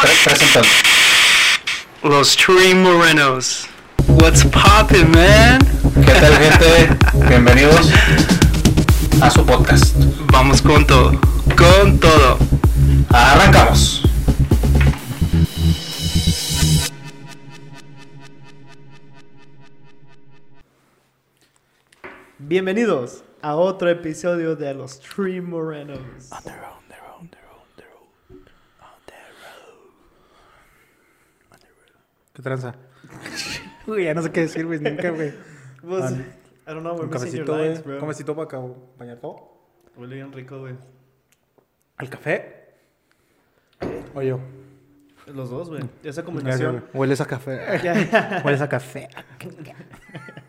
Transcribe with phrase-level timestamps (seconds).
[0.00, 0.68] Pre- presentando.
[2.02, 3.66] Los Tree Morenos.
[4.06, 5.58] What's poppin', man?
[6.04, 6.96] ¿Qué tal, gente?
[7.28, 7.90] Bienvenidos
[9.20, 9.94] a su podcast.
[10.32, 11.12] Vamos con todo.
[11.56, 12.38] Con todo.
[13.10, 14.02] Arrancamos.
[22.38, 26.30] Bienvenidos a otro episodio de Los Tree Morenos.
[32.38, 32.72] ¿Qué tranza?
[33.88, 35.34] Uy, ya no sé qué decir, güey, nunca, güey.
[35.84, 37.70] Pues, Ah, I don't know, we're Un cafecito, güey.
[37.84, 39.58] Un cafecito para acompañar todo.
[39.96, 40.76] Huele bien rico, güey.
[41.96, 42.74] ¿Al café?
[44.14, 44.38] O yo.
[45.26, 45.82] Los dos, güey.
[46.04, 46.84] Esa combinación.
[46.94, 47.58] Hueles a café.
[48.44, 49.08] Hueles a café.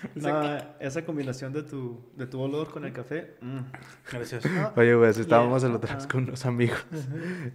[0.14, 0.42] No,
[0.80, 3.36] esa combinación de tu, de tu olor con el café.
[3.40, 3.58] mm.
[4.12, 4.44] Gracias.
[4.76, 5.70] Oye, güey, así estábamos Yeah.
[5.70, 6.84] el otro vez con unos amigos.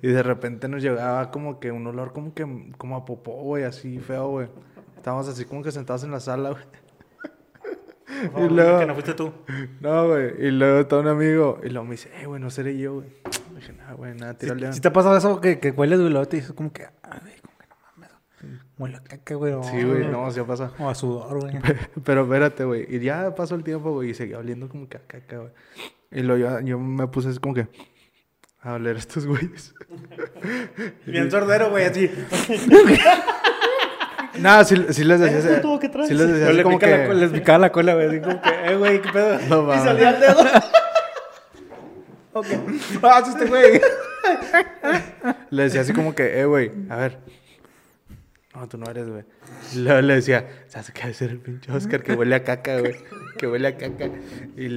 [0.02, 2.46] Y de repente nos llegaba como que un olor como que
[2.78, 4.48] como a popó, güey, así feo, güey.
[4.98, 6.64] Estábamos así como que sentados en la sala, güey.
[8.46, 9.32] Y luego- Que no fuiste tú.
[9.80, 10.34] No, güey.
[10.46, 11.60] Y luego todo un amigo.
[11.64, 13.08] Y luego me dice, eh, güey, no seré yo, güey.
[13.56, 14.74] Dije, nada, güey, nada, tírale.
[14.74, 17.20] Si te ha pasado eso que, que hueles, güey, luego te dices como que, ay,
[17.22, 18.62] güey, como que no mames.
[18.82, 19.54] Huele a caca, güey.
[19.64, 20.72] Sí, güey, no, sí pasa.
[20.80, 21.54] O a sudor, güey.
[22.04, 22.88] Pero espérate, güey.
[22.90, 25.52] Y ya pasó el tiempo, güey, y seguía oliendo como que a caca, güey.
[26.12, 27.68] Y luego yo, yo me puse así como que
[28.62, 29.76] a oler a estos güeyes.
[31.06, 32.10] Bien sordero, güey, así.
[34.40, 35.38] Nada, sí, sí les decía.
[35.38, 36.08] ¿Eh, así- puto, qué traes?
[36.08, 36.88] Sí les decía así le como que.
[36.88, 38.08] la les picaba la cola, güey.
[38.08, 39.40] Así como que, eh, güey, qué pedo.
[39.50, 40.40] No Y salía el dedo.
[42.34, 42.48] Ok.
[43.04, 43.82] Ah, este güey.
[45.50, 47.20] Le decía así como que, eh, güey, a ver.
[48.54, 49.24] No, tú no eres, güey.
[49.78, 52.80] Luego le decía, ¿sabes qué va a ser el pinche Oscar que huele a caca,
[52.80, 52.96] güey?
[53.38, 54.10] Que huele a caca.
[54.58, 54.68] Y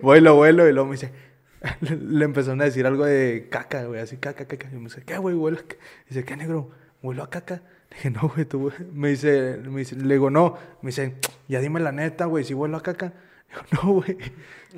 [0.00, 1.12] voy, lo vuelo y luego me dice,
[1.80, 4.68] le, empezaron a decir algo de caca, güey, así caca, caca.
[4.70, 5.34] Y me dice, ¿qué, güey?
[5.34, 5.76] Huelo a caca.
[6.08, 6.70] Dice, ¿qué, negro?
[7.02, 7.62] ¿Huelo a caca?
[7.90, 8.74] Le dije, no, güey, tú, güey.
[8.92, 10.56] Me dice, me dice, le digo, no.
[10.80, 11.16] Me dice,
[11.48, 13.06] ya dime la neta, güey, si huelo a caca.
[13.06, 14.16] Le digo, no, güey.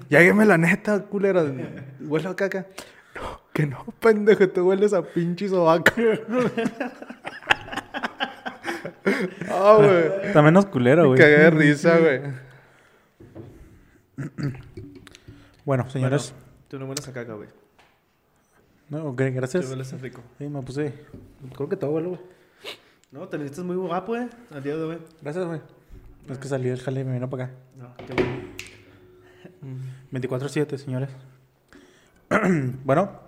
[0.09, 1.45] Ya dime la neta, culera.
[2.01, 2.67] ¿Huelo a caca?
[3.55, 5.93] Que no, pendejo, tú hueles a pinche sobaco.
[9.49, 10.27] Ah, güey.
[10.27, 11.19] Está menos culero, güey.
[11.21, 12.21] cagué de risa, güey.
[15.65, 16.35] Bueno, señores.
[16.69, 17.49] Tú no hueles a caca, güey.
[18.89, 19.71] No, ok, Tú gracias.
[19.71, 20.21] hueles a rico.
[20.39, 20.93] Sí, me puse.
[21.55, 22.05] Creo que todo, güey.
[22.07, 22.21] güey.
[23.13, 24.29] No, te necesitas muy guapo, güey.
[24.51, 24.99] Al día de hoy.
[25.23, 25.61] Gracias, güey.
[26.29, 27.55] Es que salí del jale y me vino para acá.
[27.77, 28.33] No, qué bueno.
[30.13, 31.11] 24-7, señores.
[32.85, 33.21] bueno,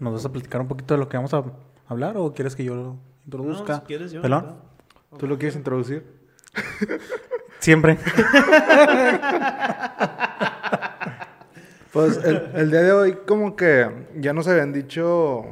[0.00, 1.44] ¿nos vas a platicar un poquito de lo que vamos a
[1.86, 3.74] hablar o quieres que yo lo introduzca?
[3.74, 4.22] No, si quieres yo.
[4.22, 4.56] ¿Pelón?
[5.18, 6.04] ¿Tú lo quieres introducir?
[7.60, 7.98] Siempre.
[11.94, 15.44] Pues el, el día de hoy, como que ya nos habían dicho,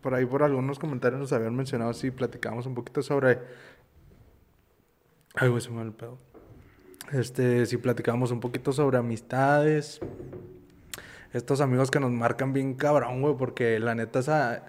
[0.00, 3.40] por ahí por algunos comentarios nos habían mencionado si platicamos un poquito sobre.
[5.34, 6.16] Ay, güey, se me va el pedo.
[7.10, 10.00] Este, si platicamos un poquito sobre amistades.
[11.32, 14.64] Estos amigos que nos marcan bien cabrón, güey, porque la neta esa.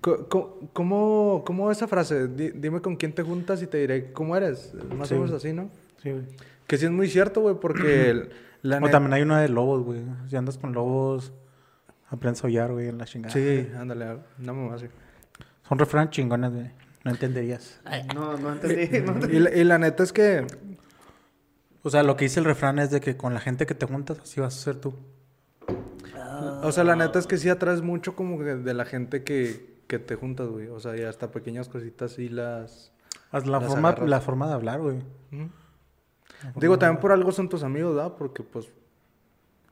[0.00, 2.28] co- co- ¿Cómo, cómo esa frase?
[2.28, 4.72] Di- dime con quién te juntas y te diré cómo eres.
[4.96, 5.70] Más Sí, o menos así, ¿no?
[6.02, 6.22] Sí, güey.
[6.66, 8.28] Que sí es muy cierto, güey, porque
[8.62, 8.92] la O neta.
[8.92, 10.00] también hay una de lobos, güey.
[10.28, 11.32] Si andas con lobos,
[12.08, 13.32] aprendes a hollar, güey, en la chingada.
[13.34, 14.86] Sí, ándale, una mamá así.
[15.68, 16.70] Son refranes chingones, güey.
[17.04, 17.80] No entenderías.
[18.14, 19.00] No, no entendí.
[19.00, 19.36] No entendí.
[19.36, 20.46] Y la, y la neta es que,
[21.82, 23.86] O sea, lo que dice el refrán es de que con la gente que te
[23.86, 24.94] juntas, así vas a ser tú.
[26.62, 29.74] O sea, la neta es que sí atraes mucho como que de la gente que,
[29.86, 30.68] que te juntas, güey.
[30.68, 32.92] O sea, y hasta pequeñas cositas sí las...
[33.30, 34.08] Haz La Las forma, agarras.
[34.10, 35.02] la forma de hablar, güey.
[36.56, 38.12] Digo, también por algo son tus amigos, ¿verdad?
[38.18, 38.68] Porque pues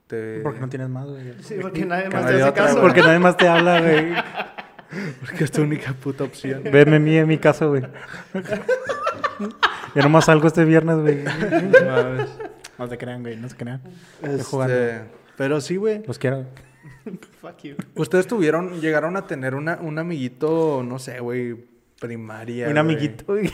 [0.06, 0.40] te...
[0.40, 1.34] Porque no tienes más, güey.
[1.42, 2.80] Sí, porque nadie más no te hace otra, caso.
[2.80, 4.14] Porque nadie más te habla, güey.
[5.20, 6.64] Porque es tu única puta opción.
[6.64, 7.82] Veme mí en mi casa, güey.
[9.94, 11.22] Yo nomás salgo este viernes, güey.
[11.24, 12.30] Mames.
[12.76, 13.80] No se crean, güey, no se crean.
[14.22, 14.74] Estoy jugando.
[14.74, 15.04] Este,
[15.40, 16.02] pero sí, güey.
[16.06, 16.44] Los quiero.
[17.40, 17.76] Fuck you.
[17.94, 21.54] Ustedes tuvieron, llegaron a tener una, un amiguito, no sé, güey,
[21.98, 22.66] primaria.
[22.66, 22.78] Un güey.
[22.78, 23.50] amiguito, güey.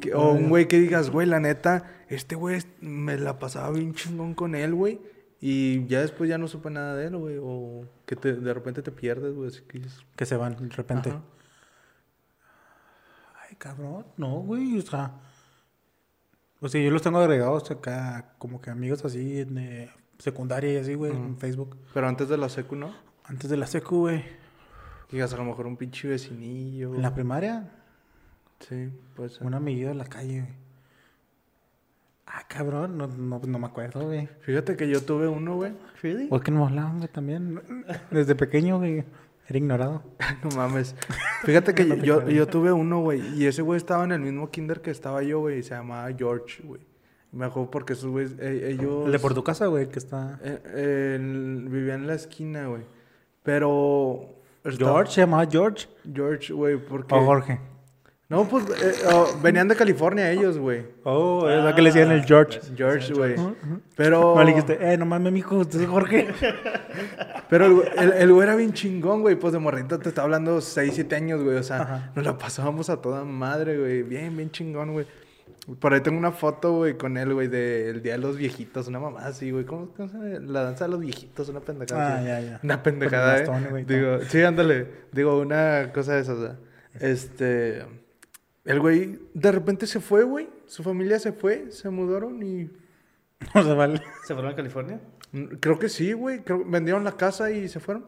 [0.00, 3.92] Que- O un güey que digas, güey, la neta, este güey me la pasaba bien
[3.92, 4.98] chingón con él, güey.
[5.42, 7.36] Y ya después ya no supe nada de él, güey.
[7.38, 9.50] O que te, de repente te pierdes, güey.
[10.16, 11.10] Que se van de repente.
[11.10, 11.20] Ajá.
[13.46, 14.06] Ay, cabrón.
[14.16, 14.78] No, güey.
[14.78, 15.20] O sea.
[16.60, 20.94] O sea, yo los tengo agregados acá, como que amigos así de secundaria y así,
[20.94, 21.76] güey, en Facebook.
[21.92, 22.94] Pero antes de la secu, ¿no?
[23.24, 24.24] Antes de la secu, güey.
[25.10, 26.94] Digas, a lo mejor un pinche vecinillo.
[26.94, 27.68] En la primaria,
[28.60, 29.46] Sí, puede ser.
[29.46, 30.52] un amiguillo de la calle, güey.
[32.26, 34.28] Ah, cabrón, no, no, no me acuerdo, güey.
[34.42, 35.72] Fíjate que yo tuve uno, güey.
[36.00, 36.28] ¿Really?
[36.28, 37.60] ¿Por qué no hablaban, güey, también?
[38.12, 39.04] Desde pequeño, güey.
[39.48, 40.02] Era ignorado.
[40.44, 40.94] No mames.
[41.42, 43.20] Fíjate que yo, yo tuve uno, güey.
[43.36, 45.58] Y ese güey estaba en el mismo kinder que estaba yo, güey.
[45.58, 46.80] Y se llamaba George, güey.
[47.32, 49.06] Me acuerdo porque esos güeyes, eh, ellos...
[49.06, 50.38] El de por tu casa, güey, que está...
[50.42, 52.82] eh, eh, vivían en la esquina, güey.
[53.42, 54.34] Pero...
[54.64, 55.86] estaba- George, se llamaba George.
[56.12, 57.14] George, güey, porque...
[57.14, 57.60] O Jorge.
[58.28, 60.86] No, pues eh, oh, venían de California ellos, güey.
[61.02, 62.60] Oh, es lo que le decían el George.
[62.76, 63.34] George, güey.
[63.96, 64.34] Pero...
[64.36, 66.28] No le dijiste, eh, no mames, mijo, usted es Jorge.
[67.48, 69.34] Pero el, güey- el, el güey era bien chingón, güey.
[69.36, 71.56] Pues de morrito te está hablando 6, 7 años, güey.
[71.56, 72.12] O sea, Ajá.
[72.14, 74.02] nos la pasábamos a toda madre, güey.
[74.04, 75.06] Bien, bien chingón, güey.
[75.78, 78.88] Por ahí tengo una foto, güey, con él, güey, del Día de los Viejitos.
[78.88, 79.64] Una mamá así, güey.
[79.64, 80.28] ¿Cómo, cómo se llama?
[80.52, 82.14] La danza de los viejitos, una pendejada.
[82.14, 82.26] Ah, así.
[82.26, 82.60] ya, ya.
[82.62, 83.70] Una pendejada, Con bastón, eh.
[83.70, 84.86] güey, Digo, sí, ándale.
[85.12, 86.56] Digo, una cosa de esas.
[86.98, 87.84] Este...
[88.64, 90.48] El güey de repente se fue, güey.
[90.66, 92.70] Su familia se fue, se mudaron y...
[93.54, 94.02] No se vale.
[94.26, 95.00] ¿Se fueron a California?
[95.32, 96.40] Mm, Creo que sí, güey.
[96.40, 98.06] Creo vendieron la casa y se fueron.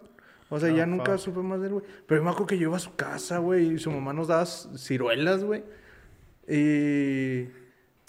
[0.51, 1.21] O sea, Ah, ya nunca fuck.
[1.21, 1.85] supe más de él, güey.
[2.07, 4.45] Pero me acuerdo que yo iba a su casa, güey, y su mamá nos daba
[4.45, 5.65] ciruelas, güey.
[6.49, 7.45] Y...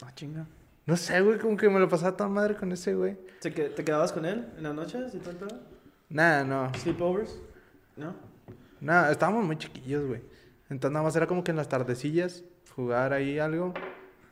[0.03, 0.47] Ah, chinga.
[0.85, 3.18] No sé, güey, como que me lo pasaba toda madre con ese, güey.
[3.41, 5.09] ¿Te, que- te quedabas con él en la noche?
[5.09, 5.47] ¿Sí tanto?
[6.09, 6.71] Nada, no.
[6.75, 7.39] ¿Sleepovers?
[7.95, 8.13] ¿No?
[8.81, 10.21] Nada, estábamos muy chiquillos, güey.
[10.69, 12.44] Entonces nada más era como que en las tardecillas
[12.75, 13.74] jugar ahí algo.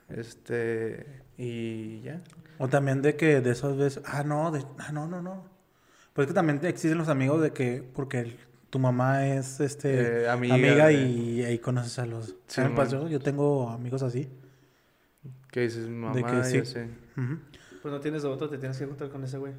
[0.09, 1.05] Este...
[1.37, 2.21] Y ya.
[2.57, 4.03] O también de que de esas veces.
[4.05, 4.63] Ah, no, de...
[4.79, 5.45] ah, no, no, no.
[6.13, 7.81] Pues es que también existen los amigos de que.
[7.95, 8.37] Porque
[8.71, 12.35] tu mamá es este Eh, amiga de- y ahí conoces a los.
[12.47, 14.27] Sí, me pasó, yo tengo amigos así.
[15.51, 16.15] ¿Qué dices, mamá?
[16.15, 16.65] De que Ya sí.
[16.65, 16.89] sé.
[17.83, 19.53] Pues no tienes de otro, te tienes que juntar con ese güey.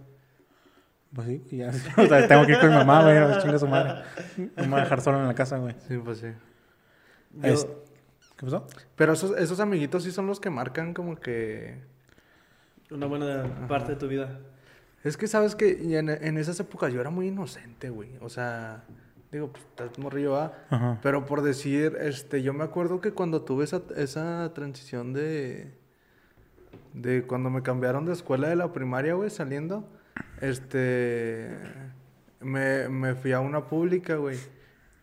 [1.15, 1.71] Pues sí, ya.
[1.99, 3.21] O sea, tengo que ir con mi mamá, güey.
[3.21, 4.03] no, Chinga su madre.
[4.57, 5.75] No me voy a dejar solo en la casa, güey.
[5.87, 6.29] Sí, pues sí.
[7.35, 7.67] Yo, Es-
[8.37, 8.67] ¿Qué pasó?
[8.97, 11.79] Pero esos, esos amiguitos sí son los que marcan como que...
[12.91, 14.41] Una buena parte de tu vida.
[15.05, 18.11] Es que sabes que en, en esas épocas yo era muy inocente, güey.
[18.21, 18.85] O sea,
[19.33, 20.53] digo, pues estás morrillo, ¿va?
[20.71, 20.99] Ajá.
[21.03, 25.81] Pero por decir, este, yo me acuerdo que cuando tuve esa, esa transición de...
[26.95, 29.89] De cuando me cambiaron de escuela de la primaria, güey, saliendo.
[30.41, 31.51] Este...
[32.41, 34.39] Me, me fui a una pública, güey.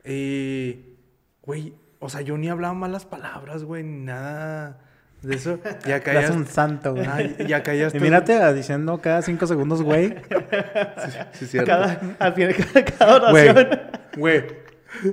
[0.06, 0.96] Y...
[1.44, 4.89] Güey, o sea, yo ni hablaba malas palabras, güey, ni nada
[5.22, 5.60] de eso.
[5.86, 6.32] Y acá ya...
[6.34, 7.08] un santo, güey.
[7.48, 10.16] Y acá ya Y mírate ah, diciendo cada cinco segundos, güey.
[11.34, 11.70] Sí, cierto.
[11.72, 12.56] Cada, al final
[12.98, 13.50] cada Güey.
[13.50, 13.80] oración.
[14.18, 14.44] Güey.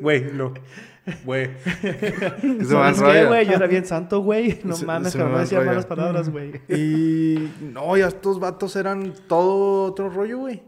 [0.01, 0.55] Güey, lo.
[1.25, 1.51] Güey.
[1.63, 3.29] Se va al ¿Sabes qué, rollo.
[3.29, 3.47] güey?
[3.47, 4.61] Yo era bien santo, güey.
[4.65, 6.61] No Se- mames, se que me no decía malas palabras, güey.
[6.69, 10.63] Y no, ya estos vatos eran todo otro rollo, güey.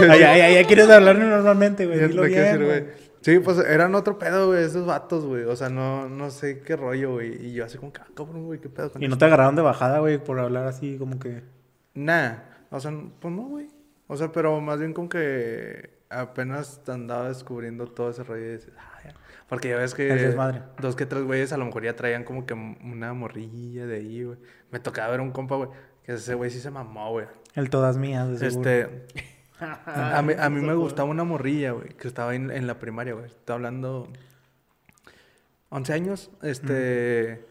[0.00, 2.00] Ay, ay, ay, ya quieres hablar normalmente, güey.
[2.00, 2.84] Dilo no bien, güey.
[3.20, 5.44] Sí, pues eran otro pedo, güey, esos vatos, güey.
[5.44, 7.46] O sea, no, no sé qué rollo, güey.
[7.46, 9.56] Y yo así como que, ah, cabrón, güey, qué pedo con Y no te agarraron
[9.56, 11.42] de bajada, güey, por hablar así como que.
[11.94, 12.38] Nah,
[12.70, 13.68] o sea, pues no, güey.
[14.06, 18.72] O sea, pero más bien como que apenas andaba descubriendo todo ese rollo y dices,
[18.78, 19.14] ah, ya.
[19.48, 20.36] Porque ya ves que
[20.80, 24.24] dos que tres güeyes a lo mejor ya traían como que una morrilla de ahí,
[24.24, 24.38] güey.
[24.70, 25.68] Me tocaba ver un compa, güey,
[26.04, 27.26] que ese güey sí se mamó, güey.
[27.54, 28.70] El todas mías, de seguro.
[28.70, 29.06] Este,
[29.60, 33.14] a mí, a mí me gustaba una morrilla, güey, que estaba en, en la primaria,
[33.14, 33.26] güey.
[33.26, 34.08] Estaba hablando
[35.70, 37.44] 11 años, este,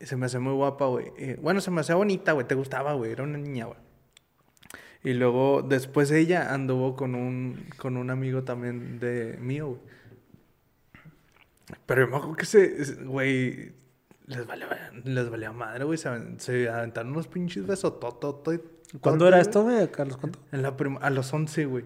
[0.00, 1.06] se me hacía muy guapa, güey.
[1.18, 3.78] Eh, Bueno, se me hacía bonita, güey, te gustaba, güey, era una niña, güey.
[5.04, 9.80] Y luego, después ella anduvo con un, con un amigo también de mío, güey.
[11.86, 13.72] Pero yo me acuerdo que se, güey,
[14.26, 15.98] les valía, les valía madre, güey.
[15.98, 18.60] Se, aven- se aventaron unos pinches besotototos.
[19.00, 20.16] ¿Cuándo era esto, güey, Carlos?
[20.16, 20.38] ¿Cuánto?
[20.52, 21.84] En la prim- a los 11, güey.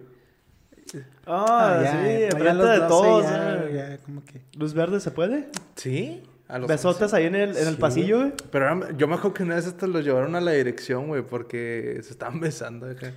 [1.25, 3.23] Ah, ya, sí, ya, ya enfrente de 12 todos.
[3.23, 3.71] ya, eh.
[3.73, 4.41] ya, como que.
[4.57, 5.49] ¿Luz verde se puede?
[5.75, 6.23] ¿Sí?
[6.47, 7.15] A los Besotes 11.
[7.15, 7.79] ahí en el, en el Sí.
[7.81, 8.33] pasillo, güey.
[8.51, 11.23] Pero eran- yo me acuerdo que una vez hasta los llevaron a la dirección, güey,
[11.23, 12.89] porque se estaban besando.
[12.89, 13.11] acá.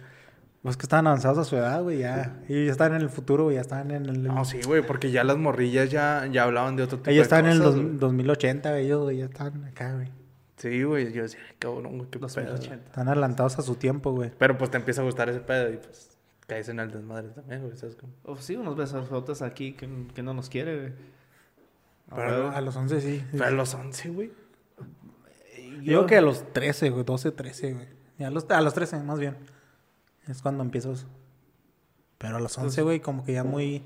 [0.62, 2.40] Pues que estaban avanzados a su edad, güey, ya.
[2.48, 4.22] Y ya estaban en el futuro, güey, ya estaban en el.
[4.24, 7.22] No, sí, güey, porque ya las morrillas ya, ya hablaban de otro tipo Ellos de
[7.24, 7.98] estaban en el cosas, dos- güey.
[7.98, 10.08] 2080, güey, ellos, güey, ya estaban acá, güey.
[10.56, 12.28] Sí, güey, yo decía, "Ay, cabrón, güey, qué pedo.
[12.28, 12.86] 2080.
[12.86, 14.32] Están adelantados a su tiempo, güey.
[14.38, 17.62] Pero pues te empieza a gustar ese pedo y pues caes en el desmadre también,
[17.62, 18.12] güey, ¿sabes cómo?
[18.24, 20.92] Oh, sí, unos besotes aquí que, que no nos quiere, güey.
[22.10, 22.50] A Pero.
[22.50, 23.24] A los 11 sí.
[23.32, 24.32] Pero a los 11, güey.
[25.82, 27.86] Yo digo que a los 13, güey, 12, 13, güey.
[28.26, 29.36] A los, a los 13, más bien.
[30.26, 31.06] Es cuando empiezo eso.
[32.18, 33.84] Pero a los 11, güey, como que ya muy...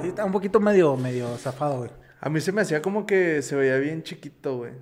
[0.00, 1.90] Sí, está un poquito medio, medio zafado, güey.
[2.20, 4.72] A mí se me hacía como que se veía bien chiquito, güey.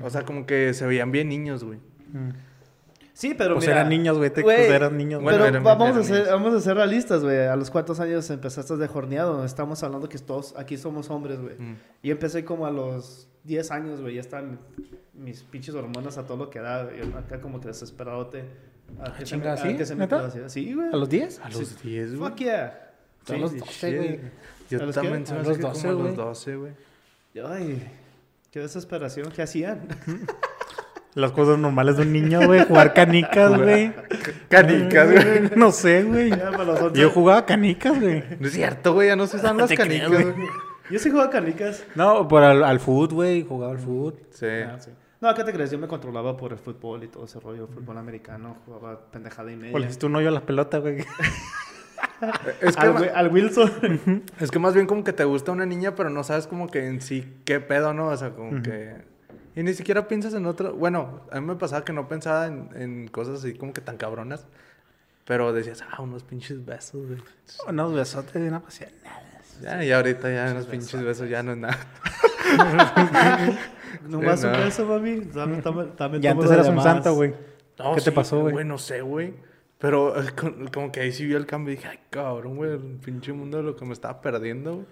[0.00, 1.78] O sea, como que se veían bien niños, güey.
[2.12, 2.30] Mm.
[3.12, 5.64] Sí, pero Pues mira, eran niños, güey, te- güey, pues eran niños, Bueno, pero eran-
[5.64, 6.30] vamos, eran a ser, niños.
[6.30, 7.46] vamos a ser realistas, güey.
[7.46, 9.44] A los cuántos años empezaste de jorneado.
[9.44, 11.56] Estamos hablando que todos aquí somos hombres, güey.
[11.58, 11.76] Mm.
[12.02, 14.14] Y empecé como a los 10 años, güey.
[14.14, 14.60] Ya están
[15.14, 16.84] mis pinches hormonas a todo lo que da.
[16.84, 17.00] güey.
[17.14, 18.44] Acá como que desesperadote.
[19.00, 19.76] A que se chinga, a ¿sí?
[19.76, 20.08] que se me.
[20.48, 20.88] Sí, güey.
[20.92, 21.40] ¿A los 10?
[21.42, 22.30] A los 10, güey.
[22.30, 22.90] Fuck yeah.
[23.28, 24.20] A los 12, güey.
[24.70, 26.14] Yo ¿A también se me A los que 12, como a los güey.
[26.28, 26.72] 12, güey.
[27.44, 27.82] Ay,
[28.58, 29.30] qué desesperación.
[29.30, 29.86] ¿Qué hacían?
[31.14, 32.64] Las cosas normales de un niño, güey.
[32.64, 33.92] Jugar canicas, güey.
[34.48, 35.50] Canicas, güey.
[35.56, 36.30] No sé, güey.
[36.94, 38.22] Yo jugaba canicas, güey.
[38.38, 39.08] No es cierto, güey.
[39.08, 40.34] Ya no se usan las canicas, güey.
[40.90, 41.84] Yo sí jugaba canicas.
[41.94, 43.44] No, por al, al foot, güey.
[43.44, 44.16] Jugaba al foot.
[44.30, 44.46] Sí.
[44.46, 44.90] Ah, sí.
[45.20, 45.70] No, ¿qué te crees?
[45.70, 47.66] Yo me controlaba por el fútbol y todo ese rollo.
[47.68, 48.58] Fútbol americano.
[48.66, 49.74] Jugaba pendejada y media.
[49.74, 51.04] O le hiciste un hoyo a la pelota, güey.
[52.60, 54.22] Es que, al, Wilson.
[54.40, 56.86] es que más bien como que te gusta una niña, pero no sabes como que
[56.86, 58.08] en sí qué pedo, ¿no?
[58.08, 58.96] O sea, como que...
[59.54, 60.74] Y ni siquiera piensas en otro...
[60.74, 63.96] Bueno, a mí me pasaba que no pensaba en, en cosas así como que tan
[63.96, 64.46] cabronas.
[65.24, 67.20] Pero decías, ah, unos pinches besos, güey.
[67.68, 68.90] Unos besotes y una pasión.
[69.62, 71.78] Ya, y ahorita ya unos pinches besos ya no es nada.
[74.08, 74.58] Nomás Sí, un no.
[74.58, 75.20] beso, mami.
[75.20, 77.34] Dame, dame, dame antes eras un santo, güey.
[77.78, 78.64] No, ¿Qué te sí, pasó, güey?
[78.64, 79.34] no sé, güey.
[79.78, 82.72] Pero eh, con- como que ahí sí vio el cambio y dije, ay, cabrón, güey,
[82.72, 84.86] el pinche mundo de lo que me estaba perdiendo, güey.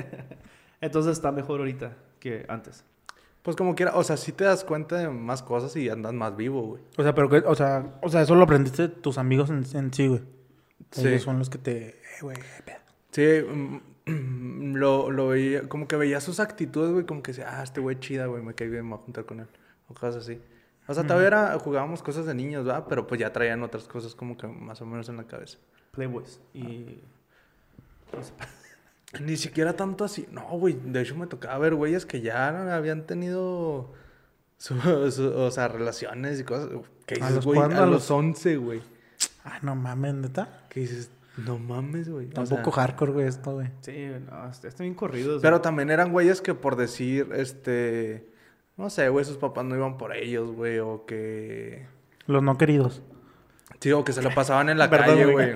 [0.80, 2.84] Entonces está mejor ahorita que antes.
[3.42, 6.34] Pues como quiera, o sea, sí te das cuenta de más cosas y andas más
[6.36, 6.82] vivo, güey.
[6.96, 9.64] O sea, pero que, o sea, o sea, eso lo aprendiste de tus amigos en,
[9.74, 10.22] en sí, güey.
[10.90, 11.06] Sí.
[11.08, 12.78] Ellos son los que te, eh, güey, qué pedo.
[13.10, 13.46] Sí,
[14.06, 17.80] mm, lo, lo veía, como que veía sus actitudes, güey, como que decía, ah, este
[17.80, 19.46] güey chida, güey, me cae bien, me voy a juntar con él.
[19.88, 20.40] O cosas así.
[20.86, 22.84] O sea, todavía era, jugábamos cosas de niños, ¿verdad?
[22.88, 25.58] Pero pues ya traían otras cosas como que más o menos en la cabeza.
[25.92, 26.40] Playboys.
[26.52, 27.00] Y.
[29.20, 30.26] Ni siquiera tanto así.
[30.30, 30.74] No, güey.
[30.84, 33.92] De hecho, me tocaba ver güeyes que ya habían tenido.
[34.58, 36.68] su- su- o sea, relaciones y cosas.
[37.06, 37.58] ¿Qué ¿A dices, los güey?
[37.58, 37.76] cuándo?
[37.76, 38.82] A ¿A los los- 11, güey.
[39.44, 40.64] Ah, no mames, neta.
[40.68, 41.10] ¿Qué dices?
[41.36, 42.26] No mames, güey.
[42.28, 43.68] O Tampoco sea, hardcore, güey, esto, güey.
[43.82, 45.42] Sí, no, está está bien corridos.
[45.42, 45.62] pero güey.
[45.62, 48.26] también eran güeyes que por decir, este.
[48.76, 50.78] No sé, güey, sus papás no iban por ellos, güey.
[50.80, 51.86] O que.
[52.26, 53.02] Los no queridos.
[53.80, 55.54] Sí, o que se la pasaban en la calle, güey.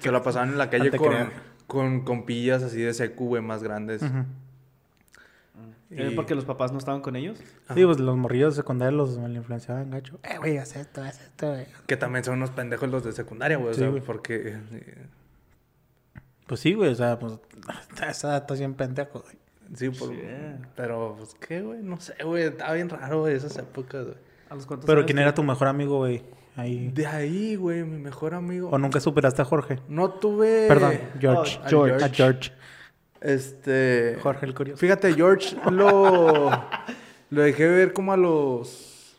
[0.00, 1.30] Se la pasaban en la calle con,
[1.66, 4.02] con compillas así de secu, güey, más grandes.
[4.02, 4.24] Ujú.
[5.90, 7.38] ¿Eh, Y- Porque los papás no estaban con ellos.
[7.74, 10.18] Sí, pues los morrillos de secundaria los influenciaban gacho.
[10.22, 11.66] Eh, güey, haz esto, haz esto, güey.
[11.86, 13.72] Que también son unos pendejos los de secundaria, güey.
[13.74, 14.02] Sí, o sea, güey.
[14.02, 14.58] porque.
[14.72, 15.06] eh,
[16.46, 17.38] Pues sí, güey, o sea, pues
[17.98, 19.36] a esa edad estás bien pendejo, güey.
[19.74, 20.20] Sí, por- Sí.
[20.76, 24.16] pero pues qué, güey, no sé, güey, estaba bien raro güey, esas épocas, güey.
[24.48, 26.22] ¿A los cuantos Pero años ¿quién era tu mejor amigo, güey?
[26.56, 26.88] Ahí.
[26.88, 28.70] De ahí, güey, mi mejor amigo.
[28.70, 29.78] ¿O nunca superaste a Jorge?
[29.88, 30.66] No tuve.
[30.66, 31.58] Perdón, George.
[31.60, 31.90] oh, a George.
[31.98, 32.04] George.
[32.04, 32.52] A George.
[33.20, 34.16] Este.
[34.22, 34.80] Jorge el curioso.
[34.80, 36.50] Fíjate, George lo.
[37.30, 39.16] lo dejé ver como a los.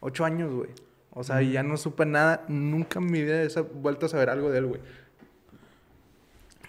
[0.00, 0.70] ocho años, güey.
[1.10, 2.44] O sea, y ya no supe nada.
[2.48, 4.80] Nunca en mi vida he vuelto a saber algo de él, güey.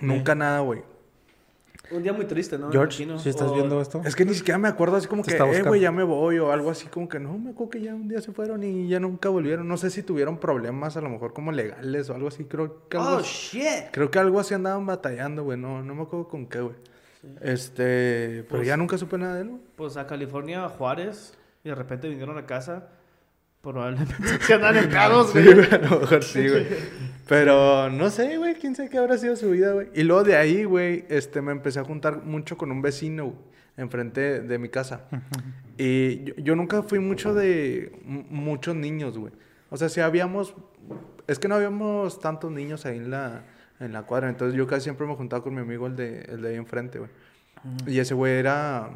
[0.01, 0.81] Nunca nada, güey.
[1.93, 2.71] Un día muy triste, ¿no?
[2.71, 4.01] George, si estás O- viendo esto.
[4.03, 6.39] Es que ni siquiera me acuerdo así como que, está eh, güey, ya me voy
[6.39, 8.87] o algo así como que no, me acuerdo que ya un día se fueron y
[8.87, 9.67] ya nunca volvieron.
[9.67, 12.45] No sé si tuvieron problemas a lo mejor como legales o algo así.
[12.45, 13.91] Creo que algo, Oh, shit.
[13.91, 15.57] creo que algo así andaban batallando, güey.
[15.57, 16.75] No, no me acuerdo con qué, güey.
[17.41, 19.61] Este, pero Pues- ya nunca supe nada de él, güey.
[19.75, 21.33] Pues a California, a Juárez.
[21.63, 22.89] Y de repente vinieron a casa.
[23.63, 25.53] Probablemente se andan empleados, Sí, güey.
[25.55, 26.67] güey, a lo mejor sí, güey.
[27.29, 29.87] Pero no sé, güey, quién sabe qué habrá sido su vida, güey.
[29.95, 33.37] Y luego de ahí, güey, este, me empecé a juntar mucho con un vecino, güey,
[33.77, 35.05] enfrente de mi casa.
[35.77, 39.31] Y yo, yo nunca fui mucho de muchos niños, güey.
[39.69, 40.53] O sea, si habíamos,
[41.25, 43.45] es que no habíamos tantos niños ahí en la,
[43.79, 44.27] en la cuadra.
[44.27, 46.99] Entonces yo casi siempre me juntaba con mi amigo, el de, el de ahí enfrente,
[46.99, 47.09] güey.
[47.87, 48.89] Y ese güey era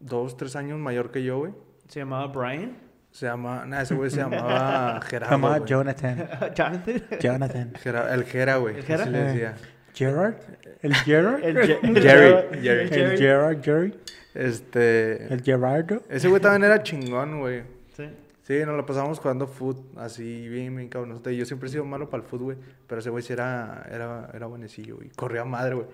[0.00, 1.52] dos, tres años mayor que yo, güey.
[1.88, 2.76] Se llamaba Brian.
[3.16, 5.34] Se llama, nada, ese güey se llamaba Gerardo.
[5.34, 5.70] Llamaba güey.
[5.70, 6.28] Jonathan.
[6.54, 7.02] Jonathan.
[7.18, 7.72] Jonathan.
[7.82, 8.76] Gera- el Gera, güey.
[8.76, 9.02] ¿El Gera?
[9.04, 9.54] así le decía.
[9.94, 10.34] Gerard.
[10.82, 11.42] El Gerard.
[11.42, 12.88] El Ge- el Jerry, Jerry.
[12.90, 13.94] El El Gerard, Jerry.
[14.34, 15.32] Este.
[15.32, 16.02] El Gerardo.
[16.10, 17.62] Ese güey también era chingón, güey.
[17.96, 18.04] Sí.
[18.42, 21.22] Sí, nos lo pasamos jugando foot, así bien, bien cabrón.
[21.24, 22.58] Yo siempre he sido malo para el fútbol, güey.
[22.86, 25.08] Pero ese güey sí era, era, era buenecillo, güey.
[25.16, 25.86] Corría madre, güey.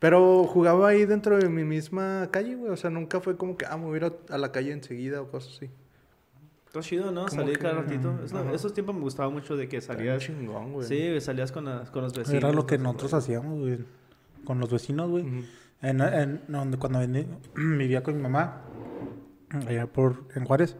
[0.00, 2.72] Pero jugaba ahí dentro de mi misma calle, güey.
[2.72, 5.22] O sea, nunca fue como que, ah, me voy a ir a la calle enseguida
[5.22, 5.70] o cosas así.
[6.74, 7.28] Está chido, ¿no?
[7.28, 8.18] Salir cada ratito.
[8.24, 10.20] Es esos tiempos me gustaba mucho de que salías.
[10.24, 10.88] chingón, güey.
[10.88, 12.42] Sí, salías con, las- con los vecinos.
[12.42, 12.84] Era lo que ¿no?
[12.84, 13.78] nosotros hacíamos, güey.
[14.44, 15.24] Con los vecinos, güey.
[15.82, 17.28] En, en- donde cuando vení-
[17.78, 18.62] vivía con mi mamá,
[19.68, 20.76] allá por, en Juárez,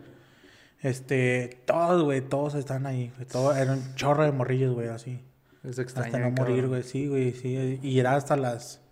[0.80, 5.20] este, todos, güey, todos están ahí, güey, todo, era un chorro de morrillos, güey, así,
[5.62, 6.06] Es extraño.
[6.06, 6.68] hasta no morir, cabrón.
[6.70, 8.82] güey, sí, güey, sí, y era hasta las,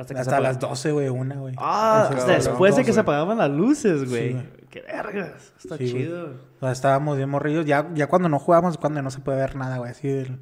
[0.00, 1.54] Hasta, que hasta, se apag- las 12, güey, una, güey.
[1.58, 4.32] Ah, hasta después de que se apagaban las luces, güey.
[4.32, 4.48] Sí.
[4.70, 5.52] Qué vergas.
[5.58, 6.26] Está Sí, chido.
[6.58, 9.56] O sea, estábamos bien morrillos, ya, ya cuando no jugábamos, cuando no se puede ver
[9.56, 10.38] nada, güey, así del...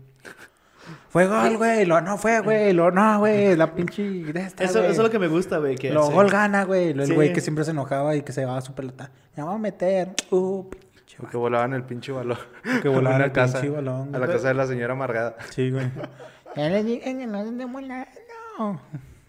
[1.11, 4.79] Fue gol, güey, lo no fue, güey, lo no, güey, la pinche de esta, Eso,
[4.81, 5.77] eso es lo que me gusta, güey.
[5.77, 6.13] Que Lo sí.
[6.13, 6.95] gol gana, güey.
[6.95, 7.15] Lo- El Sí.
[7.15, 9.11] güey que siempre se enojaba y que se llevaba su pelota.
[9.37, 10.15] Ya vamos a meter.
[10.31, 12.39] Uh, pinche Porque volaban el pinche balón.
[12.83, 15.37] Que volaban el casa, pinche balón, A la casa de la señora amargada.
[15.51, 15.91] Sí, güey.
[16.57, 18.81] Ya le dije que no.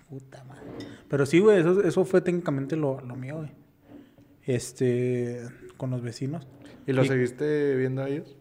[0.09, 0.63] Puta madre.
[1.07, 3.51] Pero sí, güey, eso, eso fue técnicamente lo, lo mío, güey.
[4.45, 5.43] Este,
[5.77, 6.47] con los vecinos.
[6.87, 7.09] ¿Y lo Sí.
[7.09, 8.35] seguiste viendo a ellos?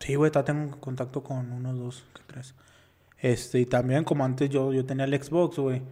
[0.00, 2.54] Sí, güey, todavía tengo contacto con unos dos, que tres.
[3.18, 5.82] Este, y también como antes yo, yo tenía el Xbox, güey.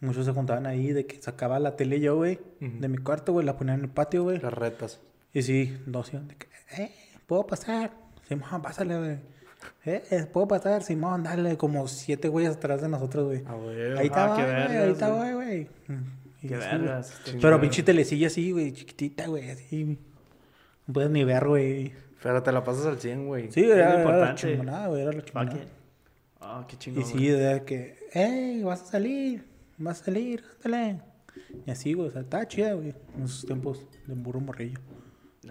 [0.00, 3.46] Muchos se juntaban ahí de que sacaba la tele yo, güey, de mi cuarto, güey,
[3.46, 4.38] la ponía en el patio, güey.
[4.40, 5.00] Las retas.
[5.32, 6.48] Y sí, dos, de que,
[6.82, 6.90] eh,
[7.26, 7.92] ¿puedo pasar?
[8.28, 9.18] Simón, pásale, güey.
[9.86, 10.82] Eh, eh, ¿puedo pasar?
[10.82, 13.42] Simón, dale, como siete güeyes atrás de nosotros, güey.
[13.46, 13.96] Ah, güey.
[13.98, 15.32] Ahí está, qué güey, ahí está, güey.
[15.34, 15.68] güey.
[15.86, 17.12] Mm, Qué vergas.
[17.24, 17.38] este.
[17.40, 19.98] Pero pinche telecilla así, güey, chiquitita, güey, así.
[20.86, 21.92] No puedes ni ver, güey.
[22.20, 23.52] Pero te la pasas al 100, güey.
[23.52, 24.42] Sí, era, era la importante.
[24.42, 25.60] chingonada, güey, era la chingonada.
[26.40, 27.02] Ah, qué chingón.
[27.02, 29.44] Y sí, de que, hey, vas a salir,
[29.78, 31.00] vas a salir, ándale.
[31.64, 34.80] Y así, güey, o sea, estaba chida, güey, en esos tiempos de burro morrillo.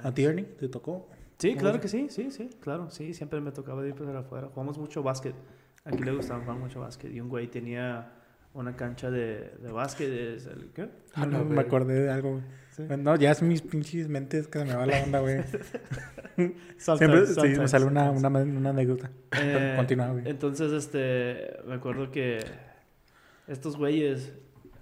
[0.03, 1.07] ¿A ti, Ernie, te tocó?
[1.37, 4.47] Sí, claro que sí, sí, sí, claro, sí, siempre me tocaba ir para afuera.
[4.53, 5.35] Jugamos mucho básquet.
[5.83, 7.11] Aquí le gustaba jugar mucho básquet.
[7.13, 8.11] Y un güey tenía
[8.53, 10.09] una cancha de, de básquet.
[10.09, 10.89] es el- ¿Qué?
[11.13, 12.41] Ah, no, me acordé de algo.
[12.71, 12.83] Sí.
[12.97, 15.41] No, ya es mis pinches mentes que se me va la onda, güey.
[16.77, 19.09] Siempre sí, me sale una, una, una anécdota.
[19.39, 20.27] Eh, Continúa, güey.
[20.29, 22.39] Entonces, este, me acuerdo que
[23.47, 24.33] estos güeyes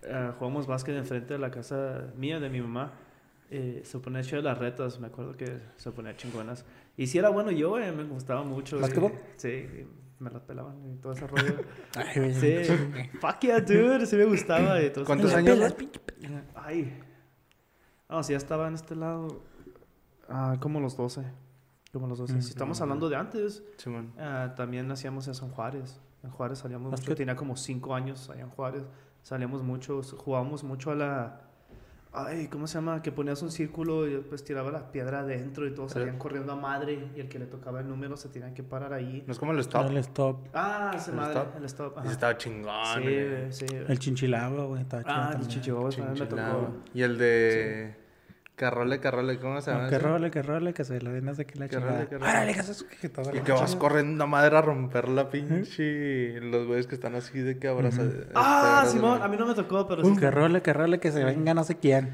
[0.03, 2.93] eh, jugamos básquet enfrente de la casa mía, de mi mamá.
[3.55, 6.65] Eh, se ponía chido las retas, me acuerdo que se ponía chingonas.
[6.98, 8.79] Y si era bueno yo, güey, me gustaba mucho.
[8.79, 9.13] ¿Básquetbol?
[9.36, 9.67] Sí,
[10.17, 11.57] me las pelaban y todo ese rollo.
[11.95, 12.33] Ay.
[12.33, 12.74] Sí,
[13.22, 14.81] fuck yeah, dude, sí me gustaba.
[14.81, 15.55] Y todo ¿Cuántos años?
[15.55, 15.75] Pelas,
[16.55, 17.00] Ay.
[18.10, 19.43] No, si ya estaba en este lado,
[20.29, 21.24] ah, como los 12.
[21.91, 22.33] Como los 12.
[22.33, 22.41] Mm.
[22.41, 24.13] Si estamos hablando de antes, Simón.
[24.17, 26.00] Ah, también hacíamos en Juárez.
[26.24, 27.12] En Juárez salíamos ¿Más mucho.
[27.12, 28.83] que- Tenía como cinco años allá en Juárez.
[29.22, 31.41] Salíamos mucho, jugábamos mucho a la...
[32.15, 33.01] Ay, ¿cómo se llama?
[33.01, 36.55] Que ponías un círculo y después tiraba la piedra adentro y todos salían corriendo a
[36.55, 39.24] madre y el que le tocaba el número se tenía que parar ahí.
[39.25, 39.89] No es como el stop.
[39.89, 40.48] El stop.
[40.53, 41.58] Ah, se ¿El madre, stop?
[41.58, 41.93] el stop.
[41.95, 42.12] Y ajá.
[42.12, 43.04] estaba chingón.
[43.49, 43.76] Sí, sí.
[43.88, 44.82] El chinchilagua, güey.
[44.84, 46.73] Estaba Ah, el también me tocó.
[46.93, 48.03] Y el de...
[48.56, 49.86] Carrole, carrole, ¿cómo se llama?
[49.86, 50.06] No, que ese?
[50.44, 51.94] role, que se lo den aquí la Que chingada.
[51.98, 52.30] role, que role.
[52.30, 53.80] Árale, que que todo Y que vas chingada.
[53.80, 56.39] corriendo a madre a romper la pinche...
[56.39, 58.04] Los güeyes que están así de que abraza...
[58.04, 60.16] este, Ah, abrazan Simón, la- a mí no me tocó, pero sí.
[60.18, 62.13] Que role, que se venga no sé quién.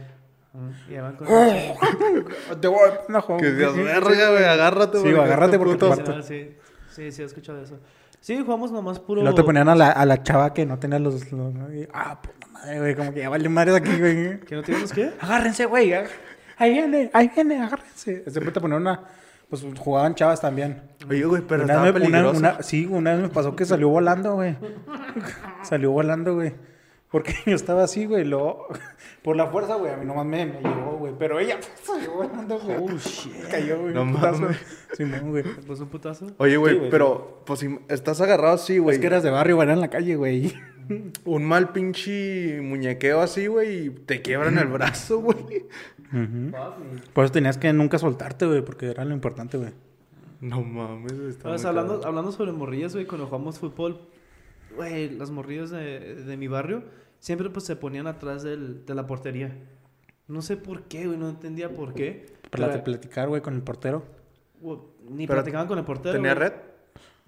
[0.89, 1.27] Y van con-
[2.61, 3.41] Te voy no, joder.
[3.41, 4.97] Que Dios verga, güey, agárrate.
[4.97, 6.21] Sí, güey, güey, agárrate porque te parto.
[6.23, 6.55] Sí,
[6.89, 7.77] sí, sí, he escuchado eso.
[8.21, 9.21] Sí, jugamos nomás puro...
[9.21, 11.31] Luego te ponían a la, a la chava que no tenía los...
[11.31, 11.53] los-
[11.93, 12.95] ah, puta madre, güey.
[12.95, 14.39] Como que ya vale madres aquí, güey.
[14.41, 15.11] ¿Que no teníamos qué?
[15.21, 15.91] Agárrense, güey.
[15.91, 16.07] ag-
[16.59, 18.23] Ahí viene, ahí viene, agárrense.
[18.29, 19.03] Siempre te ponían una...
[19.49, 20.79] Pues jugaban chavas también.
[21.09, 22.37] Oye, güey, pero Una estaba me- una- peligroso.
[22.39, 24.55] una- sí, una vez me pasó que salió volando, güey.
[25.63, 26.53] salió volando, güey.
[27.09, 28.23] Porque yo estaba así, güey.
[28.25, 28.67] Luego,
[29.23, 31.13] por la fuerza, güey, a mí nomás me, me llegó, güey.
[31.17, 32.77] Pero ella salió volando, güey.
[32.79, 33.47] Oh, shit.
[33.49, 33.93] Cayó, güey.
[33.95, 34.41] No un putazo.
[34.41, 34.57] mames.
[34.95, 35.41] Sí, no, güey.
[35.43, 36.27] ¿Te puso un putazo?
[36.37, 38.97] Oye, güey, Sí, güey, pero pues si estás agarrado así, güey.
[38.97, 40.53] Es que eras de barrio, güey, era en la calle, güey.
[41.25, 45.65] Un mal pinche muñequeo así, güey, y te quiebran el brazo, güey.
[47.13, 49.71] Por eso tenías que nunca soltarte, güey, porque era lo importante, güey.
[50.41, 51.29] No mames, güey.
[51.29, 52.07] está Pues, hablando, cabrón.
[52.07, 53.99] hablando sobre morrillas, güey, cuando jugamos fútbol,
[54.75, 56.83] güey, las morrillas de, de mi barrio
[57.19, 59.55] siempre pues se ponían atrás del, de la portería.
[60.27, 62.27] No sé por qué, güey, no entendía por qué.
[62.49, 64.03] Para Pero, platicar, güey, con el portero.
[65.09, 66.13] ni Pero, platicaban con el portero.
[66.15, 66.53] ¿Tenía red?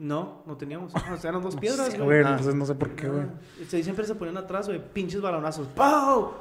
[0.01, 0.93] No, no teníamos.
[0.95, 2.05] O sea, eran dos piedras, Sí, güey.
[2.07, 2.29] güey, Ah.
[2.31, 3.21] entonces no sé por qué, güey.
[3.23, 3.29] Ah,
[3.67, 5.67] sí, siempre se ponían atrás, güey, pinches balonazos.
[5.67, 6.33] ¡Pau!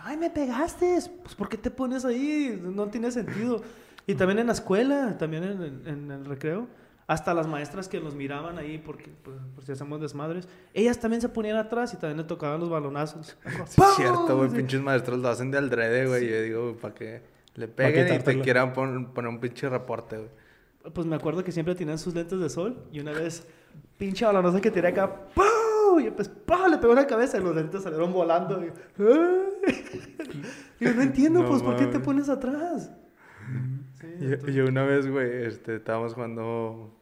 [0.00, 0.98] ¡Ay, me pegaste!
[1.22, 2.60] Pues, ¿por qué te pones ahí?
[2.62, 3.62] No tiene sentido.
[4.06, 6.66] Y también en la escuela, también en, el- en el recreo.
[7.06, 10.46] Hasta las maestras que nos miraban ahí porque, por, por si hacemos desmadres.
[10.74, 13.34] Ellas también se ponían atrás y también le tocaban los balonazos.
[13.66, 14.50] Sí, es cierto, güey.
[14.50, 14.56] Sí.
[14.56, 16.28] Pinches maestros lo hacen de aldrede, güey.
[16.28, 17.22] Yo digo, para que
[17.54, 20.28] le peguen y te quieran pon- poner un pinche reporte, güey.
[20.94, 22.76] Pues me acuerdo que siempre tenían sus lentes de sol.
[22.92, 23.46] Y una vez,
[23.96, 25.26] pinche balonazo que tiré acá.
[25.34, 26.00] ¡Pau!
[26.00, 26.68] Y pues, ¡pau!
[26.70, 28.62] Le pegó en la cabeza y los lentes salieron volando.
[28.64, 28.70] Y,
[30.80, 32.90] yo, no entiendo, No pues, ¿por qué te pones atrás?
[34.00, 36.94] Sí, Yo, entonces- yo una vez, güey, este, estábamos jugando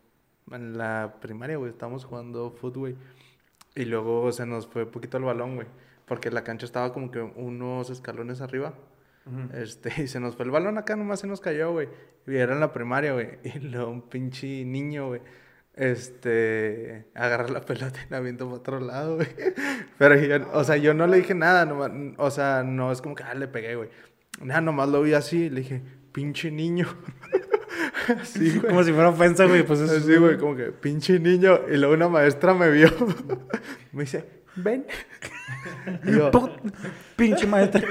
[0.50, 2.96] en la primaria, güey, estábamos jugando fútbol, güey.
[3.74, 5.66] Y luego se nos fue poquito el balón, güey.
[6.06, 8.74] Porque la cancha estaba como que unos escalones arriba.
[9.52, 11.88] Este, y se nos fue el balón acá, nomás se nos cayó, güey.
[12.26, 13.38] Y era en la primaria, güey.
[13.44, 15.20] Y luego un pinche niño, güey.
[15.74, 19.28] Este, agarra la pelota y la avienta para otro lado, güey.
[19.98, 23.14] Pero yo, o sea, yo no le dije nada, nomás, o sea, no es como
[23.14, 23.90] que, ah, le pegué, güey.
[24.42, 26.86] Nada, nomás lo vi así, le dije, pinche niño.
[28.20, 28.58] así.
[28.60, 29.64] Como si fuera ofensa, güey.
[29.64, 31.60] Pues eso Así, güey, como que, pinche niño.
[31.70, 32.90] Y luego una maestra me vio.
[33.92, 34.24] me dice,
[34.56, 34.86] ven.
[36.04, 36.30] Y yo,
[37.16, 37.82] Pinche maestra.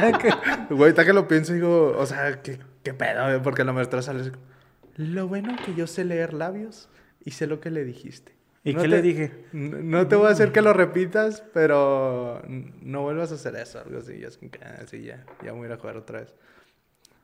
[0.00, 3.24] ahorita- Güey, ahorita que lo pienso, digo, o sea, ¿qué, ¿qué pedo?
[3.24, 3.42] güey?
[3.42, 4.30] Porque la maestra sale así
[4.96, 6.88] lo bueno que yo sé leer labios
[7.24, 8.32] y sé lo que le dijiste.
[8.62, 9.32] ¿Y No qué te- le dije?
[9.52, 12.40] No, no te voy a hacer que lo repitas, pero
[12.80, 14.20] no vuelvas a hacer eso, algo así.
[14.20, 16.34] Ya, es como que, ah, ya, ya voy a ir a jugar otra vez.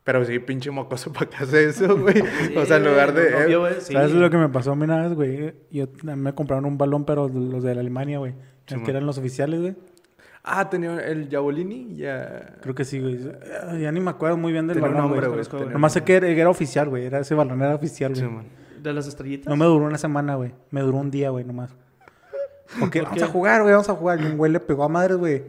[0.02, 2.20] Pero sí, pinche mocoso para que hace eso, güey.
[2.56, 3.48] o sea, en lugar de...
[3.48, 3.92] No, no sí.
[3.92, 5.54] ¿Sabes lo que me pasó a mí una vez, güey?
[5.70, 8.34] Yo me compraron un balón, pero los de la Alemania, güey.
[8.70, 9.76] Sí, El que eran los oficiales, güey.
[10.42, 12.56] Ah, tenía el Jabolini, ya...
[12.62, 13.18] Creo que sí, güey.
[13.62, 15.44] Ah, Ya ni me acuerdo muy bien del Tenía balón, nombre, güey.
[15.44, 15.68] güey.
[15.68, 17.04] Nomás sé que era, era oficial, güey.
[17.04, 18.34] Era ese balón, era oficial, Sí, güey.
[18.34, 18.46] man.
[18.82, 19.46] ¿De las estrellitas?
[19.50, 20.52] no me duró una semana, güey.
[20.70, 21.70] Me duró un día, güey, nomás.
[22.80, 24.20] Porque ¿Por vamos a jugar, güey, vamos a jugar.
[24.22, 25.42] Y un güey le pegó a madres, güey.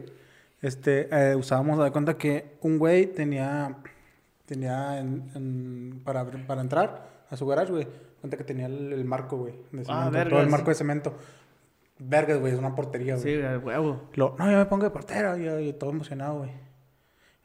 [0.60, 3.76] Este, eh, usábamos, a dar cuenta que un güey tenía,
[4.44, 7.88] tenía en- en- para, para entrar a su garage, güey.
[8.20, 9.54] Cuenta que tenía el, el marco, güey.
[9.72, 10.30] de Ah, cemento, vergas.
[10.30, 11.14] todo el marco de cemento.
[12.04, 13.36] Vergas, güey, es una portería, güey.
[13.36, 14.08] Sí, a huevo.
[14.14, 16.50] Lo, no, yo me pongo de portero, yo, yo todo emocionado, güey.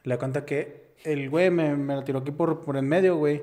[0.02, 3.16] Le da cuenta que el güey me, me lo tiró aquí por, por en medio,
[3.16, 3.42] güey.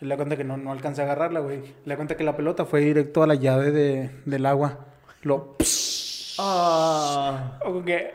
[0.00, 1.60] Le da cuenta que no, no alcancé a agarrarla, güey.
[1.84, 4.78] Le da cuenta que la pelota fue directo a la llave de, del agua.
[5.22, 5.56] Lo...
[6.38, 7.58] Ah.
[7.62, 8.12] Como que...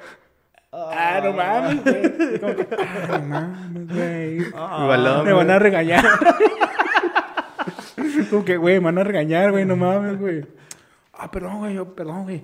[0.72, 2.40] Ah, no mames, güey.
[2.40, 4.52] Como que, ah, no mames, güey.
[4.52, 6.04] Balón, Me van a regañar.
[8.30, 10.46] Como que, güey, me van a regañar, güey, no mames, güey.
[11.18, 12.44] Ah, perdón, güey, yo, perdón, güey.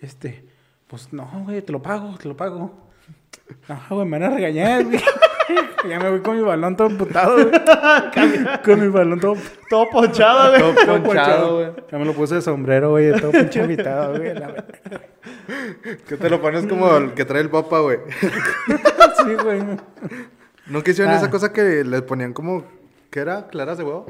[0.00, 0.44] Este,
[0.86, 2.72] pues no, güey, te lo pago, te lo pago.
[3.68, 5.00] No, güey, me van a regañar, güey.
[5.88, 7.50] ya me voy con mi balón todo emputado, güey.
[8.64, 9.36] con mi balón todo,
[9.68, 10.74] Todo ponchado, güey.
[10.86, 11.70] Todo ponchado, güey.
[11.90, 14.34] Ya me lo puse de sombrero, güey, todo pinche invitado, güey.
[14.34, 14.64] la.
[16.06, 17.98] Que te lo pones como el que trae el papa, güey.
[18.20, 19.62] sí, güey.
[20.66, 21.16] ¿No quisieron Ah.
[21.16, 22.64] esa cosa que le ponían como...
[23.10, 23.48] ¿Qué era?
[23.48, 24.06] ¿Claras de huevo?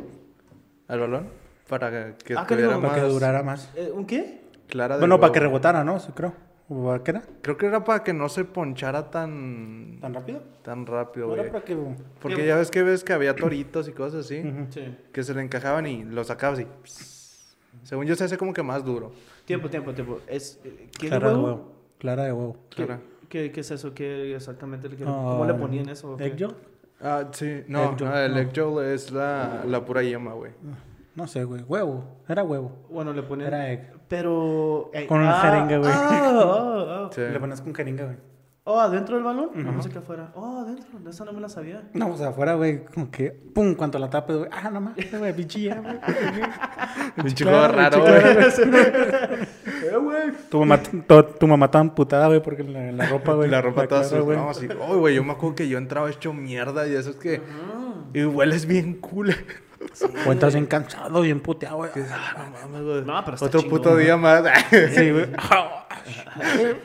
[0.89, 1.29] Al balón.
[1.71, 2.81] Para que Ah, carajo.
[2.81, 2.91] más...
[2.91, 3.71] Para que durara más.
[3.77, 4.41] Eh, ¿Un qué?
[4.69, 5.99] Clara de Bueno, para que rebotara, ¿no?
[6.01, 6.35] Sí, creo.
[6.69, 7.23] ¿O para qué era?
[7.43, 9.99] Creo que era para que no se ponchara tan...
[10.01, 10.43] ¿Tan rápido?
[10.63, 11.41] Tan rápido, güey.
[11.41, 11.77] era para que...
[12.21, 14.43] Porque ya ves que ves que había toritos y cosas así.
[14.71, 14.97] Sí.
[15.13, 16.67] Que se le encajaban y lo sacabas y...
[17.85, 19.13] Según yo se hace como que más duro.
[19.45, 20.21] Tiempo, tiempo, tiempo.
[20.29, 21.47] Es, eh, ¿Qué Clara de huevo?
[21.47, 21.73] huevo.
[21.99, 22.57] Clara de huevo.
[22.69, 23.01] ¿Qué, Clara.
[23.29, 23.95] qué, qué es eso?
[23.95, 24.89] ¿Qué exactamente?
[25.03, 26.17] Ah, ¿Cómo le ponían eso?
[26.21, 26.49] ¿Egg?
[27.01, 27.63] Ah, sí.
[27.67, 28.81] No, Egg yolk, no, el no.
[28.83, 30.53] egg es la, la pura yema, güey.
[31.15, 31.63] No sé, güey.
[31.63, 32.05] Huevo.
[32.29, 32.87] Era huevo.
[32.91, 33.49] Bueno, le ponían...
[33.49, 33.93] Era egg.
[34.09, 34.91] Pero...
[34.95, 35.91] eh, Con una jeringa, güey.
[35.93, 37.11] Ah, ah, ah.
[37.15, 37.21] Sí.
[37.21, 38.17] Le pones con jeringa, güey.
[38.65, 39.51] Oh, ¿adentro del balón?
[39.55, 40.31] No pensé que afuera.
[40.35, 40.99] Oh, adentro.
[41.01, 41.83] De esa no me la sabía.
[41.95, 44.51] No, o sea, afuera, güey, como que, pum, cuanto la tapes, güey.
[44.53, 45.99] Ah, no mames, güey, ya, güey.
[47.43, 48.13] Juego raro, güey.
[49.83, 50.31] Eh, güey.
[50.51, 53.49] Tu mamá, tu, tu mamá tan putada, güey, porque la, la ropa, güey.
[53.51, 54.21] La ropa toda sucia.
[54.21, 54.37] güey.
[54.37, 54.69] No, sí.
[54.71, 57.41] Ay, güey, yo me acuerdo que yo entraba hecho mierda y eso es que...
[58.13, 59.35] Y hueles bien cool.
[60.27, 61.91] O estás bien cansado, bien puteado, güey.
[62.11, 63.05] Ah, no mames, güey.
[63.05, 64.05] No, pero está Otro chingón, puto güey.
[64.05, 64.43] día más.
[64.95, 65.27] Sí, güey.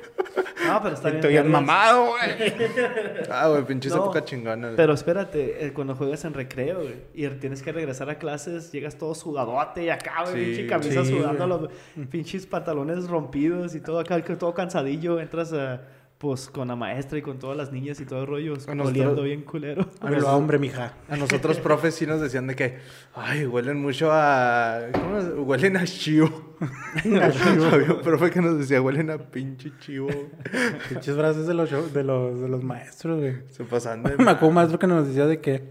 [0.67, 1.17] No, pero está bien.
[1.17, 2.53] Estoy bien mamado, güey.
[3.31, 4.67] ah, güey, pinches No, época chingona.
[4.67, 4.75] güey.
[4.75, 8.95] Pero espérate, eh, cuando juegas en recreo, güey, y tienes que regresar a clases, llegas
[8.97, 11.69] todo sudadote y acá, güey, Sí, pinche camisa sí, sudando, güey.
[11.97, 15.81] los pinches pantalones rompidos y todo acá, todo cansadillo, entras a,
[16.17, 19.21] pues con la maestra y con todas las niñas y todo el rollo, A oliendo
[19.23, 19.89] bien culero.
[20.01, 20.93] Pero hombre, mija.
[21.09, 22.77] A nosotros profes sí nos decían de que,
[23.13, 24.79] ay, huelen mucho a...
[24.93, 25.17] ¿Cómo?
[25.17, 25.25] es?
[25.37, 26.55] Huelen a chivo.
[27.03, 30.07] Había un profe que nos decía, huelen a pinche chivo.
[30.89, 33.35] Pinches frases de los, show- de los, de los maestros, güey.
[33.49, 34.15] Se pasan de...
[34.17, 35.69] Me acuerdo un maestro que nos decía de que,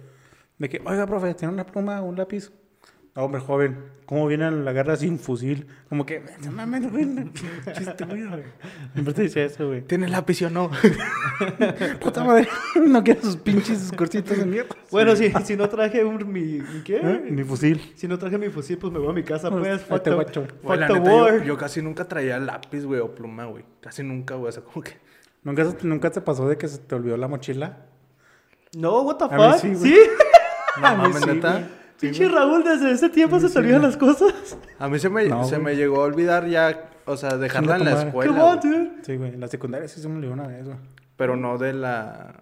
[0.58, 2.52] de que, oiga, profe, ¿tiene una pluma un lápiz?
[3.16, 5.68] No, hombre, joven, ¿cómo viene a la guerra sin fusil?
[5.88, 7.30] Como que, no mames, güey, no,
[7.72, 8.24] chiste, güey.
[8.92, 9.82] Siempre te decía eso, güey.
[9.82, 10.68] ¿Tienes lápiz o no?
[12.00, 12.48] Puta madre,
[12.84, 14.74] no quiero sus pinches discursitos de mierda.
[14.90, 16.96] Bueno, si, si no traje un, mi, ¿mi qué?
[16.96, 17.26] ¿Eh?
[17.30, 17.92] Mi fusil.
[17.94, 19.72] Si no traje mi fusil, pues me voy a mi casa, Pues, pues.
[19.82, 20.42] ahí Fuck te the, guacho.
[20.46, 21.44] fuck Güey, la the neta, yo, war.
[21.44, 23.64] yo casi nunca traía lápiz, güey, o pluma, güey.
[23.80, 24.48] Casi nunca, güey.
[24.48, 24.92] O sea, como que...
[25.44, 27.86] ¿Nunca, se- ¿Nunca te pasó de que se te olvidó la mochila?
[28.76, 29.60] No, what the A mí fuck.
[29.60, 29.90] sí, ¿Sí?
[29.94, 30.08] güey.
[30.80, 31.68] No A mí mames, sí, neta.
[32.04, 34.56] Pinche Raúl, desde ese tiempo se te olvidan las cosas.
[34.78, 35.64] A mí se me, No, se güey.
[35.64, 38.30] me llegó a olvidar ya, o sea, dejarla en la escuela.
[38.32, 38.90] Come on, güey, dude.
[39.02, 40.76] Sí, güey, en la secundaria sí se me olvidó una vez, güey.
[41.16, 42.34] pero no de la...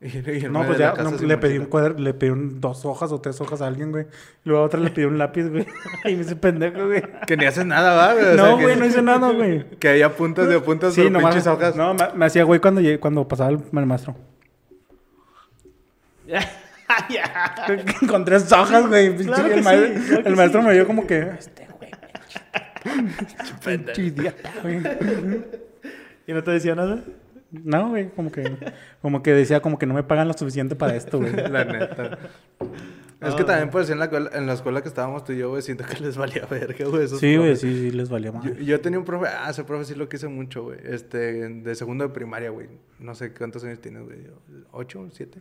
[0.50, 3.40] No, pues ya no, le pedí un cuaderno, le pedí un- dos hojas o tres
[3.40, 4.04] hojas a alguien, güey.
[4.44, 5.66] Luego a otra le pedí un lápiz, güey.
[6.04, 7.02] y me hice pendejo, güey.
[7.26, 8.12] Que ni haces nada, ¿va?
[8.12, 8.24] güey?
[8.26, 9.64] O sea, No, que- güey, no hice nada, güey.
[9.78, 11.34] Que había puntas de puntas Sí, de nomás.
[11.34, 11.74] pinches hojas.
[11.74, 14.14] No, me, me hacía güey cuando, llegué- cuando pasaba el, el maestro.
[18.08, 19.16] Con tres hojas, güey.
[19.16, 20.66] Claro el, sí, maestro, claro que el maestro sí.
[20.66, 21.18] me vio como que.
[21.38, 21.90] Este, güey.
[23.64, 24.80] Pinche idiota, güey.
[26.26, 27.02] ¿Y no te decía nada?
[27.50, 28.56] No, güey, como que,
[29.00, 31.32] como que decía como que no me pagan lo suficiente para esto, güey.
[31.32, 32.18] La neta.
[33.28, 35.50] Es que también, pues, en la, escuela- en la escuela que estábamos tú y yo,
[35.50, 37.08] güey, siento que les valía verga, güey.
[37.08, 38.44] Sí, güey, sí, sí, les valía más.
[38.44, 40.78] Yo, yo tenía un profe, ah, ese profe sí lo quise mucho, güey.
[40.84, 42.68] Este, de segundo de primaria, güey.
[42.98, 44.18] No sé cuántos años tienes, güey.
[44.72, 45.06] ¿Ocho?
[45.12, 45.40] ¿Siete?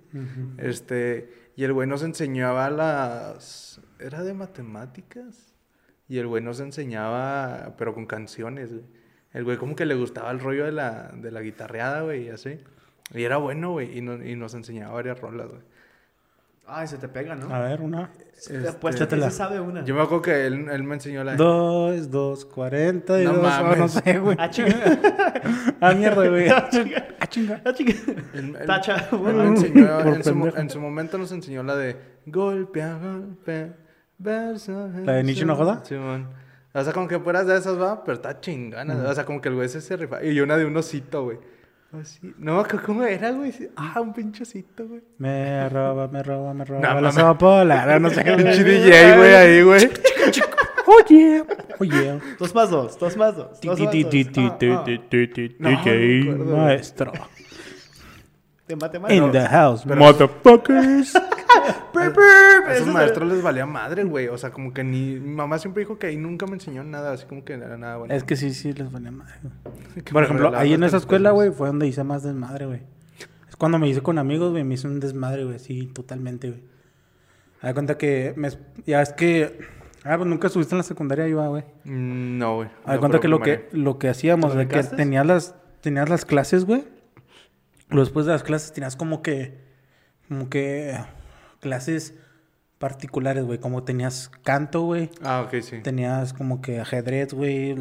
[0.58, 3.82] Este, y el güey nos enseñaba las...
[4.00, 5.54] ¿Era de matemáticas?
[6.10, 8.84] Y el güey nos enseñaba, pero con canciones, güey.
[9.34, 12.30] El güey como que le gustaba el rollo de la, de la guitarreada, güey, y
[12.30, 12.60] así.
[13.14, 15.62] Y era bueno, güey, y, no- y nos enseñaba varias rolas, güey.
[16.66, 17.54] Ay, se te pega, ¿no?
[17.54, 18.10] A ver, una.
[18.48, 19.30] Te apuesto que échatela.
[19.30, 19.84] sí sabe una.
[19.84, 21.36] Yo me acuerdo que él, él me enseñó la...
[21.36, 23.44] Dos, dos, cuarenta y No dos.
[23.44, 23.78] mames.
[23.78, 24.38] No sé, güey.
[24.40, 24.74] Ah, chinga.
[25.82, 26.50] Ah, mierda, güey.
[26.50, 27.06] Ah, chinga.
[27.20, 27.62] Ah, chinga.
[27.66, 27.94] Ah, chinga.
[28.34, 28.96] Él- Tacha.
[29.12, 30.24] él Bueno, me enseñó, Por en,
[30.70, 33.74] su, en momento nos enseñó la de golpe a golpe,
[34.18, 34.90] verso.
[35.04, 35.84] ¿La de Nietzsche no joda?
[35.84, 36.30] Simón.
[36.74, 38.96] O sea, como que fueras de esas, va, pero está chingona.
[39.10, 40.24] O sea, como que el güey se se rifa.
[40.24, 41.38] Y una de un osito, güey.
[42.02, 42.34] Así.
[42.40, 43.54] No, ¿cómo era, güey?
[43.76, 45.02] Ah, un pinche osito, güey.
[45.20, 46.82] Me roba, me roba, me roba.
[46.82, 48.00] No, la sopola.
[48.00, 48.24] No sé.
[48.24, 49.90] Pinche DJ, güey, ahí, güey.
[50.86, 51.44] Oye,
[51.80, 52.20] oye.
[52.40, 53.60] Dos más dos, dos más dos.
[53.68, 53.76] Ah, ah.
[55.84, 57.12] DJ maestro.
[59.10, 61.14] In the house, motherfuckers.
[61.96, 64.28] A esos maestros les valía madre, güey.
[64.28, 65.20] O sea, como que ni...
[65.20, 67.14] Mi mamá siempre dijo que ahí nunca me enseñó nada.
[67.14, 68.14] Así como que no era nada bueno.
[68.14, 69.34] Es que sí, sí, les valía madre.
[69.42, 70.04] güey.
[70.06, 72.82] Por me ejemplo, ahí en esa escuela, güey, fue donde hice más desmadre, güey.
[73.48, 76.62] Es cuando me hice con amigos, güey, me hice un desmadre, güey, sí, totalmente, güey.
[77.62, 78.50] Me da cuenta que, me,
[78.86, 79.60] ya es que,
[80.04, 81.64] ah, pues nunca estuviste en la secundaria, iba, güey.
[81.86, 82.68] Mm, No, güey.
[82.68, 85.56] Me da No, cuenta que lo, que lo que hacíamos, ¿Te de que tenías las,
[85.82, 86.84] tenías las clases, güey.
[87.90, 89.60] Después de las clases tenías como que,
[90.28, 90.98] como que,
[91.64, 92.14] clases
[92.78, 93.58] particulares, güey.
[93.60, 95.10] Como tenías canto, güey.
[95.24, 95.80] Ah, ok, sí.
[95.82, 97.76] Tenías como que ajedrez, güey.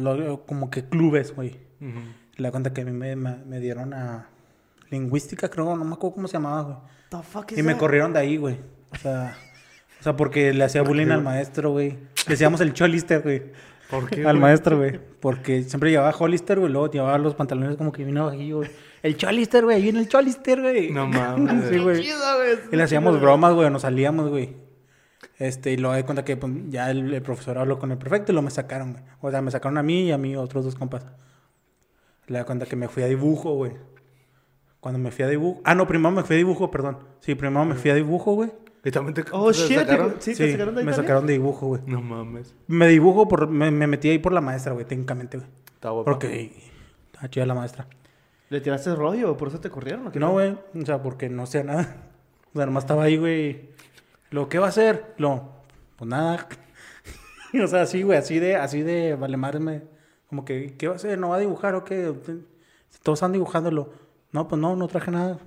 [0.47, 1.59] Como que clubes, güey.
[1.81, 1.99] Ujú.
[2.37, 4.29] Le da cuenta que a mí me, me- me dieron a
[4.89, 6.77] lingüística, creo, no me acuerdo cómo se llamaba, güey.
[7.09, 8.57] The fuck is Y me corrieron de ahí, güey.
[8.91, 9.35] O sea,
[9.99, 11.91] o sea, porque le hacía bullying al maestro, güey.
[11.91, 13.43] Le decíamos el cholister, güey.
[13.89, 14.39] ¿Por qué, Al güey?
[14.41, 14.99] maestro, güey.
[15.19, 16.71] Porque siempre llevaba Hollister, güey.
[16.71, 18.71] Luego llevaba los pantalones como que vino bajillo, güey.
[19.03, 19.75] El cholister, güey.
[19.77, 20.89] Ahí viene el cholister, güey.
[20.91, 21.69] No mames.
[21.69, 22.01] Sí, güey.
[22.01, 22.57] Chido, güey.
[22.71, 23.69] Y le hacíamos bromas, güey.
[23.69, 24.55] Nos salíamos, güey.
[25.37, 28.31] Este, y luego de cuenta que pues, ya el, el profesor habló con el prefecto
[28.31, 29.03] y lo me sacaron, güey.
[29.21, 31.05] O sea, me sacaron a mí y a mí otros dos compas.
[32.27, 33.73] Le da cuenta que me fui a dibujo, güey.
[34.79, 35.61] Cuando me fui a dibujo.
[35.65, 36.99] Ah, no, primero me fui a dibujo, perdón.
[37.19, 38.51] Sí, primero me fui a dibujo, güey.
[38.85, 39.77] ¿Y también te, Oh, shit.
[39.79, 40.15] sacaron?
[40.19, 41.07] ¿Sí, Sí, te sacaron de ahí me también?
[41.07, 41.81] sacaron de dibujo, güey.
[41.85, 42.53] No mames.
[42.67, 43.47] Me dibujo por.
[43.47, 45.49] Me, me metí ahí por la maestra, güey, técnicamente, güey.
[45.73, 46.11] Está guapa.
[46.11, 46.53] Porque.
[47.13, 47.87] Está chida la maestra.
[48.53, 49.35] ¿Le tiraste rollo?
[49.35, 50.11] ¿Por eso te corrieron?
[50.13, 50.55] No, güey.
[50.79, 51.95] O sea, porque no hacía nada.
[52.53, 53.71] O sea, nomás estaba ahí, güey.
[54.29, 55.15] Lo, ¿qué va a hacer?
[55.17, 55.49] Lo,
[55.95, 56.47] pues nada.
[57.63, 59.81] o sea, así, güey, así de, así de vale madre,
[60.29, 61.17] Como que, ¿qué va a hacer?
[61.17, 62.13] ¿No va a dibujar o qué?
[63.01, 63.91] Todos están dibujándolo.
[64.31, 65.39] No, pues no, no traje nada.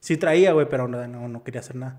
[0.00, 1.96] Sí traía, güey, pero no, no, no quería hacer nada.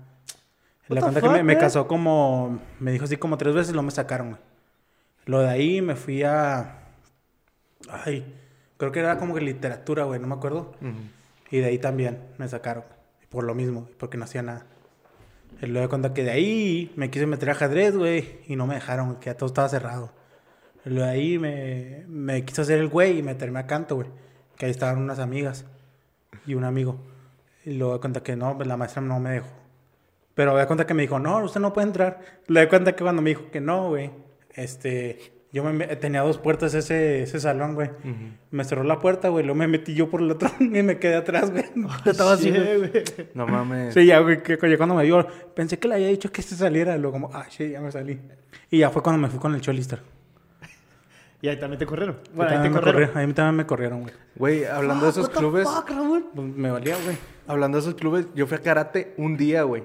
[0.86, 1.60] La cuenta que me, me man?
[1.60, 2.60] casó como...
[2.78, 4.40] Me dijo así como tres veces, lo me sacaron, güey.
[5.24, 6.84] Lo de ahí me fui a...
[7.88, 8.32] Ay,
[8.76, 10.72] creo que era como que literatura, güey, no me acuerdo.
[10.80, 10.98] Ujú.
[11.50, 12.84] Y de ahí también me sacaron.
[13.28, 14.66] Por lo mismo, porque no hacía nada.
[15.60, 18.40] Y luego de cuenta que de ahí me quise meter a ajedrez, güey.
[18.46, 20.12] Y no me dejaron, que ya todo estaba cerrado.
[20.84, 24.08] Y luego de ahí me, me quise hacer el güey y meterme a canto, güey.
[24.56, 25.64] Que ahí estaban unas amigas
[26.46, 26.98] y un amigo.
[27.64, 29.48] Y luego de cuenta que no, pues la maestra no me dejó.
[30.34, 32.20] Pero de cuenta que me dijo, no, usted no puede entrar.
[32.48, 34.10] Le de cuenta que cuando me dijo que no, güey.
[34.50, 37.88] Este, yo me, tenía dos puertas ese, ese salón, güey.
[38.50, 39.44] Me cerró la puerta, güey.
[39.44, 41.64] Luego me metí yo por el otro y me quedé atrás, güey.
[42.04, 42.78] Estaba así, Sí, güey.
[42.78, 43.04] güey.
[43.34, 43.94] No mames.
[43.94, 46.56] Sí, ya, güey, que que cuando me vio, pensé que le había dicho que se
[46.56, 46.96] saliera.
[46.98, 48.20] Luego como, ah, sí, ya me salí.
[48.68, 50.00] Y ya fue cuando me fui con el Cholister.
[51.40, 52.16] Y ahí también te corrieron.
[52.16, 53.00] Ahí Bueno, ahí te también me corrieron.
[53.10, 54.14] corrieron, ahí también me corrieron, güey.
[54.36, 55.90] Güey, hablando de esos What the clubes, fuck?
[56.34, 57.16] Pues me valía, güey.
[57.46, 59.84] hablando de esos clubes, yo fui a karate un día, güey.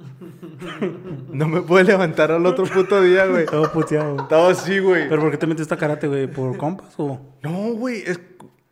[1.32, 3.46] No me pude levantar al otro puto día, güey.
[3.46, 4.22] Todo puteado, güey.
[4.22, 5.08] Estaba así, güey.
[5.08, 6.26] ¿Pero por qué te metiste a karate, güey?
[6.26, 7.20] ¿Por compas o...?
[7.42, 8.20] No, güey, es...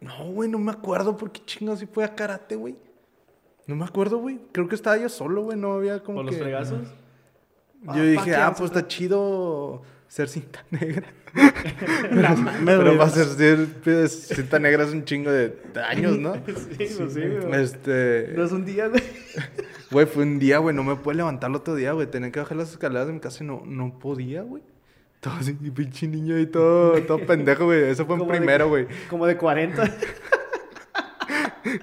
[0.00, 2.76] No, güey, no me acuerdo por qué chingados sí fue a karate, güey.
[3.66, 4.38] No me acuerdo, güey.
[4.52, 5.58] Creo que estaba yo solo, güey.
[5.58, 6.40] No había como ¿Por los que...
[6.40, 6.88] fregazos?
[7.82, 11.06] Yo Ah, dije, ah, pues está chido ser cinta negra.
[11.34, 12.98] Me Pero dolió.
[12.98, 15.54] para ser ser, cinta negra es un chingo de
[15.88, 16.34] años, ¿no?
[16.46, 17.62] Sí, pues sí, güey.
[17.62, 18.32] Este...
[18.36, 19.02] No es un día, güey.
[19.90, 20.76] Güey, fue un día, güey.
[20.76, 22.06] No me pude levantar el otro día, güey.
[22.06, 24.62] Tenía que bajar las escaleras de mi casa y no, no podía, güey.
[25.20, 27.84] Todo así, pinche niño y todo, todo pendejo, güey.
[27.84, 28.86] Eso fue en de- primero, güey.
[29.08, 29.82] Como de 40.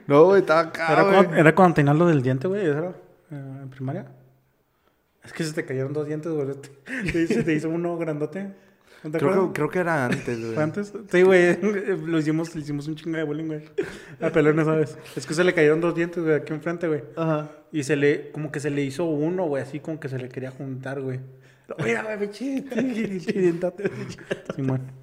[0.05, 1.15] No, güey, estaba acá, ¿Era, güey.
[1.15, 2.61] cuando, era cuando tenías lo del diente, güey?
[2.61, 2.89] ¿Eso era?
[2.89, 4.05] eh, ¿En primaria?
[5.25, 6.47] Es que se te cayeron dos dientes, güey.
[6.47, 8.51] Te, te hizo- te hizo uno grandote.
[9.03, 10.53] ¿No te Creo que, creo que era antes, güey.
[10.55, 10.93] ¿Fue antes?
[11.11, 11.57] Sí, güey.
[12.05, 13.61] Lo hicimos, le hicimos un chingo de bullying, güey.
[14.19, 14.97] A pelón, ¿sabes?
[15.15, 17.03] Es que se le cayeron dos dientes, güey, aquí enfrente, güey.
[17.15, 17.51] Ajá.
[17.71, 20.27] Y se le, como que se le hizo uno, güey, así como que se le
[20.29, 21.19] quería juntar, güey.
[21.83, 22.63] Mira, güey, pinche.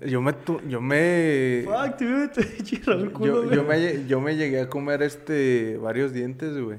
[0.01, 0.33] Yo me...
[0.33, 1.65] tu- Yo me...
[1.65, 2.31] Fuck, dude.
[2.63, 6.79] Chirra el culo, Yo, me, yo me llegué a comer este varios dientes, güey.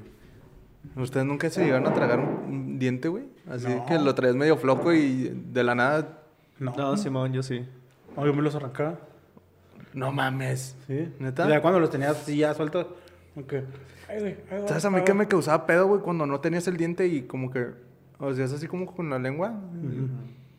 [0.96, 3.24] ¿Ustedes nunca se llegaron a tragar un, un diente, güey?
[3.50, 3.84] Así No.
[3.86, 6.20] que lo traes medio flojo y de la nada...
[6.58, 6.72] No.
[6.76, 7.64] No, Simón, yo sí.
[8.16, 8.98] No, yo me los arrancaba.
[9.92, 10.76] No mames.
[10.86, 11.08] Sí.
[11.18, 11.48] ¿Neta?
[11.48, 12.86] Ya cuando los tenías así ya sueltos.
[13.36, 13.52] Ok.
[14.08, 14.36] Ay, güey.
[14.50, 16.00] ay, güey, ¿Sabes a mí que me causaba pedo, güey?
[16.00, 17.68] Cuando no tenías el diente y como que...
[18.18, 19.52] O sea, es así como con la lengua.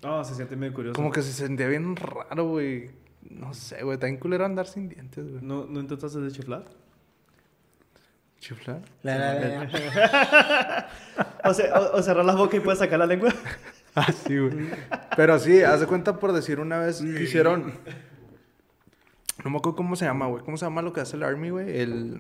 [0.04, 0.96] No, se siente medio curioso.
[0.96, 2.90] Como que se sentía bien raro, güey.
[3.30, 3.96] No sé, güey.
[3.96, 5.42] Está bien culero andar sin dientes, güey.
[5.44, 6.30] ¿No, ¿No intentaste de
[8.40, 8.82] chiflar?
[9.04, 10.90] La, la, la, la.
[11.44, 13.30] O, sea, o, o cerrar la boca y puedes sacar la lengua.
[13.98, 14.72] Ah, sí, güey.
[15.16, 17.74] Pero sí, haz de cuenta por decir una vez que hicieron...
[19.44, 20.44] No me acuerdo cómo se llama, güey.
[20.44, 21.80] ¿Cómo se llama lo que hace el Army, güey?
[21.80, 22.20] El...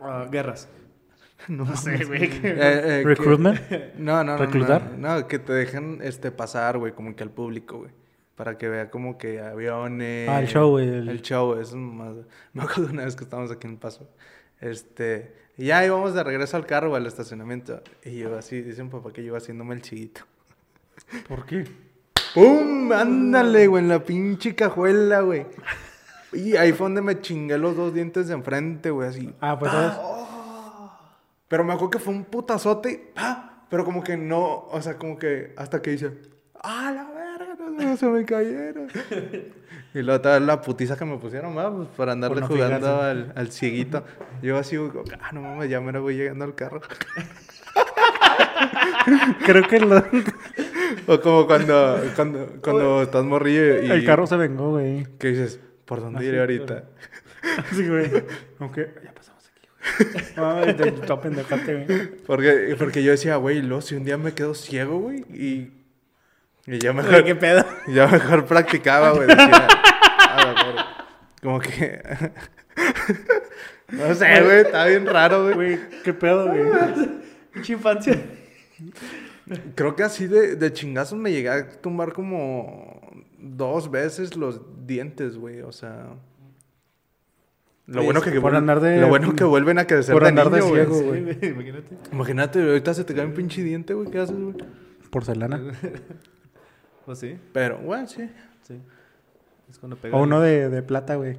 [0.00, 0.68] Ah, guerras.
[1.48, 2.24] No, No sé, güey.
[2.24, 3.60] Eh, eh, que- ¿Recruitment?
[3.96, 4.38] No, no, no.
[4.38, 4.92] ¿Reclutar?
[4.98, 7.90] No, no, que te dejan este, pasar, güey, como que al público, güey.
[8.34, 10.28] Para que vea como que aviones.
[10.28, 12.14] Ah, el show, güey, El, el- show, eso es más.
[12.54, 14.08] Me acuerdo una vez que estábamos aquí en el paso.
[14.62, 15.34] Este.
[15.58, 17.82] Y ya íbamos de regreso al carro, al estacionamiento.
[18.04, 20.22] Y yo así, dice un papá que yo haciéndome el chiguito.
[21.28, 21.64] ¿Por qué?
[22.34, 22.90] ¡Pum!
[22.92, 25.46] Ándale, güey, en la pinche cajuela, güey.
[26.32, 29.34] Y ahí fue donde me chingué los dos dientes de enfrente, güey, así.
[29.40, 29.98] Ah, pues sabes.
[31.48, 33.66] Pero me acuerdo que fue un putazote, ¡pa!
[33.68, 36.12] Pero como que no, o sea, como que hasta que dice,
[36.62, 37.56] ¡ah, la verga!
[37.70, 38.88] No, se me cayeron.
[39.94, 41.74] Y luego toda la putiza que me pusieron, ¿va?
[41.74, 44.04] Pues para andarle no jugando al, al cieguito.
[44.42, 44.76] Yo así,
[45.20, 46.80] ah, no mames, ya me voy llegando al carro.
[49.44, 50.04] Creo que lo-
[51.06, 53.90] o como cuando, cuando, cuando estás morrillo y...
[53.90, 55.06] el carro se vengó, güey.
[55.18, 56.84] Que dices, ¿por dónde Así, iré ahorita?
[57.72, 58.08] Sí, güey.
[58.60, 59.68] Aunque ya pasamos aquí,
[60.36, 60.92] güey.
[61.06, 62.08] Te pendejate, güey.
[62.24, 65.72] Porque, porque yo decía, güey, luego si un día me quedo ciego, güey, y...
[66.64, 67.24] Y ya mejor...
[67.24, 67.64] ¿Qué pedo?
[67.88, 69.26] Ya mejor practicaba, güey.
[69.26, 69.66] Decía.
[71.42, 72.00] Como que.
[73.90, 74.60] no sé, güey.
[74.60, 75.54] Está bien raro, güey.
[75.54, 76.62] Güey, ¿qué pedo, güey?
[77.52, 78.18] Pinche infancia.
[79.74, 83.00] Creo que así de, de chingazos me llegué a tumbar como
[83.38, 85.60] dos veces los dientes, güey.
[85.62, 86.14] O sea.
[87.86, 90.28] Lo bueno sí, que por andar de- Lo bueno que vuelven a crecer por de
[90.28, 91.22] andar de niño, ciego, Sí, güey.
[91.24, 91.96] güey, imagínate.
[92.12, 94.08] Imagínate, ahorita se te cae un pinche diente, güey.
[94.10, 94.54] ¿Qué haces, güey?
[95.10, 95.60] Porcelana.
[97.04, 97.36] ¿O sí?
[97.52, 98.30] Pero, güey, sí.
[98.62, 98.80] Sí.
[99.72, 100.14] Es cuando pega.
[100.16, 101.38] O uno de, de plata, güey.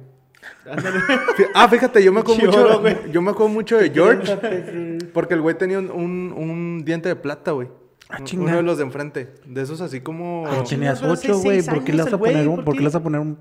[1.54, 3.06] Ah, fíjate, yo me acuerdo mucho.
[3.10, 4.98] yo me acuerdo mucho de George.
[5.14, 7.68] Porque el güey tenía un, un, un diente de plata, güey.
[8.10, 8.18] Ah.
[8.34, 9.34] Uno de los de enfrente.
[9.46, 10.44] De esos así como.
[10.46, 11.62] Ah, tenías pero ocho, güey.
[11.62, 12.82] ¿Por qué le vas a poner un, ¿por ¿por qué qué?
[12.82, 13.38] le vas a poner un,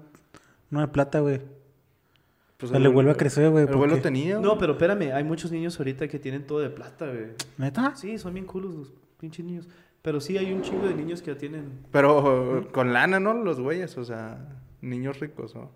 [0.72, 1.42] uno de plata, güey?
[2.58, 3.64] Pues, O sea, le vuelve a crecer, güey.
[3.64, 4.02] El ¿por güey lo qué?
[4.04, 4.40] tenía.
[4.40, 7.32] No, pero espérame, hay muchos niños ahorita que tienen todo de plata, güey.
[7.58, 7.96] ¿Neta?
[7.96, 9.68] Sí, son bien culos los pinches niños.
[10.04, 13.34] Pero sí hay un chingo de niños que ya tienen, Pero con lana, ¿no?
[13.34, 14.38] Los güeyes, o sea,
[14.84, 15.72] niños ricos, ¿no?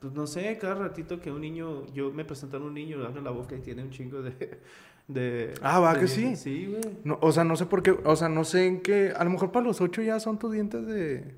[0.00, 3.22] pues no sé, cada ratito que un niño, yo me presentaron un niño, le abre
[3.22, 4.60] la boca y tiene un chingo de...
[5.08, 6.36] de Ah, ¿va de que sí?
[6.36, 6.98] Sí, güey.
[7.04, 9.14] No, o sea, no sé por qué, o sea, no sé en qué.
[9.16, 11.34] A lo mejor para los ocho ya son tus dientes de.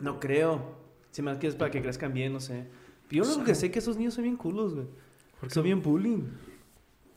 [0.00, 0.74] No creo.
[1.10, 2.64] Si más que es para que crezcan bien, no sé.
[3.10, 4.86] Yo lo que sé que esos niños son bien culos, güey.
[5.48, 6.24] Son bien bullying.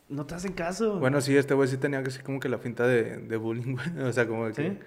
[0.10, 1.00] No te hacen caso.
[1.00, 3.76] Bueno, sí, este güey sí tenía que ser como que la finta de, de bullying,
[3.96, 4.08] güey.
[4.08, 4.70] O sea, como de que.
[4.72, 4.78] ¿Sí?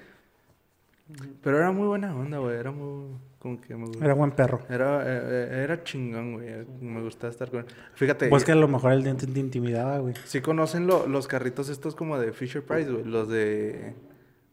[1.42, 2.56] Pero era muy buena onda, güey.
[2.56, 3.16] Era muy.
[3.42, 4.60] Como que me Era buen perro.
[4.70, 6.64] Era, eh, eh, era chingón, güey.
[6.80, 7.66] Me gustaba estar con él.
[7.94, 10.14] Fíjate, Pues que a lo mejor el diente te intimidaba, güey.
[10.26, 13.02] sí conocen lo- los carritos estos como de Fisher Price, güey.
[13.04, 13.94] Los de.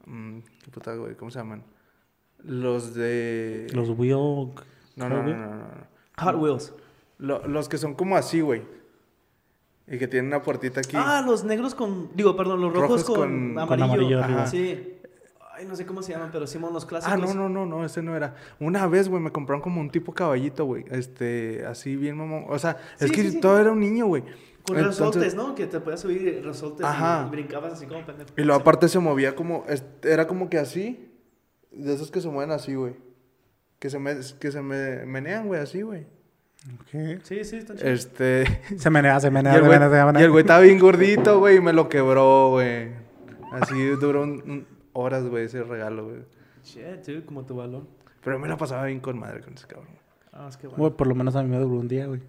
[0.07, 1.13] mm, ¿Qué puta, güey?
[1.13, 1.61] ¿Cómo se llaman?
[2.43, 3.67] Los de.
[3.75, 4.53] Los wheel...
[4.95, 5.63] No, no, no, no, no, no.
[6.17, 6.73] Hot Wheels.
[7.19, 8.63] Lo- los que son como así, güey.
[9.87, 10.97] Y que tienen una puertita aquí.
[10.99, 12.09] Ah, los negros con...
[12.15, 13.67] Digo, perdón, los rojos, Rojos con, con- amarillo.
[13.67, 14.47] con amarillo arriba.
[14.47, 14.95] Sí.
[15.59, 17.13] Ay, no sé cómo se llaman, pero sí, los clásicos.
[17.13, 18.33] Ah, no, no, no, no, ese no era.
[18.61, 20.85] Una vez, güey, me compraron como un tipo caballito, güey.
[20.89, 22.45] Este, así bien mamón.
[22.47, 23.39] O sea, es que sí, sí.
[23.41, 24.23] todo era un niño, güey.
[24.65, 25.55] Con Entonces- resortes, ¿no?
[25.55, 27.25] Que te podías subir resortes Ajá.
[27.27, 28.29] y, brincabas así como pendejo.
[28.37, 29.65] Y luego aparte se movía como,
[30.01, 31.11] era como que así,
[31.71, 32.95] de esos que se mueven así, güey.
[33.79, 36.07] Que se, me, que se me menean, güey, así, güey.
[36.73, 37.19] Ok.
[37.23, 37.91] Sí, sí, están chidos.
[37.91, 38.61] Este...
[38.77, 40.21] Se menea, se y, menea, se menea, se menea.
[40.21, 42.91] y el güey estaba bien gordito, güey, y me lo quebró, güey.
[43.51, 46.19] Así duró un- un- horas, güey, ese regalo, güey.
[46.63, 47.87] Shit, dude, como tu balón.
[48.23, 49.87] Pero me la pasaba bien con madre con ese cabrón.
[50.31, 50.83] Ah, es que bueno.
[50.83, 52.21] Güey, por lo menos a mí me duró un día, güey.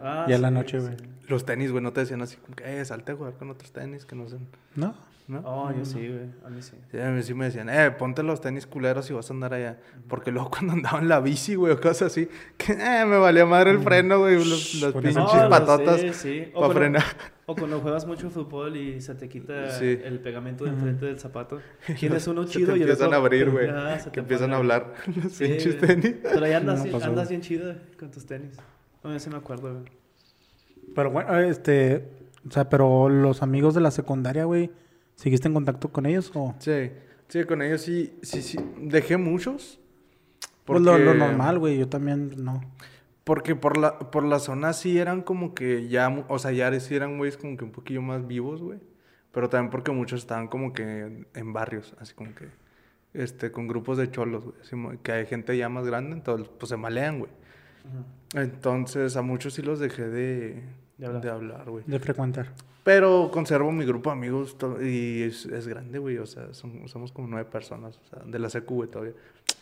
[0.00, 0.86] Ah, ya en la noche, sí.
[0.86, 0.96] güey.
[1.28, 3.70] Los tenis, güey, no te decían así como que, eh, salte a jugar con otros
[3.72, 4.48] tenis que no sean...
[4.74, 4.94] ¿No?
[5.30, 5.40] ¿No?
[5.44, 6.26] Oh, yo sí, güey.
[6.44, 6.76] A mí sí.
[6.90, 9.54] Sí, a mí sí me decían, eh, ponte los tenis culeros y vas a andar
[9.54, 9.78] allá.
[10.08, 12.28] Porque luego cuando andaba en la bici, güey, o cosas así,
[12.58, 16.40] que eh, me valía madre el freno, güey, los, pinches No, lo patotas sé, sí.
[16.54, 17.04] O para cuando- frenar.
[17.46, 19.98] O cuando juegas mucho fútbol y se te quita Sí.
[20.04, 21.60] el pegamento de enfrente del zapato.
[21.98, 23.68] Tienes uno chido y el empiezan a abrir, güey.
[24.12, 26.14] Que empiezan a hablar los Sí, pinches tenis.
[26.22, 27.28] Pero ahí andas, No andas güey.
[27.28, 28.56] bien chido con tus tenis.
[29.02, 29.84] No, yo sí me acuerdo, güey.
[30.94, 32.08] Pero bueno, este...
[32.48, 34.70] O sea, pero los amigos de la secundaria, güey,
[35.20, 36.54] ¿seguiste en contacto con ellos o...?
[36.58, 36.90] Sí,
[37.28, 38.58] sí, con ellos sí, sí, sí.
[38.78, 39.78] Dejé muchos.
[40.64, 42.62] Pues lo, normal, güey, yo también no.
[43.24, 46.94] Porque por la, por la zona sí eran como que ya, o sea, ya sí
[46.94, 48.78] eran güeyes como que un poquillo más vivos, güey.
[49.30, 52.48] Pero también porque muchos estaban como que en, en barrios, así como que,
[53.12, 54.56] este, con grupos de cholos, güey.
[54.62, 57.30] así que hay gente ya más grande, entonces, pues se malean, güey.
[58.34, 60.62] Entonces, a muchos sí los dejé de,
[61.00, 61.22] De hablar.
[61.22, 61.84] de hablar, güey.
[61.86, 62.48] De frecuentar.
[62.84, 66.18] Pero conservo mi grupo de amigos y es, es grande, güey.
[66.18, 69.12] O sea, son- somos como nueve personas, o sea, de la secu, güey, todavía.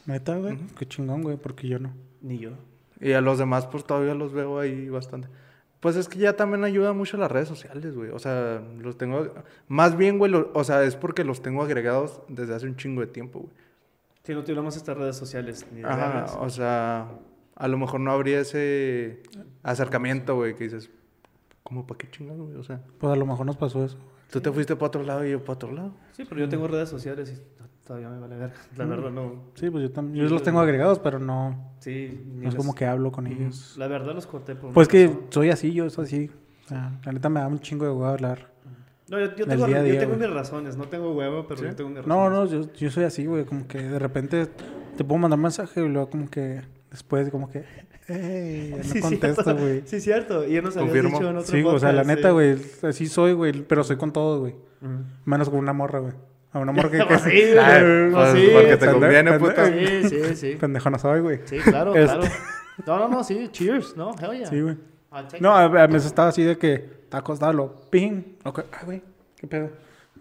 [0.07, 1.93] Neta, güey, qué chingón, güey, porque yo no.
[2.23, 2.51] Ni yo.
[3.01, 5.29] Y a los demás, pues todavía los veo ahí bastante.
[5.81, 8.11] Pues es que ya también ayuda mucho las redes sociales, güey.
[8.11, 9.33] O sea, los tengo.
[9.69, 13.01] Más bien, güey, lo- o sea, es porque los tengo agregados desde hace un chingo
[13.01, 13.53] de tiempo, güey.
[14.25, 16.37] Si no tuviéramos estas redes sociales ni de Ajá, verlas.
[16.41, 17.09] o sea,
[17.57, 19.23] a lo mejor no habría ese
[19.63, 20.91] acercamiento, güey, que dices,
[21.69, 22.57] ¿cómo para qué chingado, güey?
[22.57, 23.99] O sea, Pues a lo mejor nos pasó eso.
[24.33, 25.93] tú te fuiste para otro lado y yo para otro lado.
[26.13, 28.53] Sí, pero yo tengo redes sociales y todavía me vale ver.
[28.77, 29.43] La verdad, no.
[29.55, 30.25] Sí, pues yo también.
[30.25, 31.73] Yo los tengo agregados, pero no...
[31.81, 33.75] Sí, ni No es como que hablo con ellos.
[33.77, 35.23] La verdad los corté por Pues que razón.
[35.29, 36.31] soy así, yo soy así.
[36.65, 38.51] O sea, la neta me da un chingo de huevo hablar.
[39.11, 40.77] No, yo, yo tengo, día yo día, tengo mis razones.
[40.77, 41.67] No tengo huevo, pero ¿Sí?
[41.67, 42.53] yo tengo mis No, razones.
[42.53, 43.45] no, yo, yo soy así, güey.
[43.47, 44.49] Como que de repente
[44.97, 46.61] te puedo mandar mensaje y luego como que
[46.91, 47.65] después como que...
[48.09, 49.63] Ey, ya no Sí, contesto, cierto.
[49.63, 49.83] güey.
[49.85, 50.47] Sí, cierto.
[50.47, 51.19] Y ya nos habías Confirmo.
[51.19, 52.33] dicho en otro Sí, o sea, la podcast, neta, sí.
[52.33, 52.57] güey.
[52.91, 53.53] Así soy, güey.
[53.63, 54.55] Pero soy con todo, güey.
[55.25, 56.15] Menos con una morra, güey.
[56.53, 56.99] A una morra que...
[57.07, 57.59] Que sí, güey.
[57.59, 58.49] Ah, Pues sí.
[58.55, 59.39] porque te conviene, pendejo.
[59.47, 59.67] puta.
[59.67, 60.57] Sí, sí, sí.
[60.59, 61.41] Pendejo no soy, güey.
[61.45, 62.33] Sí, claro, Este- claro.
[62.87, 63.49] No, no, no, sí.
[63.51, 64.13] Cheers, ¿no?
[64.21, 64.47] Hell yeah.
[64.47, 64.77] Sí, güey.
[65.41, 68.23] No, a, a veces estaba así de que está acostado, lo ping.
[68.45, 69.03] Ok, Ay, güey,
[69.37, 69.71] qué pedo.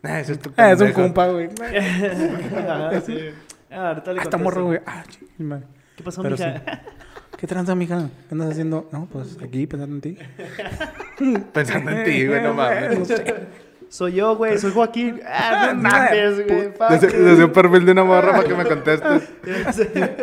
[0.02, 1.50] Ah, ese es tu Ah, es un compa, güey.
[1.62, 3.18] Ajá, sí.
[3.70, 4.80] Ah, ahorita le Ah, está morro, güey.
[4.86, 5.28] Ah, ching.
[5.98, 6.64] ¿Qué pasó, Pero mija?
[7.38, 8.10] ¿Qué tranza, mija?
[8.30, 8.88] ¿Qué andas haciendo?
[8.94, 10.18] No, pues aquí pensando en ti.
[11.54, 13.12] Pensando en ti, güey, no mames.
[13.90, 14.58] Soy yo, güey.
[14.60, 15.22] Soy Joaquín.
[15.26, 16.72] Ah, no mames, güey.
[17.02, 19.30] Desde, un perfil de una morra para que me contestes.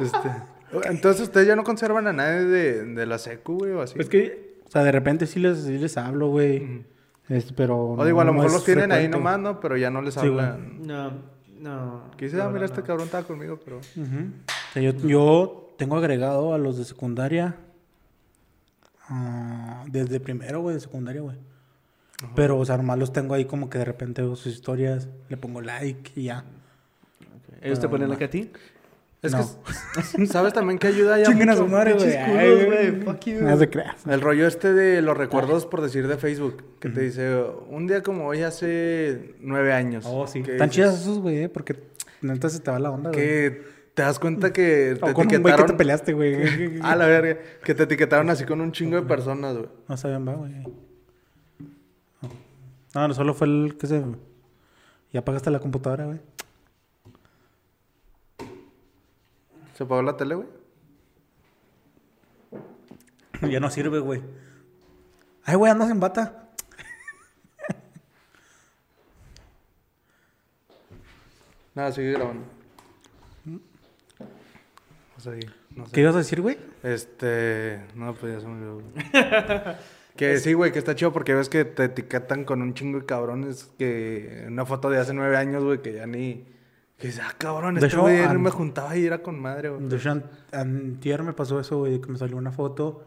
[0.00, 3.98] Este, Entonces, ¿ustedes ya no conservan a nadie de, de la secu, güey, o así?
[3.98, 6.84] Es que, o sea, de repente sí les, sí les hablo, güey.
[7.28, 7.78] Es- pero.
[7.90, 9.60] O digo, a lo no mejor los tienen ahí nomás, ¿no?
[9.60, 10.30] Pero ya no les Sí, güey.
[10.46, 10.82] hablan.
[10.86, 11.12] No,
[11.60, 12.02] no.
[12.18, 12.86] Dice, la ah, mira, este no.
[12.86, 13.78] cabrón estaba conmigo, pero...
[13.78, 14.30] Ujú.
[14.70, 17.56] O sea, yo, yo tengo agregado a los de secundaria.
[19.08, 21.36] ah, desde primero, güey, de secundaria, güey.
[22.34, 25.36] Pero, o sea, nomás los tengo ahí como que de repente veo sus historias, le
[25.36, 26.44] pongo like y ya.
[27.62, 28.50] ¿Ellos te ponen like a ti?
[29.22, 29.46] Es No.
[30.16, 33.00] que, ¿sabes también que ayuda ya Chinguen a su madre, güey.
[33.02, 33.40] Fuck you.
[33.42, 34.06] No se creas.
[34.06, 36.64] El rollo este de los recuerdos, por decir, de Facebook.
[36.80, 40.04] Que te dice, un día como hoy hace nueve años.
[40.08, 40.40] Oh, sí.
[40.42, 41.76] dices chidas esos, güey, eh, porque
[42.22, 43.20] neta se te va la onda, güey.
[43.20, 43.62] Que
[43.92, 45.66] te das cuenta que te O con un güey que etiquetaron...
[45.66, 46.80] te peleaste, güey.
[46.82, 47.38] A la verga.
[47.62, 49.68] Que te etiquetaron así con un chingo de personas, güey.
[49.86, 50.52] No sabían, va, güey.
[52.94, 54.02] No, no, solo fue el que se...
[55.12, 56.20] Y apagaste la computadora, güey.
[59.80, 60.46] ¿Se apagó la tele, güey?
[63.50, 64.20] Ya no sirve, güey.
[65.42, 66.50] Ay, güey, andas en bata.
[71.74, 72.44] Nada, sigue grabando.
[75.16, 75.32] O sea,
[75.70, 75.92] no sé.
[75.94, 76.58] ¿Qué ibas a decir, güey?
[76.82, 77.82] Este.
[77.94, 78.82] No, pues ya se me olvidó.
[78.82, 79.76] güey.
[80.14, 83.06] que sí, güey, que está chido porque ves que te etiquetan con un chingo de
[83.06, 84.44] cabrones que.
[84.46, 86.59] Una foto de hace nueve años, güey, que ya ni.
[87.00, 89.70] Que dices, ah, cabrón, De este hecho, güey an- me juntaba y era con madre,
[89.70, 89.88] güey.
[89.88, 93.04] De hecho, an- antier me pasó eso, güey, que me salió una foto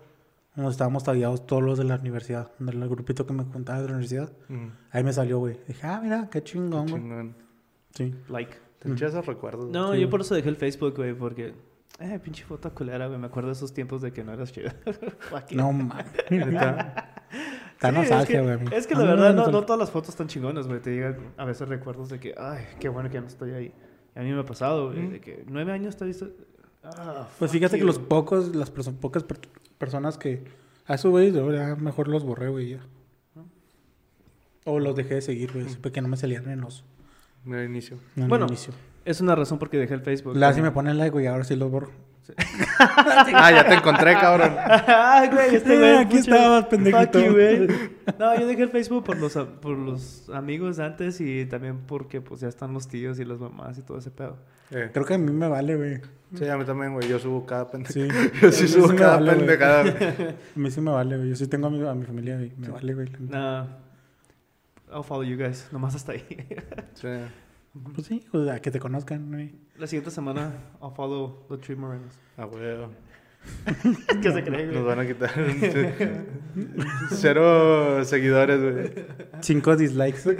[0.55, 3.91] donde estábamos tallados todos los de la universidad, del grupito que me contaba de la
[3.93, 4.31] universidad.
[4.49, 5.59] Mm, Ahí me salió, güey.
[5.67, 7.35] Dije, ah, mira, qué chingón.
[7.93, 8.13] Sí.
[8.29, 8.55] Like.
[8.79, 9.69] Te echas esos recuerdos.
[9.69, 9.73] güey.
[9.73, 11.53] No, Sí, yo por eso dejé el Facebook, güey, porque...
[11.99, 13.19] Eh, pinche foto culera, güey.
[13.19, 14.71] Me acuerdo de esos tiempos de que no eras chido.
[15.51, 16.07] No, mames.
[17.73, 18.65] Está Sí, nostalgia, es güey.
[18.69, 20.79] que, es que la verdad, da no, no todas las fotos están chingonas, güey.
[20.81, 23.73] Te llegan a veces recuerdos de que, ay, qué bueno que ya no estoy ahí.
[24.15, 26.29] Y a mí me ha pasado, güey, de que nueve años te visto.
[26.83, 27.87] Ah, Pues fíjate que you.
[27.87, 29.39] los pocos, las perso- pocas per-
[29.77, 30.43] personas que...
[30.85, 32.79] A eso, güey, yo ya mejor los borré, güey, ya.
[34.65, 35.67] O los dejé de seguir, güey.
[35.69, 36.83] Supe que no me salían en los...
[37.45, 37.97] Inicio.
[38.15, 38.73] en el Bueno, inicio.
[39.05, 40.35] Es una razón porque dejé el Facebook.
[40.37, 41.91] La sí me ponen like, güey, ahora sí los borro.
[43.33, 44.53] Ah, ya te encontré, cabrón.
[44.87, 45.97] Ay, güey, este Eh, güey.
[45.97, 47.19] aquí mucho- estabas, pendejito.
[47.19, 47.67] Fuck you, güey.
[48.19, 52.41] No, yo dejé el Facebook por los, por los amigos antes y también porque pues
[52.41, 54.37] ya están los tíos y las mamás y todo ese pedo.
[54.71, 56.01] Eh, Creo que a mí me vale, güey.
[56.35, 57.07] Sí, a mí también, güey.
[57.07, 58.11] Yo subo cada pendejada.
[58.11, 58.31] Sí.
[58.41, 59.81] Yo sí subo me cada vale, pendejada.
[59.81, 61.29] A mí sí me vale, güey.
[61.29, 62.51] Yo sí tengo a mi, a mi familia, güey.
[62.57, 63.09] Me vale, güey.
[63.19, 63.65] Nah,
[64.91, 65.67] I'll follow you guys.
[65.71, 66.25] Nomás hasta ahí.
[66.95, 67.07] Sí.
[67.73, 69.51] Pues sí, o sea, que te conozcan.
[69.77, 72.19] La siguiente semana I'll follow the Tree Morenos.
[72.37, 72.61] Ah, güey.
[74.21, 75.31] ¿Qué se cree, Nos van a quitar.
[77.09, 79.05] Cero seguidores, güey.
[79.41, 80.37] Cinco dislikes.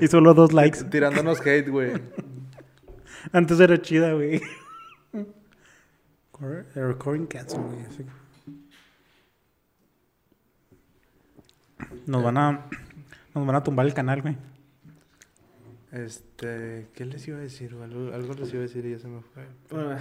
[0.00, 0.84] y solo dos likes.
[0.84, 1.92] Tirándonos hate, güey.
[3.32, 4.42] Antes era chida, güey.
[6.44, 7.86] Eh, Recording cancel, güey.
[12.06, 12.66] Nos van a...
[13.34, 14.36] Nos van a tumbar el canal, güey.
[15.92, 17.74] Este, ¿qué les iba a decir?
[17.74, 17.84] güey?
[17.84, 19.46] Algo, algo les iba a decir y ya se me fue.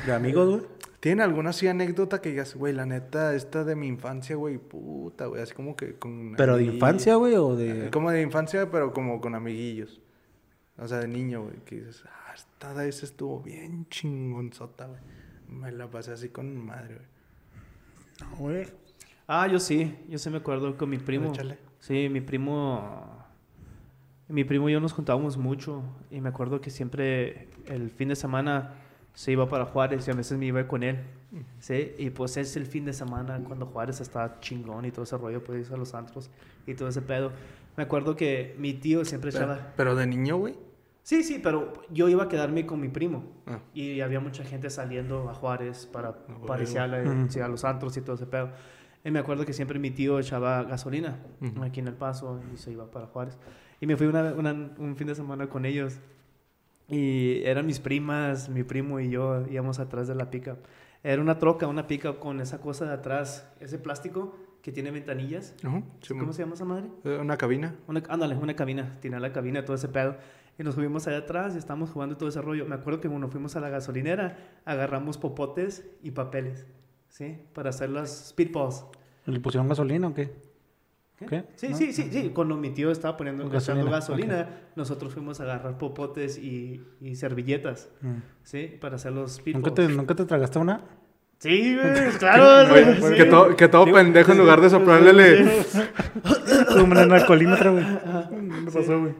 [0.05, 0.71] De amigos, güey.
[1.01, 5.25] ¿Tienen alguna así anécdota que digas, güey, la neta, esta de mi infancia, güey, puta,
[5.25, 6.35] güey, así como que con...
[6.37, 7.89] ¿Pero de infancia, güey, o de...?
[7.89, 9.99] Como de infancia, pero como con amiguillos.
[10.77, 15.01] O sea, de niño, güey, que dices, ah, esta vez estuvo bien chingonzota, güey.
[15.47, 17.07] Me la pasé así con madre, güey.
[18.21, 18.67] No, güey.
[19.27, 19.97] Ah, yo sí.
[20.07, 21.31] Yo sí me acuerdo con mi primo.
[21.31, 21.57] Échale.
[21.79, 23.20] Sí, mi primo.
[24.31, 25.83] Mi primo y yo nos juntábamos mucho.
[26.09, 28.75] Y me acuerdo que siempre el fin de semana
[29.13, 30.99] se iba para Juárez y a veces me iba con él.
[31.59, 35.17] Sí, y pues es el fin de semana cuando Juárez está chingón y todo ese
[35.17, 36.29] rollo, pues irse a los antros
[36.65, 37.31] y todo ese pedo.
[37.77, 39.73] Me acuerdo que mi tío siempre Pero, echaba.
[39.77, 40.55] pero de niño, güey.
[41.03, 43.23] Sí, sí, pero yo iba a quedarme con mi primo.
[43.47, 43.59] Ah.
[43.73, 46.45] Y había mucha gente saliendo a Juárez para huevo.
[46.45, 47.31] pariciarle Ujú.
[47.31, 48.49] sí, a los antros y todo ese pedo.
[49.03, 51.17] Y me acuerdo que siempre mi tío echaba gasolina
[51.63, 53.37] aquí en El Paso y se iba para Juárez.
[53.81, 55.99] Y me fui una- una- un fin de semana con ellos.
[56.87, 60.57] Y eran mis primas, mi primo y yo íbamos atrás de la pickup.
[61.03, 65.55] Era una troca, una pickup con esa cosa de atrás, ese plástico que tiene ventanillas.
[66.01, 66.85] Sí, ¿Cómo se llama esa madre?
[67.05, 67.75] Eh, Una cabina.
[67.87, 68.97] Una, ándale, una cabina.
[69.01, 70.17] Tiene la cabina, todo ese pedo.
[70.59, 72.65] Y nos subimos allá atrás y estábamos jugando todo ese rollo.
[72.67, 76.67] Me acuerdo que cuando fuimos a la gasolinera, agarramos popotes y papeles,
[77.09, 77.39] ¿sí?
[77.53, 78.85] Para hacer las speedballs.
[79.25, 80.31] ¿Le pusieron gasolina o qué?
[81.27, 81.43] ¿Qué?
[81.55, 81.77] Sí, ¿No?
[81.77, 82.31] sí, sí, sí.
[82.33, 87.15] Cuando mi tío estaba poniendo Gasolina, gasolina, gasolina nosotros fuimos a agarrar popotes y, y
[87.15, 88.15] servilletas, Mm.
[88.43, 88.77] ¿sí?
[88.79, 89.65] Para hacer los speedballs.
[89.65, 90.81] ¿Nunca te, ¿Nunca te tragaste una?
[91.39, 92.73] Sí, güey, claro.
[92.73, 93.15] Oye, sí.
[93.15, 95.63] que, todo, que todo pendejo en lugar de soplarle le...
[96.73, 97.85] Como en el alcoholímetro, güey.
[98.65, 99.13] ¿Qué pasó, güey?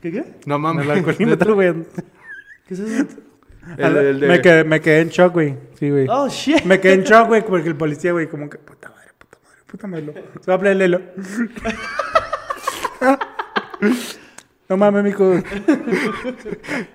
[0.00, 0.24] ¿Qué qué?
[0.46, 0.84] No En mames.
[0.84, 1.74] el alcoholímetro, güey.
[2.68, 3.06] ¿Qué es eso?
[3.78, 4.28] El, el de...
[4.28, 5.56] me, quedé, me quedé en shock, güey.
[5.78, 6.06] Sí, güey.
[6.10, 6.64] Oh, shit.
[6.64, 8.90] Me quedé en shock, güey, porque el policía, güey, como que, puta
[9.74, 10.14] puta madre.
[10.40, 11.00] Se va a hablar Lelo.
[14.66, 15.30] No mames, mijo.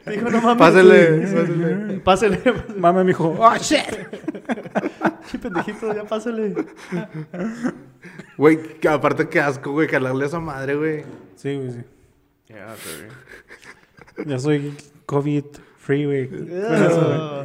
[0.07, 0.57] Dijo, no mames.
[0.57, 1.21] Pásale,
[2.03, 2.39] Pásale.
[2.39, 2.39] Pásale.
[2.75, 3.35] Mames, mijo.
[3.37, 3.85] Oh, shit.
[5.31, 6.55] Qué pendejito, ya pásale.
[8.37, 8.59] Güey,
[8.89, 11.05] aparte que asco, güey, calarle a esa madre, güey.
[11.35, 11.83] Sí, güey, sí.
[14.25, 14.75] Ya soy
[15.05, 15.45] COVID
[15.89, 16.29] free, güey.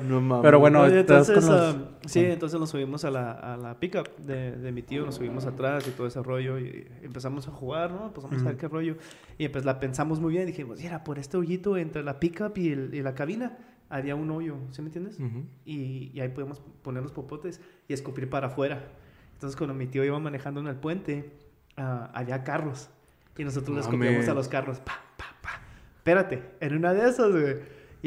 [0.09, 0.43] No mames.
[0.43, 4.17] Pero bueno, entonces, con los- ah, sí, entonces nos subimos a la, a la pickup
[4.19, 7.91] de, de mi tío, nos subimos atrás y todo ese rollo y empezamos a jugar,
[7.93, 8.07] ¿no?
[8.09, 8.97] Empezamos a ver qué rollo
[9.39, 12.69] y pues la pensamos muy bien, dijimos, mira, por este hoyito entre la pickup y,
[12.73, 13.57] el- y la cabina
[13.89, 15.19] había un hoyo, ¿sí me entiendes?
[15.65, 18.89] Y, y ahí podemos poner los popotes y escupir para afuera.
[19.33, 21.31] Entonces cuando mi tío iba manejando en el puente,
[21.77, 22.91] ah, había carros
[23.39, 23.87] y nosotros le Mames.
[23.95, 25.61] escupíamos a los carros, pa, pa, pa.
[25.97, 27.57] Espérate, en una de esas, güey,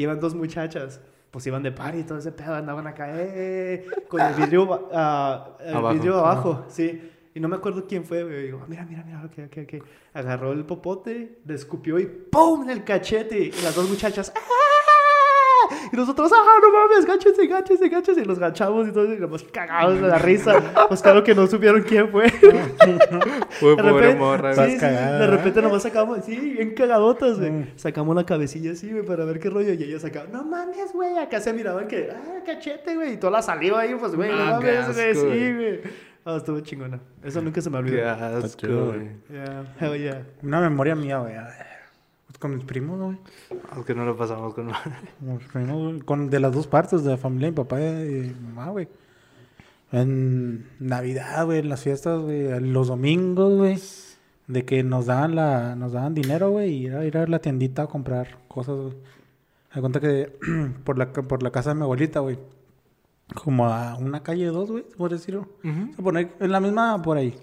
[0.02, 1.00] iban dos muchachas.
[1.30, 5.50] Pues iban de party y todo ese pedo, andaban acá, eh, con el vidrio, ah,
[5.60, 5.94] el Abajo.
[5.94, 7.10] vidrio abajo, sí.
[7.34, 8.44] Y no me acuerdo quién fue, güey.
[8.44, 9.84] Digo, mira, mira, mira, ok, ok, ok.
[10.14, 12.62] Agarró el popote, le escupió y ¡pum!
[12.62, 13.38] en el cachete.
[13.38, 14.40] Y las dos muchachas, ¡ah!
[15.92, 17.06] Y nosotros, ¡ah, no mames!
[17.06, 18.20] ¡Gáchense, gáchense, gáchense!
[18.20, 20.60] Y los gachamos y todo, y nos cagados de la risa.
[20.88, 22.30] Pues claro que no supieron quién fue.
[23.60, 24.70] Güey, De pobre repente, morra, sí, güey.
[24.72, 25.28] sí, cagada, de ¿eh?
[25.28, 27.50] repente nomás sacamos, sí, bien cagadotas, güey.
[27.50, 27.66] Mm.
[27.76, 29.72] Sacamos la cabecilla así, güey, para ver qué rollo.
[29.72, 31.16] Y ellos sacaban, no mames, güey.
[31.18, 33.14] Acá se miraban que, ah, cachete, güey.
[33.14, 35.14] Y toda la saliva ahí, pues, güey, no Ah, mames, güey.
[35.14, 35.80] Sí, güey.
[36.24, 37.00] Ah, estuvo chingona.
[37.24, 37.96] Eso nunca se me olvidó.
[37.96, 39.08] Qué asco, güey.
[39.80, 40.22] hell yeah.
[40.42, 41.34] Una memoria mía, güey.
[42.28, 42.38] Ver.
[42.38, 43.18] Con mis primos, güey.
[43.70, 46.00] Aunque no lo pasamos con mis primos, güey.
[46.00, 48.88] Con, de las dos partes, de la familia, mi papá y mamá, güey.
[49.90, 53.78] En Navidad, güey, en las fiestas, güey, los domingos, güey.
[54.46, 57.38] De que nos daban la, nos daban dinero, güey, y ir a ir a la
[57.38, 58.94] tiendita a comprar cosas, güey.
[59.74, 60.32] Me cuenta que
[60.84, 62.38] por la, por la casa de mi abuelita, güey.
[63.34, 65.48] Como a una calle dos, güey, por decirlo.
[65.62, 67.34] Se pone en la misma por ahí.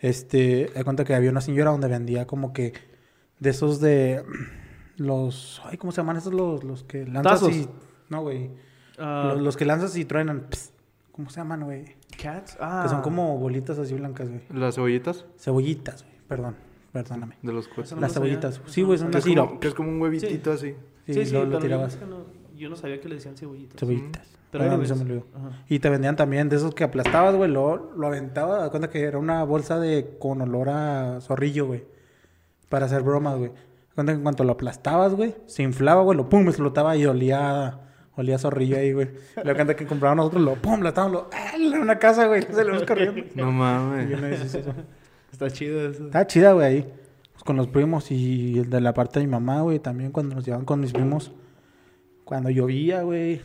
[0.00, 2.72] Este, me cuenta que había una señora donde vendía como que
[3.40, 4.24] de esos de
[4.96, 7.54] los, ay, ¿cómo se llaman esos los, los que lanzas Tazos.
[7.54, 7.68] y
[8.08, 8.50] no, güey.
[8.98, 10.46] Ah, Los, los que lanzas y truenan.
[10.50, 10.72] pss,
[11.12, 11.84] ¿Cómo se llaman, güey?
[12.20, 12.56] Cats.
[12.60, 12.80] Ah.
[12.84, 14.40] Que son como bolitas así blancas, güey.
[14.52, 16.14] Las cebollitas Cebollitas, güey.
[16.26, 16.56] Perdón,
[16.92, 17.36] perdóname.
[17.42, 17.92] de los cohetes.
[17.92, 18.34] No Las sabía.
[18.40, 18.60] cebollitas.
[18.66, 19.34] Sí, güey, son así.
[19.60, 20.74] que es como un huevitito así.
[21.06, 21.94] Sí, Sí, sí, lo, tirabas.
[21.94, 22.24] es que no,
[22.56, 23.78] yo no sabía que le decían cebollitas.
[23.78, 24.26] Cebollitas.
[24.50, 24.88] Pero Ah, a mí anyways.
[24.88, 25.26] se me olvidó.
[25.34, 25.62] Ajá.
[25.68, 27.50] Y te vendían también de esos que aplastabas, güey.
[27.50, 28.58] Lo, lo aventaba.
[28.58, 31.84] Da cuenta que era una bolsa de con olor a zorrillo, güey.
[32.68, 33.50] Para hacer bromas, güey.
[33.94, 37.80] Cuenta que en cuanto lo aplastabas, güey, se inflaba, güey, lo pum, explotaba y olía.
[38.14, 39.10] Olía zorrillo ahí, güey.
[39.44, 41.30] Le cuenta que compraba nosotros, lo pum, lo estábamos, lo.
[41.32, 41.52] ¡Ah!
[41.56, 42.42] En una casa, güey.
[42.42, 43.22] Se lo corriendo.
[43.34, 44.20] No mames.
[44.20, 44.74] no eso.
[45.32, 46.06] Está chido eso.
[46.06, 46.92] Estaba chida, güey, ahí.
[47.32, 50.34] Pues con los primos y el de la parte de mi mamá, güey, también cuando
[50.34, 51.32] nos llevaban con mis primos.
[52.24, 53.40] Cuando llovía, güey.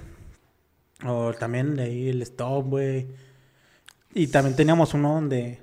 [1.06, 3.08] O también de ahí el stop, güey.
[4.16, 5.60] Y también teníamos uno donde,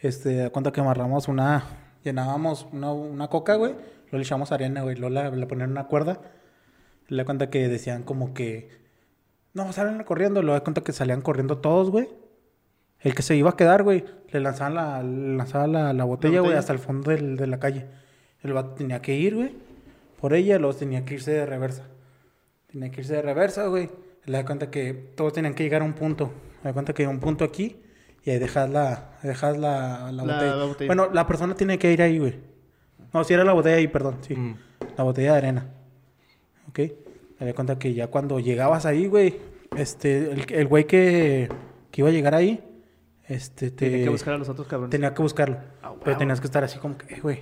[0.00, 1.64] este, cuenta que amarramos una,
[2.04, 3.72] llenábamos una, una coca, güey.
[3.72, 4.96] Luego le echamos arena, güey.
[4.96, 6.20] Luego la- le ponían una cuerda.
[7.08, 8.68] Le da cuenta que decían como que,
[9.54, 10.42] no, salen corriendo.
[10.42, 12.08] Luego da cuenta que salían corriendo todos, güey.
[13.00, 16.40] El que se iba a quedar, güey, le lanzaban la, le lanzaban la, la botella,
[16.40, 17.86] güey, hasta el fondo del- de la calle.
[18.42, 19.52] El vato tenía que ir, güey,
[20.20, 21.84] por ella, luego tenía que irse de reversa.
[22.66, 23.88] Tenía que irse de reversa, güey.
[24.24, 26.30] Le da cuenta que todos tenían que llegar a un punto.
[26.62, 27.80] Le da cuenta que un punto aquí
[28.28, 30.54] y ahí dejas la, dejas la, la La- botella.
[30.56, 30.86] la botella.
[30.94, 32.36] Bueno, la persona tiene que ir ahí, güey.
[33.14, 34.34] No, si era la botella ahí, perdón, sí.
[34.34, 34.56] Mm.
[34.98, 35.66] La botella de arena.
[36.68, 36.80] ¿Ok?
[37.40, 39.38] Me da cuenta que ya cuando llegabas ahí, güey,
[39.76, 41.48] este, el, el güey que,
[41.90, 42.62] que iba a llegar ahí,
[43.26, 43.88] este, te...
[43.88, 44.90] Tiene que buscar a los otros cabrones.
[44.90, 45.56] Tenía que buscarlo.
[45.82, 47.40] Ah, Pero tenías que estar así como que, eh, güey.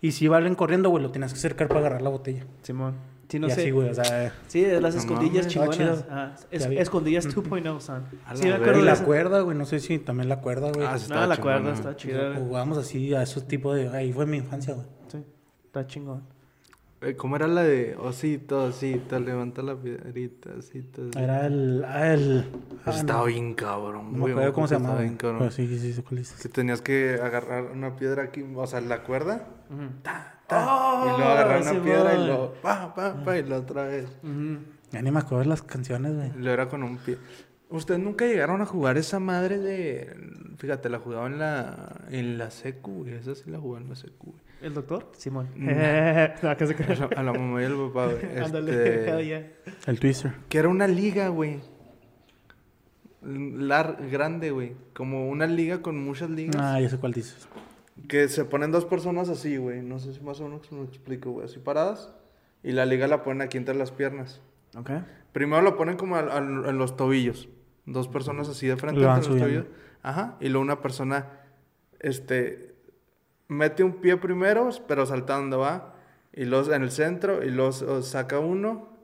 [0.00, 2.46] Y si iban corriendo, güey, lo tenías que acercar para agarrar la botella.
[2.62, 2.94] Simón.
[3.28, 3.60] Sí, no y sé.
[3.60, 4.32] así, güey, o sea...
[4.48, 6.04] Sí, de las No escondillas estaba chingonas.
[6.10, 8.02] Ah, es- escondillas 2.0, son.
[8.34, 10.84] Sí, la me acuerdo Y la cuerda, güey, no sé si también la cuerda, güey.
[10.84, 12.30] Ah, sí, No, la cuerda está chida.
[12.30, 12.40] güey.
[12.40, 13.88] Jugábamos así a esos tipos de...
[13.90, 14.86] Ahí fue mi infancia, güey.
[15.08, 15.18] Sí,
[15.66, 16.24] está chingón.
[17.02, 21.00] Eh, ¿Cómo era la de osito, osito, levanta la piedrita, osito?
[21.02, 21.18] osito?
[21.18, 21.82] Era el...
[21.86, 22.44] ah, el
[22.84, 25.02] ah, estaba no, bien cabrón, no me acuerdo cómo se estaba llamaba.
[25.02, 25.38] bien cabrón.
[25.38, 26.42] Pero sí, sí, sí, cuál dices.
[26.42, 29.88] Que tenías que agarrar una piedra aquí, o sea, la cuerda, Ujú.
[30.02, 33.84] ta, Oh, y luego agarrar una piedra y luego, pa, pa, pa, y la otra
[33.84, 34.06] vez.
[34.24, 34.58] Ujú.
[34.90, 36.32] Ya ni me acuerdo de las canciones, güey.
[36.36, 37.18] Lo era con un pie.
[37.70, 40.12] ¿Ustedes nunca llegaron a jugar esa madre de...
[40.58, 43.14] Fíjate, la jugaba en la, en la secu, güey.
[43.14, 44.42] Esa sí la jugaba en la secu, güey.
[44.62, 45.10] ¿El doctor?
[45.16, 45.48] Simón.
[46.42, 46.96] No, que se A cree.
[46.96, 48.38] la, a la mamá y al papá, güey.
[48.44, 49.52] Ándale, Este, hell yeah.
[49.86, 50.32] El Twister.
[50.48, 51.60] Que era una liga, güey.
[53.22, 54.74] Lar grande, güey.
[54.94, 56.56] Como una liga con muchas ligas.
[56.58, 57.48] Ah, ya sé cuál dices.
[58.08, 59.82] Que se ponen dos personas así, güey.
[59.82, 61.44] No sé si más o menos me lo explico, güey.
[61.46, 62.12] Así paradas.
[62.62, 64.40] Y la liga la ponen aquí entre las piernas.
[64.76, 64.90] Ok.
[65.32, 67.48] Primero lo ponen como en los tobillos.
[67.86, 69.66] Dos personas así de frente Lo van entre los tobillos.
[70.02, 70.36] Ajá.
[70.40, 71.28] Y luego una persona,
[71.98, 72.69] este,
[73.50, 75.94] mete un pie primero, pero saltando, va.
[76.32, 78.96] Y luego en el centro, y luego s- saca uno,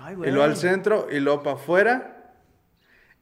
[0.00, 2.34] Ay, y luego al centro, y luego para afuera.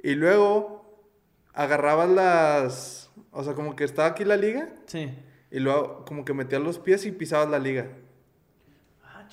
[0.02, 1.10] Y luego
[1.52, 5.12] agarrabas las, o sea, como que estaba aquí la liga, Sí.
[5.50, 7.88] y luego como que metías los pies y pisabas la liga.
[9.04, 9.26] Ah.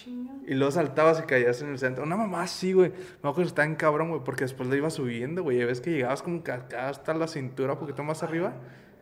[0.47, 2.03] Y luego saltabas y caías en el centro.
[2.03, 2.89] Una mamá así, güey.
[2.89, 5.61] Me acuerdo que estaba en cabrón, güey, porque después le ibas subiendo, güey.
[5.61, 8.53] Y ves que llegabas como que acá hasta la cintura, un poquito más arriba.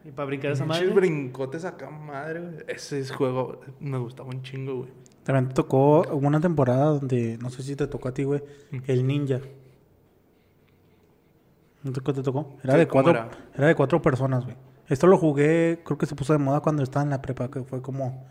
[0.05, 0.93] ¿Y para brincar esa Pinches madre?
[0.95, 2.55] brincotes acá, madre, güey.
[2.67, 4.89] Ese juego me gustaba un chingo, güey.
[5.23, 8.43] También te tocó una temporada donde, no sé si te tocó a ti, güey,
[8.87, 9.39] el ninja.
[11.83, 12.57] ¿No te, te tocó?
[12.63, 13.31] Era de ¿Cómo cuatro, era?
[13.55, 13.67] era?
[13.67, 14.55] de cuatro personas, güey.
[14.87, 17.63] Esto lo jugué, creo que se puso de moda cuando estaba en la prepa, que
[17.63, 18.25] fue como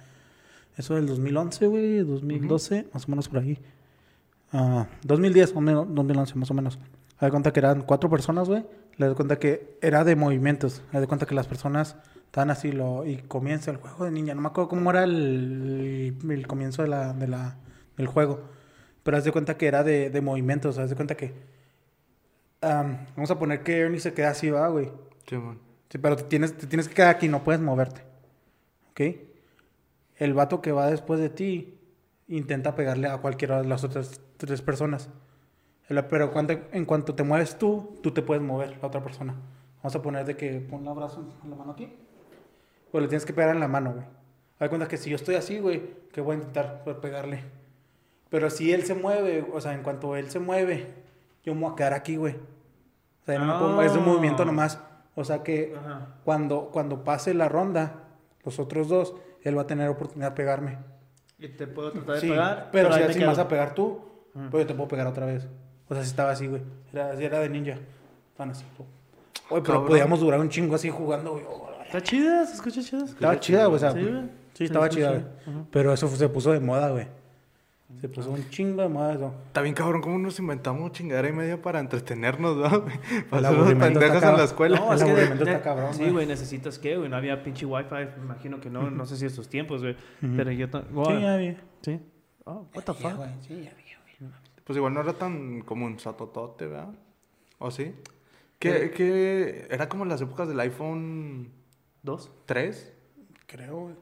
[0.76, 3.58] eso del 2011, güey, 2012, más o menos por ahí.
[4.52, 6.78] Ah, 2010, o menos, 2011, más o menos.
[7.18, 8.64] Haz cuenta que eran cuatro personas, güey.
[8.96, 10.82] Le das cuenta que era de movimientos.
[10.92, 14.34] Haz de cuenta que las personas estaban así lo, y comienza el juego de ninja.
[14.34, 17.56] No me acuerdo cómo era el, el comienzo de la, de la,
[17.96, 18.42] del juego.
[19.02, 20.78] Pero haz de cuenta que era de, de movimientos.
[20.78, 21.32] Haz de cuenta que...
[22.60, 24.90] am, vamos a poner que Ernie se queda así, va, güey.
[25.26, 25.58] Sí, man.
[25.90, 28.02] Sí, pero te tienes, te tienes que quedar aquí, no puedes moverte.
[28.90, 29.00] ¿Ok?
[30.16, 31.78] El vato que va después de ti
[32.28, 35.10] intenta pegarle a cualquiera de las otras tres personas.
[36.08, 39.34] Pero cuando, en cuanto te mueves tú, tú te puedes mover, la otra persona.
[39.78, 41.92] Vamos a poner de que pon el brazo, la mano aquí.
[42.90, 44.04] Pues le tienes que pegar en la mano, güey.
[44.60, 45.82] De cuenta que si yo estoy así, güey,
[46.12, 47.42] que voy a intentar pues, pegarle.
[48.30, 50.86] Pero si él se mueve, o sea, en cuanto él se mueve,
[51.44, 52.34] yo me voy a quedar aquí, güey.
[52.34, 54.06] O sea, no me puedo- es un Ah.
[54.06, 54.78] movimiento nomás.
[55.14, 56.14] O sea que Ajá.
[56.24, 58.04] cuando, cuando pase la ronda,
[58.44, 60.78] los otros dos, él va a tener oportunidad de pegarme.
[61.38, 62.68] Y te puedo tratar de Sí, pegar.
[62.72, 63.26] pero, ahí si, me quedo.
[63.28, 64.00] vas a pegar tú,
[64.50, 65.48] pues yo te puedo pegar otra vez.
[65.92, 66.62] O sea, si estaba así, güey.
[66.92, 67.76] Era, así era de ninja.
[68.30, 68.64] Estaban así.
[68.78, 68.86] Oye,
[69.48, 69.86] pero Cabrón.
[69.86, 71.44] podíamos durar un chingo así jugando, güey.
[71.86, 73.04] Está chida, se escucha chida.
[73.04, 73.76] Estaba chida, güey.
[73.76, 74.24] O sea, Sí, sí, güey.
[74.60, 75.64] estaba Sí, chida, sí, güey.
[75.70, 77.06] Pero eso se puso de moda, güey.
[78.00, 79.34] Se puso un chingo de moda eso.
[79.48, 82.80] Está bien cabrón, ¿cómo nos inventamos chingadera y media para entretenernos, ¿no?
[82.80, 82.94] güey?
[83.30, 84.78] Para hacer los aburrimiento pendejos está en la escuela.
[84.78, 86.12] No, es que de- aburrimiento de- está cabrón, Sí, güey.
[86.12, 87.10] güey, necesitas qué, güey.
[87.10, 89.94] No había pinche wifi, me imagino que no, no sé si estos tiempos, güey.
[90.22, 90.66] Pero yo...
[90.68, 91.56] Sí, ya vi.
[91.82, 92.00] Sí.
[92.44, 93.14] Oh, what the fuck?
[93.16, 93.81] güey, sí, ya vi, güey.
[94.64, 96.94] Pues igual no era tan como un satotote, ¿verdad?
[97.58, 97.82] ¿O sí?
[97.82, 98.02] Eh.
[98.58, 101.50] Que, que era como en las épocas del iPhone
[102.02, 102.32] ¿Dos?
[102.46, 102.92] 3.
[103.46, 103.94] Creo, güey.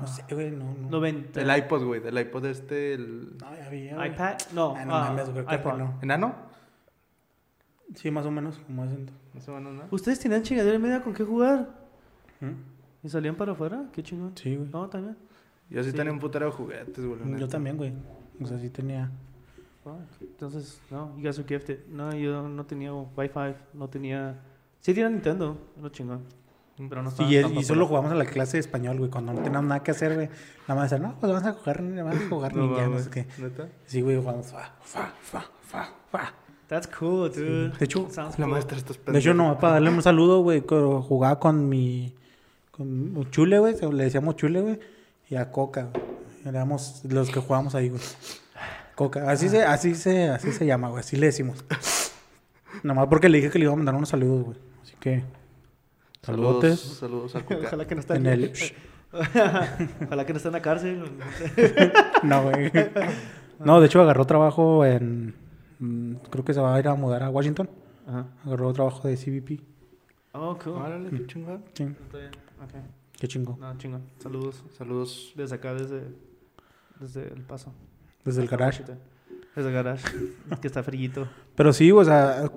[0.00, 0.90] No sé, güey, no, no.
[0.90, 1.40] 90.
[1.40, 2.00] El iPod, güey.
[2.00, 3.36] Del iPod este, el...
[3.38, 4.12] No, ya vi, ya, güey.
[4.12, 4.36] iPad?
[4.52, 4.74] No.
[4.76, 5.78] Ah, no ah, mames, güey, que iPod.
[5.78, 5.98] no.
[6.02, 6.34] ¿Enano?
[7.94, 8.90] Sí, más o menos, como es.
[9.34, 9.84] Más o menos, ¿no?
[9.90, 11.70] ¿Ustedes tenían chingadera y media con qué jugar?
[12.40, 13.06] ¿Mm?
[13.06, 13.86] ¿Y salían para afuera?
[13.92, 14.36] Qué chingón.
[14.36, 14.68] Sí, güey.
[14.70, 15.16] No, también.
[15.70, 15.96] Yo sí, Sí.
[15.96, 17.40] tenía un putero de juguetes, güey.
[17.40, 17.92] Yo también, güey.
[18.40, 19.10] O sea, sí tenía.
[20.20, 21.86] Entonces, no, you guys are gifted.
[21.88, 24.38] No, yo no tenía Wi-Fi, no tenía...
[24.80, 26.22] Sí tenía Nintendo, no chingón.
[26.88, 29.10] Pero no estaba Y, tan y solo jugamos en la clase de español, güey.
[29.10, 30.28] Cuando no teníamos nada que hacer, güey.
[30.66, 33.10] Nada más decían, no, pues vamos a jugar, vamos a jugar No ninja, no sé
[33.10, 33.26] qué.
[33.38, 33.68] ¿Neta?
[33.86, 36.34] Sí, güey, jugamos fa, fa, fa, fa, fa.
[36.68, 37.70] That's cool, dude.
[37.70, 38.52] De hecho, Sounds La cool.
[38.52, 42.14] maestra estos De hecho, no, para darle un saludo, güey, jugaba con mi...
[42.70, 43.74] Con Chule, güey.
[43.92, 44.80] Le decíamos Chule, güey.
[45.28, 45.88] Y a Coca.
[46.46, 48.00] Éramos los que jugábamos ahí, güey.
[49.00, 49.30] Coca.
[49.30, 51.00] Así se, así se, así se llama, güey.
[51.00, 51.64] Así le decimos.
[52.82, 54.58] Nomás porque le dije que le iba a mandar unos saludos, güey.
[54.82, 55.24] Así que...
[56.20, 56.80] Saludos, Saludos.
[56.98, 57.66] saludos a Cuca.
[57.68, 58.52] Ojalá que no esté En el...
[60.04, 61.02] Ojalá que no esté en la cárcel.
[62.24, 62.70] no güey.
[63.58, 65.34] No, de hecho agarró trabajo en...
[65.78, 67.70] mm, Creo que se va a ir a mudar a Washington.
[68.06, 68.26] Ajá.
[68.44, 69.62] Agarró trabajo de CBP.
[70.34, 70.74] Oh, cool.
[70.74, 71.64] Órale, qué chingón.
[71.72, 72.30] Sí, Está bien.
[72.62, 72.74] Ok.
[73.18, 73.56] qué chingo.
[73.58, 74.02] No, chingón.
[74.18, 74.62] Saludos.
[74.76, 75.32] Saludos.
[75.36, 76.02] Desde acá, desde,
[77.00, 77.72] desde El Paso.
[78.24, 78.84] Desde el garage.
[79.56, 80.04] Desde el garage.
[80.60, 81.26] que está frillito.
[81.54, 82.50] Pero sí, o sea,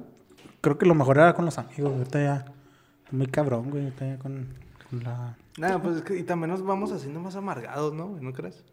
[0.61, 1.93] creo que lo mejor era con los amigos.
[1.93, 2.45] Ahorita ya...
[3.11, 3.83] Muy cabrón, güey.
[3.83, 4.47] Ahorita ya con,
[4.89, 5.37] con la...
[5.57, 8.07] Nada, pues es que y también nos vamos haciendo más amargados, ¿no?
[8.07, 8.23] güey?
[8.23, 8.63] ¿No crees?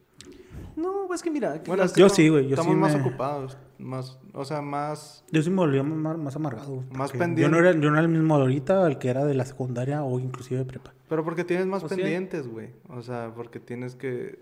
[0.77, 1.63] No, pues que mira.
[1.63, 3.59] que Bueno, es que Yo estamos- sí, güey, yo Estamos sí más me- ocupados.
[3.79, 5.25] Más, o sea, más...
[5.31, 6.85] Yo sí me volví más, más amargado.
[6.93, 7.43] Más pendiente.
[7.43, 10.03] Yo no, era, yo no era el mismo ahorita al que era de la secundaria
[10.03, 10.93] o inclusive de prepa.
[11.09, 12.01] Pero porque tienes más Pues sí.
[12.01, 12.71] pendientes, güey.
[12.89, 14.39] O sea, porque tienes que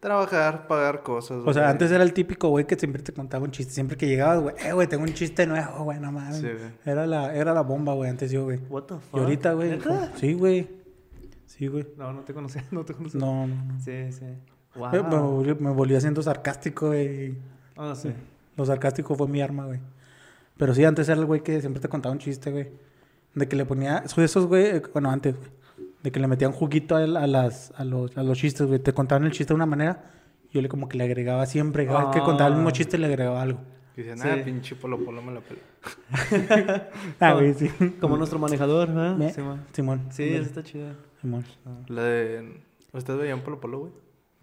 [0.00, 1.38] trabajar, pagar cosas.
[1.44, 1.72] O sea, güey.
[1.72, 3.72] antes era el típico güey que siempre te contaba un chiste.
[3.72, 6.36] Siempre que llegabas, güey, eh, güey, tengo un chiste nuevo, güey, no mames.
[6.36, 6.70] Sí, güey.
[6.84, 8.58] era, la, era la bomba, güey, antes yo, güey.
[8.68, 9.14] What the fuck?
[9.14, 9.70] Y ahorita, güey.
[9.70, 10.12] ¿Neta?
[10.16, 10.68] Sí, güey.
[11.46, 11.86] Sí, güey.
[11.96, 12.64] No, no te conocía.
[12.70, 13.20] No te conocía.
[13.20, 13.48] No.
[13.82, 14.26] Sí, sí.
[14.74, 14.90] Wow.
[14.92, 17.34] Me, me volví, me volví haciendo sarcástico, güey.
[17.76, 18.12] Ah, sí.
[18.56, 19.80] Lo sarcástico fue mi arma, güey.
[20.58, 22.68] Pero sí, antes era el güey que siempre te contaba un chiste, güey.
[23.34, 24.06] De que le ponía...
[24.08, 24.64] Soy esos, güey...
[24.66, 25.48] eh, Bueno, antes, güey.
[26.06, 28.78] De que le metían juguito a, el- a las, a, los, a los chistes, güey.
[28.78, 30.04] Te contaban el chiste de una manera.
[30.52, 31.84] Yo le como que le agregaba siempre.
[31.84, 32.72] Cada vez que contaba el mismo Ah.
[32.72, 33.58] chiste, le agregaba algo.
[33.96, 34.28] Y dicen, Sí.
[34.30, 36.88] ah, pinche polo polo me la pela.
[37.18, 37.68] Ah, güey, sí.
[38.00, 39.16] Como nuestro manejador, ¿verdad?
[39.16, 39.64] Man.
[39.72, 40.02] Simón.
[40.10, 40.90] Sí, eso está chido.
[41.20, 41.44] Simón.
[41.88, 42.60] La de...
[42.92, 43.92] ¿Ustedes veían polo polo, güey?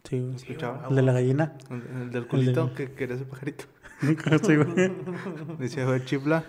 [0.04, 0.36] Sí, güey.
[0.36, 0.86] ¿Escuchaba?
[0.90, 1.54] El de la gallina.
[1.70, 3.64] El, el del culito de- que quería ese pajarito.
[4.44, 4.92] sí, güey.
[5.60, 6.44] Decía, güey, chifla.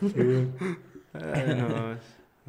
[0.00, 0.48] Sí, güey.
[1.34, 1.66] Ay, no.
[1.76, 1.96] Ah,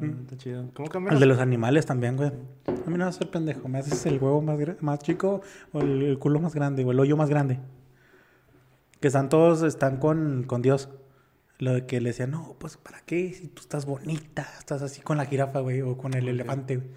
[0.00, 0.70] Está chido.
[0.74, 1.14] ¿Cómo cambias?
[1.14, 2.30] El de los animales también, güey.
[2.66, 3.68] A mí no me hace pendejo.
[3.68, 5.42] ¿Me haces el huevo más, más chico
[5.72, 7.58] o el, el culo más grande o el hoyo más grande?
[9.00, 10.88] Que están todos, están con, con Dios.
[11.58, 13.34] Lo de que le decían, no, pues ¿para qué?
[13.34, 16.88] Si tú estás bonita, estás así con la jirafa, güey, o con el elefante, güey.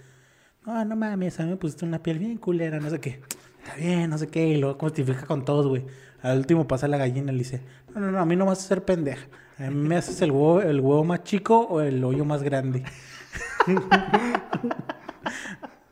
[0.65, 3.19] No, no mames, a mí me pusiste una piel bien culera, no sé qué.
[3.61, 4.47] Está bien, no sé qué.
[4.47, 5.85] Y luego justifica con todos, güey.
[6.21, 7.61] Al último pasa la gallina y le dice,
[7.93, 9.27] no, no, no, a mí no me vas a hacer pendeja.
[9.59, 12.83] A mí me haces el huevo, el huevo más chico o el hoyo más grande.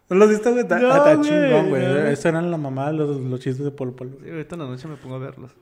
[0.10, 0.64] ¿No lo viste, güey?
[0.64, 1.84] Está, No, está chingón, güey.
[1.84, 1.98] no.
[2.08, 4.12] Eso eran la mamá, los, los chistes de Polo Polo.
[4.22, 5.56] Sí, ahorita en la noche me pongo a verlos.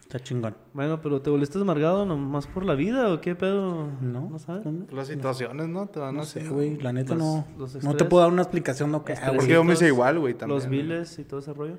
[0.00, 0.54] Está chingón.
[0.74, 3.88] Bueno, pero ¿te volviste amargado nomás por la vida o qué pedo?
[4.00, 4.64] No, ¿No sabes?
[4.64, 5.86] no, Las situaciones, ¿no?
[5.88, 6.76] Te van no sé, güey.
[6.80, 7.46] La neta Los- no.
[7.58, 9.14] los no te puedo dar una explicación, no que.
[9.14, 9.32] ah.
[9.34, 10.56] Porque yo me hice Los- igual, güey, también.
[10.60, 11.76] Los viles y todo ese rollo.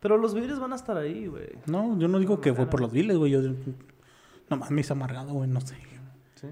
[0.00, 1.48] Pero los viles van a estar ahí, güey.
[1.66, 3.32] No, yo no digo que fue por los viles, güey.
[3.32, 3.40] Yo
[4.50, 5.48] nomás me hice amargado, güey.
[5.48, 5.76] No sé.
[6.34, 6.48] Sí.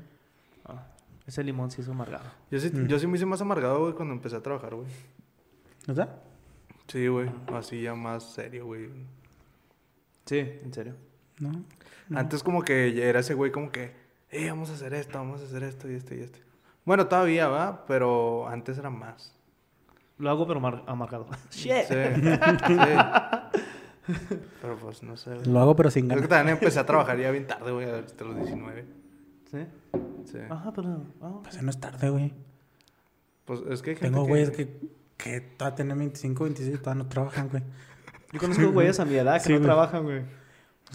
[0.64, 0.86] Ah,
[1.26, 2.24] ese limón sí es amargado.
[2.50, 2.86] Yo sí, Mm.
[2.86, 4.86] yo sí me hice más amargado, güey, cuando empecé a trabajar, güey.
[5.86, 6.16] ¿Verdad?
[6.86, 7.30] Sí, güey.
[7.54, 8.88] Así ya más serio, güey.
[10.26, 10.94] Sí, en serio.
[11.38, 11.64] No.
[12.14, 13.94] Antes como que ya era ese güey como que,
[14.30, 16.38] eh, vamos a hacer esto, vamos a hacer esto y esto y esto.
[16.84, 17.84] Bueno, todavía, ¿va?
[17.86, 19.34] Pero antes era más.
[20.18, 21.26] Lo hago, pero amar- amargado.
[21.48, 21.84] Sí, Shit.
[21.88, 21.94] sí.
[24.62, 25.46] Pero pues no sé, güey.
[25.46, 26.38] Lo hago, pero sin Creo que ganas.
[26.38, 28.84] también empecé a trabajar ya bien tarde, güey, hasta los 19.
[29.50, 29.58] ¿Sí?
[30.26, 30.38] Sí.
[30.48, 31.02] Ajá, pero...
[31.20, 32.32] ah, Pues ya no es tarde, güey.
[33.44, 34.68] Pues es que hay gente Tengo güeyes que,
[35.16, 37.62] que todavía tienen 25, 26 y todavía no trabajan, güey.
[38.32, 39.66] Yo conozco güeyes a mi edad que Sí, no güey.
[39.66, 40.22] trabajan, güey.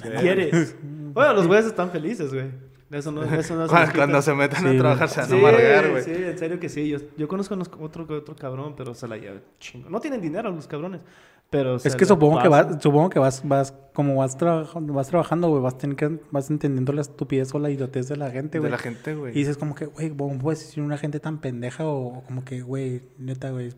[0.01, 0.76] ¿Quieres?
[0.84, 2.51] Bueno, los güeyes están felices, güey.
[2.91, 5.39] Eso no, eso no Cuando, cuando se metan Sí, a trabajar se van Sí, a
[5.39, 6.03] amargar, güey.
[6.03, 6.88] sí, en serio que sí.
[6.89, 9.89] Yo, yo conozco unos- otro, otro cabrón, pero se la lleva chingo.
[9.89, 11.01] No tienen dinero los cabrones,
[11.49, 15.49] pero Es que supongo que vas, supongo que vas, vas, como vas trabajando, vas trabajando,
[15.49, 18.71] güey, vas, que- vas entendiendo la estupidez o la idiotez de la gente, De güey.
[18.71, 19.31] la gente, güey.
[19.31, 22.43] Y dices como que, güey, ¿cómo puedes decir una gente tan pendeja o, o como
[22.43, 23.71] que, güey, neta, güey,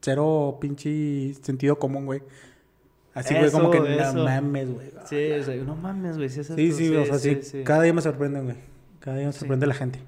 [0.00, 2.22] cero pinche sentido común, güey.
[3.14, 4.12] Así, güey, como que eso.
[4.12, 4.90] no mames, güey.
[5.06, 6.28] Sí, o sea, no mames, güey.
[6.28, 8.56] Sí, es Sí, o sea, sí, Cada día me sorprenden, güey.
[9.00, 9.38] Cada día me Sí.
[9.40, 10.00] sorprende la gente.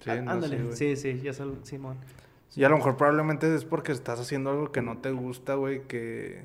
[0.00, 1.96] Sí, no Ándale, sí, sí, ya sabes, Simón.
[2.54, 5.82] Y a lo mejor probablemente es porque estás haciendo algo que no te gusta, güey,
[5.86, 6.42] que...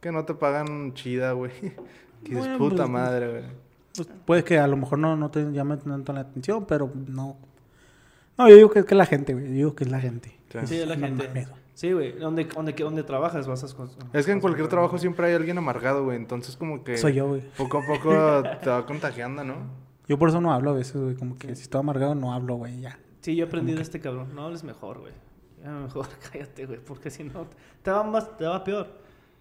[0.00, 1.52] Que no te pagan chida, güey.
[2.24, 3.44] Que Bueno, puta pues, madre, güey.
[3.94, 7.36] Pues, puede que a lo mejor no, no te llame tanto la atención, pero no.
[8.36, 9.46] No, yo digo que es que la gente, güey.
[9.46, 10.36] Yo digo que es la gente.
[10.50, 10.58] Sí.
[10.64, 11.28] Sí, es la No gente.
[11.28, 11.46] güey.
[11.74, 12.18] Sí, güey.
[12.18, 14.18] Donde, donde, donde trabajas vas a...
[14.18, 16.16] Es que en cualquier trabajo siempre hay alguien amargado, güey.
[16.16, 16.98] Entonces como que...
[16.98, 17.42] Soy yo, güey.
[17.56, 18.10] Poco a poco
[18.62, 19.54] te va contagiando, ¿no?
[20.08, 21.14] Yo por eso no hablo a veces, güey.
[21.14, 22.98] Como que si estoy amargado, no hablo, güey, ya.
[23.20, 24.34] Sí, yo aprendí de este cabrón.
[24.34, 25.12] No hables mejor, güey.
[25.62, 26.80] Ya mejor cállate, güey.
[26.80, 27.46] Porque si no,
[27.82, 28.88] te va, más, te va peor.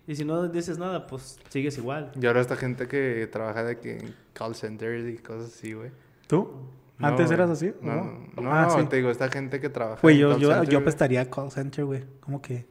[0.08, 2.12] Y si no dices nada, pues sigues igual.
[2.20, 5.92] Y ahora esta gente que trabaja de que en call centers y cosas así, güey.
[6.28, 6.50] ¿Tú?
[6.98, 7.36] No, ¿Antes güey.
[7.38, 7.74] eras así?
[7.82, 7.96] No,
[8.38, 8.86] no, Ah, no, sí.
[8.88, 10.82] te digo, esta gente que trabaja Güey, en yo, call yo, center, yo güey.
[10.84, 12.06] apestaría call center, güey.
[12.22, 12.66] Como que...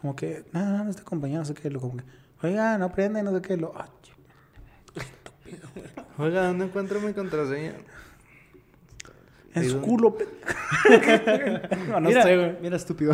[0.00, 0.44] Como que...
[0.52, 1.68] No, no, no, este compañero, no sé qué.
[1.68, 2.04] Lo, como que...
[2.42, 3.56] Oiga, no prende, no sé qué.
[3.56, 3.72] Lo...
[3.76, 4.12] ah, ch-
[6.18, 7.74] Oiga, ¿dónde encuentro mi contraseña?
[9.54, 9.88] En ¿Y su dónde?
[9.88, 10.26] culo, pe-
[11.88, 12.56] no, no mira, sé, güey.
[12.62, 13.12] Mira, estúpido.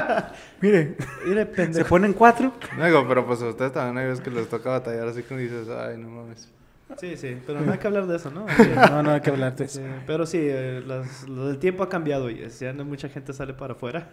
[0.60, 1.88] Mire, Mira, se pendejo.
[1.88, 2.52] ponen cuatro.
[2.76, 5.36] No, digo, pero pues a ustedes también hay veces que les toca batallar así que
[5.36, 6.48] dices, ay, no mames.
[6.98, 7.38] Sí, sí.
[7.46, 8.46] Pero no hay que hablar de eso, ¿no?
[8.90, 9.78] No, no hay que hablar de eso.
[9.78, 13.08] Sí, pero sí, eh, las- lo del tiempo ha cambiado y es- ya no mucha
[13.08, 14.08] gente sale para afuera.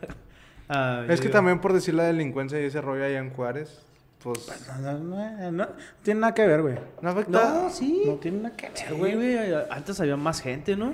[0.69, 3.81] Ah, Es que digo- también por decir la delincuencia y ese rollo allá en Juárez,
[4.23, 4.47] pues
[4.81, 5.67] No, no, no, no
[6.03, 6.75] tiene nada que ver, güey.
[7.01, 7.31] no afecta.
[7.63, 8.03] No, sí.
[8.05, 9.15] No tiene nada que ver, Sí, güey.
[9.15, 9.37] güey.
[9.69, 10.93] Antes había más gente, ¿no?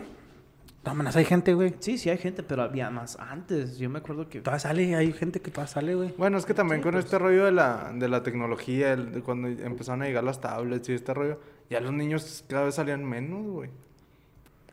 [0.86, 1.74] No, mames, hay gente, güey.
[1.80, 3.78] Sí, sí hay gente, pero había más antes.
[3.78, 4.42] Yo me acuerdo que...
[4.42, 6.14] Todavía sale, hay gente que todavía sale, güey.
[6.18, 7.06] Bueno, es que también Sí, con pues.
[7.06, 10.90] este rollo de la, de la tecnología, el- de cuando empezaron a llegar las tablets
[10.90, 13.70] y este rollo, ya los niños cada vez salían menos, güey.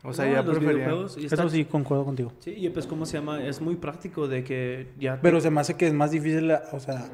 [0.02, 0.90] O sea, No, ya los preferían.
[1.18, 2.32] y está- Eso sí, concuerdo contigo.
[2.40, 3.44] Sí, y pues, ¿cómo se llama?
[3.44, 5.14] Es muy práctico de que ya...
[5.16, 7.06] te- Pero se me hace que es más difícil, la- o sea,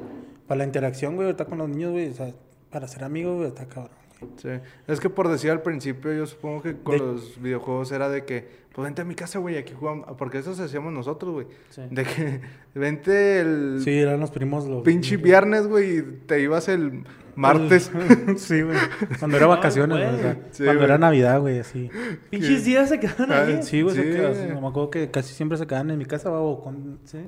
[0.47, 2.31] para la interacción, güey, ahorita con los niños, güey, o sea,
[2.71, 3.96] para ser amigos, güey, está cabrón.
[4.37, 4.49] Sí.
[4.87, 8.25] Es que por decir al principio, yo supongo que con De- los videojuegos era de
[8.25, 10.07] que, pues vente a mi casa, güey, aquí jugamos.
[10.17, 11.47] Porque eso hacíamos nosotros, güey.
[11.69, 11.83] Sí.
[11.91, 12.41] De que
[12.75, 14.83] vente el Sí, eran los primos los...
[14.83, 17.03] pinche viernes, güey, y te ibas el
[17.35, 17.91] martes.
[18.37, 18.77] sí, güey.
[19.19, 20.85] Cuando era vacaciones, güey, o sea, Sí, cuando güey.
[20.85, 21.89] era Navidad, güey, así.
[22.31, 23.61] Pinches días se quedan Ah, ahí.
[23.61, 26.63] Sí, güey, se quedan- me acuerdo que casi siempre se quedaban en mi casa, o
[26.63, 26.99] con...
[27.03, 27.19] Sí.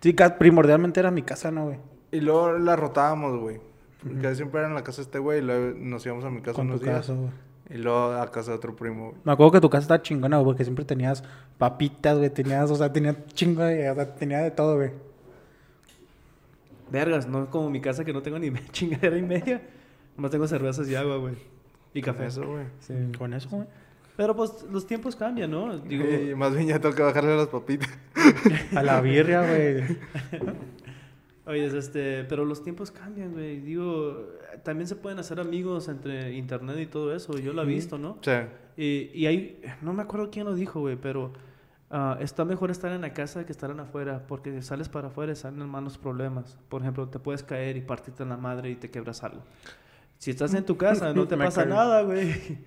[0.00, 1.78] Sí, primordialmente era mi casa, ¿no, güey?
[2.12, 3.60] y luego la rotábamos, güey.
[4.02, 6.40] Porque siempre era en la casa de este güey y luego nos íbamos a mi
[6.40, 6.96] casa Con tu unos días.
[6.98, 7.30] casa, güey.
[7.70, 9.16] Y luego a casa de otro primo, güey.
[9.24, 11.22] Me acuerdo que tu casa estaba chingona, güey, porque siempre tenías
[11.58, 14.90] papitas, güey, tenías, o sea, tenías chingo de, o sea, tenía de todo, güey.
[16.90, 19.62] Vergas, no como mi casa que no tengo ni chingadera y media.
[20.16, 21.34] Nomás tengo cervezas y agua, güey.
[21.94, 22.26] Y café.
[22.26, 22.64] Eso, güey.
[22.80, 22.94] Sí.
[23.16, 23.66] Con eso, güey.
[24.16, 25.78] Pero pues los tiempos cambian, ¿no?
[25.78, 26.04] Digo,
[26.36, 27.88] más bien ya tengo que bajarle las papitas.
[28.74, 29.84] A la birria, güey.
[31.46, 33.60] oye, es este, pero los tiempos cambian, güey.
[33.60, 34.28] Digo,
[34.62, 37.38] también se pueden hacer amigos entre internet y todo eso.
[37.38, 38.18] Yo lo he visto, ¿no?
[38.22, 38.32] Sí.
[38.76, 41.32] Y, y hay, no me acuerdo quién lo dijo, güey, pero
[41.90, 45.08] ah, está mejor estar en la casa que estar en afuera, porque si sales para
[45.08, 46.58] afuera salen malos problemas.
[46.68, 49.42] Por ejemplo, te puedes caer y partirte en la madre y te quebras algo.
[50.18, 52.58] Si estás en tu casa, no te pasa nada, güey.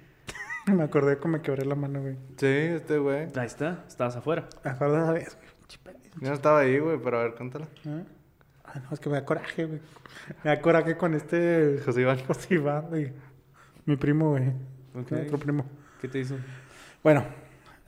[0.74, 2.16] Me acordé que me quebré la mano, güey.
[2.38, 3.28] Sí, este güey.
[3.36, 4.48] Ahí está, estabas afuera.
[4.64, 5.38] Me acuerdo esa vez,
[5.84, 5.96] güey.
[6.22, 7.68] Yo no estaba ahí, güey, pero a ver, cuéntala.
[7.86, 8.06] ¿Eh?
[8.74, 9.80] Ay, no, es que me da coraje, güey.
[10.44, 11.80] Me da coraje con este...
[11.86, 12.20] José Iván.
[12.26, 13.14] José Iván, güey.
[13.86, 14.52] Mi primo, güey.
[14.96, 15.66] Otro primo.
[16.02, 16.36] ¿Qué te hizo?
[17.04, 17.26] Bueno,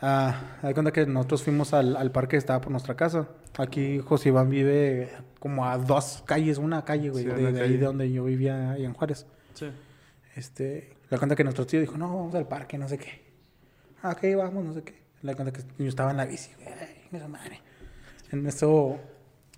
[0.01, 0.39] ah,
[0.73, 3.27] cuenta que nosotros fuimos al, al parque que estaba por nuestra casa.
[3.57, 7.85] Aquí José Iván vive como a dos calles, una calle, güey, Sí, de, ahí de
[7.85, 9.25] donde yo vivía, ahí en Juárez.
[9.53, 9.71] Sí.
[10.35, 13.23] Este, le cuenta que nuestro tío dijo, no, vamos al parque, no sé qué.
[14.01, 15.01] Ah, ok, vamos, no sé qué.
[15.21, 17.61] Le cuenta que yo estaba en la bici, güey, madre.
[18.31, 18.99] En eso,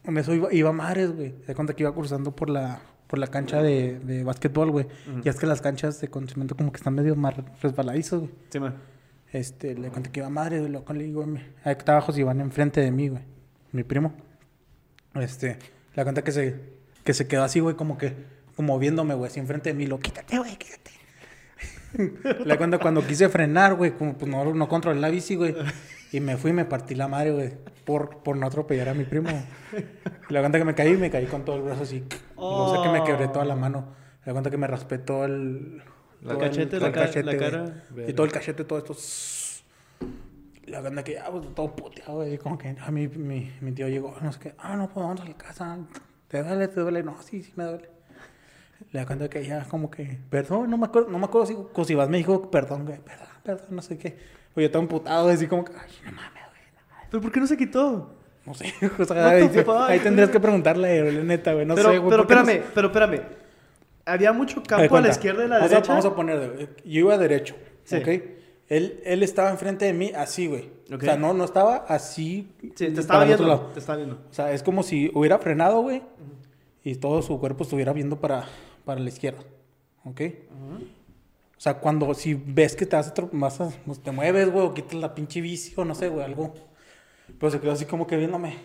[0.08, 1.36] en eso iba, iba madres, güey.
[1.48, 4.88] Le cuenta que iba cruzando por la, por la cancha de, de básquetbol, güey.
[5.24, 8.32] Y es que las canchas de conocimiento como que están medio más resbaladizos, güey.
[8.50, 8.76] Sí, man.
[9.32, 12.40] Este, le conté que iba madre, güey, loco, le digo, güey, ahí estaba José Iván
[12.40, 13.24] enfrente de mí, güey,
[13.74, 14.14] mi primo.
[15.16, 15.60] Este,
[15.96, 16.56] le cuenta que se,
[17.04, 18.14] que se quedó así, güey, como que,
[18.56, 20.92] como viéndome, güey, así enfrente de mí, lo, quítate, güey, quítate.
[22.46, 25.56] le cuenta cuando quise frenar, güey, como pues no, no controlé la bici, güey,
[26.12, 27.54] y me fui y me partí la madre, güey,
[27.86, 29.30] por, por no atropellar a mi primo.
[30.30, 32.04] Le cuenta que me caí y me caí con todo el brazo así.
[32.38, 33.94] No sé que me quebré toda la mano.
[34.26, 35.78] Le cuenta que me raspé todo el,
[36.22, 37.52] La El todo cachete, todo la, el ca- cachete, la güey.
[37.52, 37.84] cara.
[38.08, 38.96] Y todo el cachete, todo esto.
[40.66, 42.38] La banda que ya, pues, todo puteado, güey.
[42.38, 44.54] Como que a mí, mi, mi tío llegó, no sé qué.
[44.58, 45.78] Ah, no, pues vamos a la casa.
[46.28, 46.68] ¿Te duele?
[46.68, 47.04] ¿Te duele?
[47.04, 47.90] No, sí, sí me duele.
[48.92, 52.08] Le cuenta que ya, como que, perdón, no me acuerdo, no me acuerdo si Cosibas
[52.10, 54.18] me dijo, perdón, güey, perdón, perdón, no sé qué.
[54.56, 57.06] Oye, estaba emputado, así como que, ay, no mames, güey.
[57.12, 58.14] ¿Pero por qué no se quitó?
[58.46, 61.92] No sé, o sea, What ahí, ahí tendrías que preguntarle, la neta, güey, no pero,
[61.92, 62.10] sé, güey.
[62.10, 63.22] pero ¿por qué no espérame, pero espérame.
[64.06, 65.92] Había mucho campo a la izquierda y la vamos a- derecha.
[65.92, 67.98] vamos a poner, güey, yo iba derecho, Sí.
[67.98, 68.08] ¿ok?
[68.70, 70.70] Él, él estaba enfrente de mí así, güey.
[70.94, 72.50] O sea, no, no estaba así.
[72.76, 73.46] Sí, te estaba viendo.
[73.48, 73.68] lado.
[73.74, 74.16] Te estaba viendo.
[74.30, 76.02] O sea, es como si hubiera frenado, güey,
[76.84, 78.46] y todo su cuerpo estuviera viendo para,
[78.88, 79.44] para la izquierda,
[80.06, 80.22] ¿ok?
[81.58, 84.52] O sea, cuando si ves que te vas a, tro- vas a- pues, te mueves,
[84.52, 86.54] güey, o quitas la pinche bici o no sé, güey, algo.
[87.40, 88.56] Pero se quedó así como que viéndome.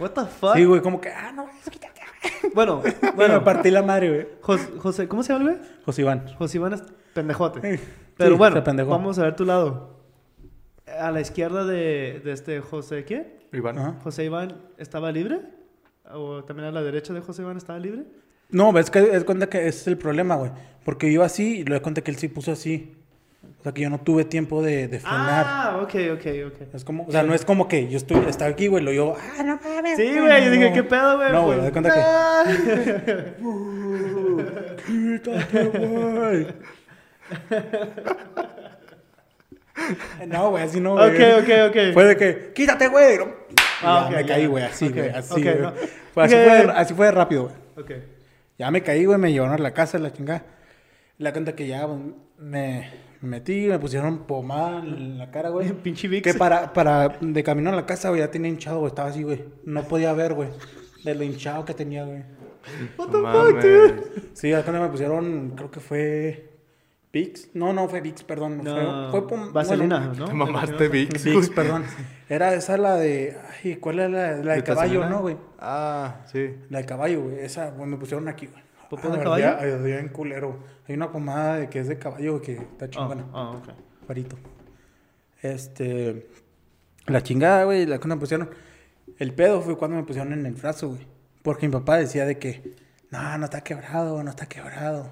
[0.00, 0.54] What the fuck?
[0.54, 2.52] Sí, güey, como que, ah, no, eso quítate, güey.
[2.54, 2.82] Bueno,
[3.16, 4.28] Bueno, me partí la madre, güey.
[4.40, 5.56] Jos- José, ¿cómo se llama güey?
[5.84, 6.34] José Iván.
[6.38, 6.82] José Iván es
[7.14, 7.78] pendejote.
[8.12, 10.00] Sí, Pero sí, bueno, vamos a ver tu lado.
[11.00, 13.48] A la izquierda de, de este José, ¿qué?
[13.52, 13.78] Iván.
[13.78, 13.98] Ajá.
[14.04, 15.40] José Iván estaba libre.
[16.12, 18.04] ¿O también a la derecha de José Iván estaba libre?
[18.52, 20.52] No, ves que es cuenta que ese es el problema, güey.
[20.84, 22.94] Porque yo así y luego cuenta que él sí puso así.
[23.60, 25.44] O sea, que yo no tuve tiempo de, de frenar.
[25.48, 26.74] Ah, ok, ok, ok.
[26.74, 29.14] Es como, o sea, no es como que yo estoy, estaba aquí, güey, lo yo,
[29.16, 29.96] ah, no mames.
[29.96, 30.74] Sí, güey, yo dije, No.
[30.74, 31.32] ¿qué pedo, güey?
[31.32, 32.00] No, güey, de cuenta que.
[32.02, 32.44] ah.
[34.86, 36.46] Quítate, güey.
[40.26, 41.08] No, güey, así no, güey.
[41.10, 41.76] Ok, ok, ok.
[41.94, 43.18] Fue de que, quítate, güey.
[43.18, 43.26] No.
[43.82, 45.58] Ah, ya ok, me caí, güey, así, güey, así, ok, güey.
[45.60, 45.72] no.
[46.14, 47.54] Fue- así, fue, así fue rápido, güey.
[47.78, 47.90] Ok.
[48.62, 50.46] Ya me caí, güey, me llevaron a la casa, la chingada.
[51.18, 51.98] La cuenta que ya pues,
[52.38, 55.72] me metí, me pusieron pomada en la cara, güey.
[55.82, 56.30] Pinche Vicks.
[56.30, 59.24] Que para, para, de camino a la casa, güey, ya tenía hinchado, güey, estaba así,
[59.24, 59.44] güey.
[59.64, 60.50] No podía ver, güey,
[61.02, 62.22] de lo hinchado que tenía, güey.
[62.96, 64.30] What the fuck, dude?
[64.34, 66.51] Sí, la cuenta me pusieron, creo que fue
[67.12, 67.50] Vicks.
[67.54, 68.62] No, no fue Vicks, perdón.
[68.64, 70.24] No, fue, fue vaselina, bueno, ¿no?
[70.26, 71.24] Te mamaste Vicks.
[71.24, 71.84] Vicks, perdón.
[72.28, 75.36] Era esa la de, ay, ¿cuál era la, la de caballo, no, güey?
[75.58, 76.54] Ah, sí.
[76.70, 77.40] La de caballo, güey.
[77.40, 78.62] Esa, güey, me pusieron aquí, güey.
[78.88, 79.24] ¿Popó Ah, de ardía-
[79.56, 79.74] caballo?
[79.76, 80.58] ardía en culero.
[80.88, 83.26] Hay una pomada de que es de caballo, güey, que está Ah, chingona.
[83.34, 83.68] ah, ok.
[84.06, 84.36] Farito.
[85.42, 86.28] Este.
[87.06, 88.50] La chingada, güey, la que me pusieron.
[89.18, 91.06] El pedo fue cuando me pusieron en el brazo, güey.
[91.42, 92.74] Porque mi papá decía de que,
[93.10, 95.10] no, no está quebrado, no está quebrado.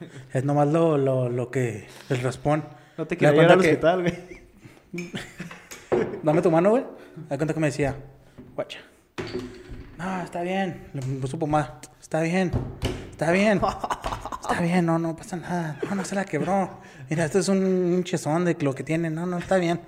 [0.32, 1.86] Es nomás lo, lo, lo que.
[2.08, 2.64] El raspón.
[2.96, 4.14] No te da llevar al hospital, güey.
[6.22, 6.84] Dame tu mano, güey.
[7.16, 7.96] Me da cuenta que me decía,
[8.54, 8.80] guacha.
[9.98, 10.88] No, está bien.
[10.94, 11.80] Le puso pomada.
[12.00, 12.50] Está bien.
[13.10, 13.60] Está bien.
[14.40, 15.78] Está bien, no, no pasa nada.
[15.88, 16.80] No, no se la quebró.
[17.10, 19.10] Mira, esto es un, un chezón de lo que tiene.
[19.10, 19.80] No, no, está bien.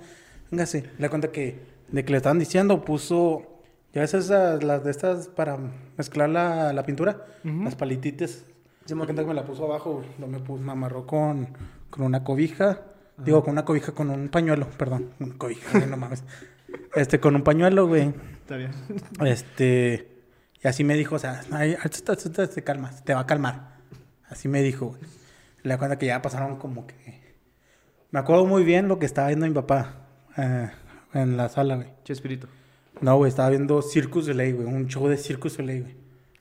[0.51, 0.81] Véngase.
[0.81, 3.47] Le da cuenta que de que le estaban diciendo, puso.
[3.93, 5.57] Ya ves esas, las de estas para
[5.97, 8.45] mezclar la, la pintura, las palititas.
[8.85, 10.03] Se me cuenta que me la puso abajo.
[10.19, 11.49] Lo me, puso, me amarró con,
[11.89, 12.81] con una cobija.
[13.17, 15.11] Digo, con una cobija, con un pañuelo, perdón.
[15.19, 16.23] Una cobija, no mames.
[16.95, 18.13] Este, con un pañuelo, güey.
[18.41, 18.71] Está bien.
[19.25, 20.07] Este.
[20.63, 23.77] Y así me dijo, o sea, te, te- te va a calmar.
[24.29, 25.01] Así me dijo, güey.
[25.63, 27.21] Le cuenta que ya pasaron como que.
[28.11, 30.07] Me acuerdo muy bien lo que estaba viendo mi papá
[30.37, 30.69] eh,
[31.13, 31.87] en la sala, güey.
[32.03, 32.47] Chespirito.
[32.99, 34.67] No, güey, estaba viendo Circus Soleil, güey.
[34.67, 35.95] Un show de Circus Soleil, güey.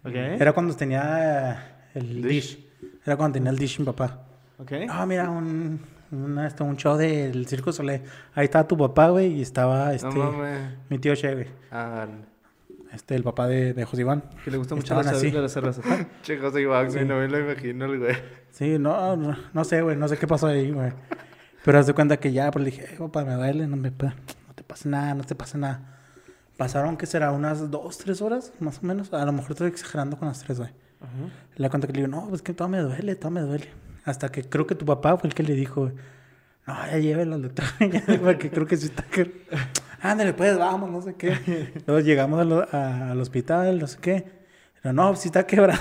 [0.05, 0.41] Ok.
[0.41, 2.57] Era cuando tenía el Dish.
[2.57, 2.67] dish.
[3.05, 4.23] Era cuando tenía el dish mi papá.
[4.59, 4.73] Ok.
[4.89, 5.81] Ah, mira, un,
[6.11, 8.03] un, este, un show del Circo Soleil.
[8.35, 10.33] Ahí estaba tu papá, güey, y estaba este, No
[10.89, 11.47] mi tío Che, güey.
[11.71, 12.07] Ah,
[12.93, 14.23] Este, el papá de, de José Iván.
[14.45, 15.31] Que le gusta mucho la, así.
[15.31, 15.85] de las cervezas.
[16.23, 18.17] che, José Iván, güey, no me lo imagino güey.
[18.51, 20.93] Sí, no, no, no sé, güey, no sé qué pasó ahí, güey.
[21.65, 23.91] Pero haz de cuenta que ya, pues le dije, "Eh, papá, me duele, no, me,
[23.91, 25.97] no te pasa nada, no te pasa nada.
[26.57, 27.31] Pasaron, ¿qué será?
[27.33, 29.13] Unas dos, tres horas, más o menos.
[29.15, 30.71] A lo mejor estoy exagerando con las tres, güey.
[31.57, 33.69] Le cuenta que le digo, no, pues que todo me duele, todo me duele.
[34.05, 35.91] Hasta que creo que tu papá fue el que le dijo,
[36.67, 37.65] no, ya llévelo al doctor,
[38.23, 39.05] porque creo que sí está...
[40.03, 41.73] Ándale, pues, vamos, no sé qué.
[41.87, 44.25] Luego llegamos a lo- a- al hospital, no sé qué.
[44.83, 45.81] Pero no, sí está quebrado.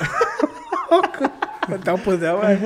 [1.85, 2.57] no, pues ya, güey.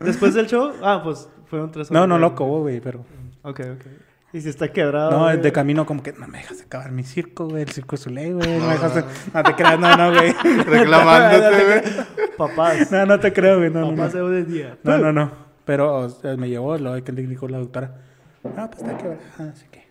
[0.00, 2.08] Después del show, ah, pues fueron tres No, horas.
[2.08, 2.30] no güey.
[2.30, 3.00] lo güey, pero...
[3.42, 3.86] Ok, ok.
[4.32, 5.10] Y si está quebrado.
[5.10, 5.40] No, güey.
[5.40, 8.58] de camino como que no me dejas acabar mi circo, güey, el circo Soleil, güey.
[8.58, 9.04] No, me dejas...
[9.34, 10.32] No te creas, no, no, güey.
[10.66, 12.26] Reclamándote, güey.
[12.36, 12.92] Papás.
[12.92, 14.28] No, no te creo, güey, no, no, Papás no.
[14.28, 14.78] de hoy en día.
[14.84, 15.32] No, no, no.
[15.64, 17.96] Pero o sea, me llevó, lo que le dijo la doctora.
[18.44, 19.90] No, pues está quebrada, así que...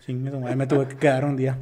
[0.00, 1.58] Sí, me, me tuve que quedar un día.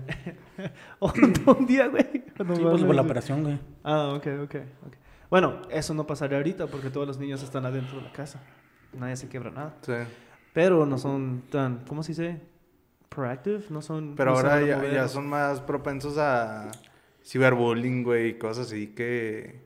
[1.01, 2.25] Un día, güey.
[2.39, 3.59] No Sí, pues por la operación, güey.
[3.83, 4.55] Ah, ok, ok,
[4.87, 4.95] ok.
[5.31, 8.41] Bueno, eso no pasaría ahorita porque todos los niños están adentro de la casa.
[8.93, 9.75] Nadie se quiebra nada.
[9.83, 9.93] Sí.
[10.55, 12.41] Pero no son tan, ¿cómo se dice?
[13.09, 14.15] Proactive, no son...
[14.17, 16.71] Pero no ahora ya, ya son más propensos a
[17.25, 19.65] ciberbullying, güey, y cosas así que...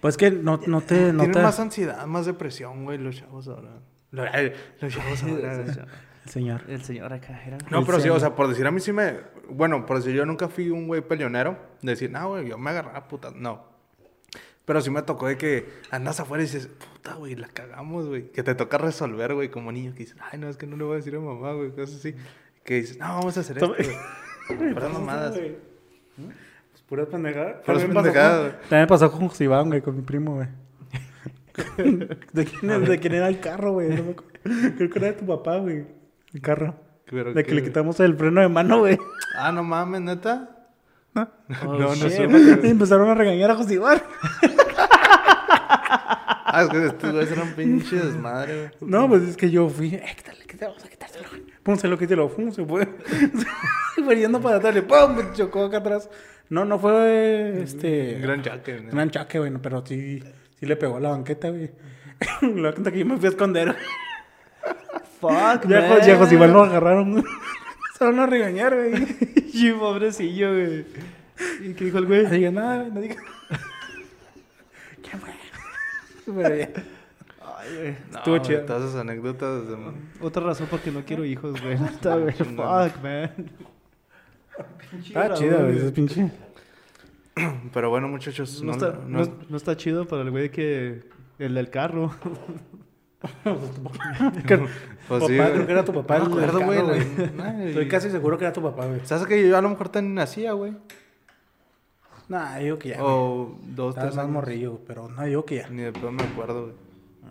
[0.00, 1.12] Pues que no, no te...
[1.12, 1.42] No Tienen te...
[1.42, 3.80] más ansiedad, más depresión, güey, los chavos ahora.
[4.10, 5.52] Los chavos ahora.
[6.24, 6.62] El señor.
[6.66, 7.58] El señor acá era.
[7.70, 9.18] No, pero sí, o sea, por decir a mí sí me...
[9.50, 11.58] Bueno, por decir yo nunca fui un güey peleonero.
[11.82, 13.30] De decir, no, güey, yo me agarraba puta.
[13.34, 13.69] No.
[14.70, 18.30] Pero sí me tocó de que andas afuera y dices, puta, güey, la cagamos, güey.
[18.30, 19.90] Que te toca resolver, güey, como niño.
[19.94, 21.96] Que dices, ay, no, es que no le voy a decir a mamá, güey, cosas
[21.96, 22.14] así.
[22.62, 23.74] Que dices, no, vamos a hacer esto,
[24.46, 24.72] güey.
[24.72, 25.36] Puras mamadas.
[25.36, 27.62] Pues pura pendejada.
[27.62, 28.68] Puras También pasó pendejadas, con- güey.
[28.68, 30.48] También pasó con Iván, güey, con mi primo, güey.
[32.32, 33.88] ¿De quién, ¿De quién era el carro, güey?
[33.88, 34.14] No.
[34.76, 35.84] Creo que era de tu papá, güey.
[36.32, 36.76] El carro.
[37.06, 39.00] Pero De que qué, le quitamos el freno de mano, güey.
[39.36, 40.59] Ah, no mames, neta.
[41.14, 41.26] Oh,
[41.64, 42.20] no, no shit.
[42.64, 44.00] empezaron a regañar a José Iván.
[46.52, 48.90] Ah, es que estos güeyes eran pinche desmadre, güey.
[48.90, 51.28] No, pues es que yo fui, eh, quítale, quítale, vamos a quitárselo.
[51.30, 51.42] güey.
[51.62, 52.88] Pum, se lo quité, lo pum, se fue.
[54.04, 56.10] fue yendo para atrás, pum, me chocó acá atrás.
[56.48, 58.14] No, no fue, este...
[58.20, 58.90] Gran chaque, ¿no?
[58.90, 60.20] Gran chaque, güey, no, pero sí,
[60.58, 61.70] sí le pegó a la banqueta, güey.
[62.42, 63.76] la cuenta que yo me fui a esconder.
[65.20, 66.00] Fuck, Ya, man.
[66.04, 67.24] ya José Iván lo agarraron,
[68.04, 68.94] van a regañar, güey.
[69.52, 70.86] Y pobrecillo, güey.
[71.62, 72.22] ¿Y qué dijo el güey?
[72.24, 73.16] No diga nada, güey, no diga.
[75.02, 75.30] ¿Quién fue?
[76.26, 76.70] Pero ya.
[77.58, 77.96] Ay, güey.
[78.12, 78.60] No, Estuvo güey, chido.
[78.64, 79.68] Todas esas anécdotas.
[79.68, 79.76] de-
[80.20, 81.78] Otra razón por qué no quiero hijos, güey.
[81.78, 82.32] Neta, güey.
[82.34, 83.50] Fuck, man.
[85.14, 86.30] Ah, chido, güey, ese pinche.
[87.72, 88.62] Pero bueno, muchachos.
[88.62, 91.02] No, No, está, no- no- no está chido para el güey que...
[91.38, 92.14] El del carro.
[93.20, 93.32] Pues
[95.08, 95.52] papá, sí, güey.
[95.52, 96.18] creo que era tu papá.
[96.20, 96.80] No me acuerdo, güey.
[97.42, 97.68] Ay.
[97.68, 99.00] Estoy casi seguro que era tu papá, güey.
[99.04, 100.74] ¿Sabes que yo a lo mejor también nacía, güey?
[102.28, 103.00] Nah, digo que ya.
[103.00, 103.12] güey.
[103.12, 104.32] O dos, Estabas tres más años.
[104.34, 105.68] morrillo, pero no, digo que ya.
[105.68, 106.72] Ni de pedo me acuerdo,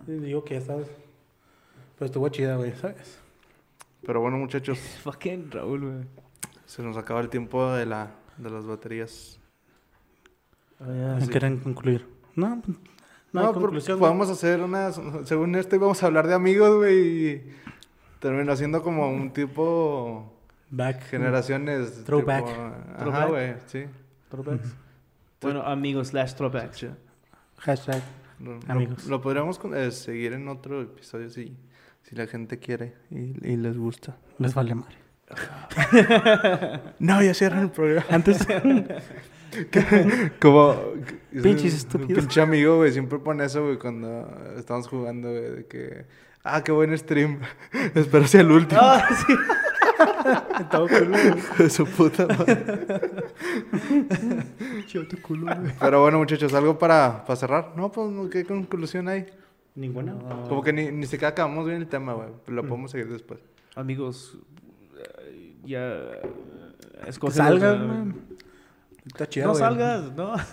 [0.08, 0.20] güey.
[0.20, 0.88] Digo que ya sabes.
[1.98, 3.20] Pero estuvo chida, güey, ¿sabes?
[4.06, 4.78] Pero bueno, muchachos.
[5.04, 6.06] Fucking Raúl, güey.
[6.66, 9.40] Se nos acaba el tiempo de, la, de las baterías.
[10.80, 12.06] ¿Me quieren concluir?
[12.36, 12.78] No, pues,
[13.34, 14.00] no, No, conclusión.
[14.00, 14.10] güey.
[14.10, 15.00] podemos hacer unas...
[15.26, 17.28] Según esto íbamos a hablar de amigos, güey.
[17.30, 17.52] Y
[18.20, 20.34] terminó siendo como un tipo...
[20.72, 21.02] Back.
[21.04, 22.04] Generaciones...
[22.06, 22.46] Throwback.
[22.46, 23.30] tipo- Ajá, Throwback.
[23.30, 23.54] güey.
[23.68, 23.86] Sí.
[24.30, 24.76] Throwbacks.
[25.42, 26.86] Bueno, amigos slash throwbacks.
[27.58, 28.02] Hashtag.
[28.40, 29.06] Lo, lo- Amigos.
[29.08, 31.58] Lo, podríamos eh, seguir en otro episodio si,
[32.04, 34.18] si la gente quiere y, y les gusta.
[34.38, 34.96] Les vale madre.
[37.00, 38.06] No, ya cierran el programa.
[38.10, 38.46] Antes.
[40.40, 40.76] Como.
[41.32, 42.20] Pinches estúpidos.
[42.20, 42.92] Pinche amigo, güey.
[42.92, 45.50] Siempre pone eso, güey, cuando estamos jugando, güey.
[45.52, 46.06] De que.
[46.44, 47.40] Ah, qué buen stream.
[47.96, 48.82] Espero sea el último.
[48.82, 49.34] Ah, sí.
[50.72, 51.18] Todo culo.
[51.58, 52.64] De su puta madre.
[54.88, 55.74] Chido tu culo, güey.
[55.80, 57.74] Pero bueno, muchachos, algo para, para cerrar.
[57.76, 59.26] No, pues, ¿qué conclusión hay?
[59.76, 60.18] Ninguna.
[60.48, 62.30] Como que ni, ni siquiera acabamos bien el tema, güey.
[62.48, 63.40] Lo podemos seguir después.
[63.76, 64.38] Amigos,
[65.66, 65.98] ya...
[67.08, 68.16] Escoge salgas, los.
[69.08, 69.64] Está chido, No güey.
[69.64, 70.34] salgas, no.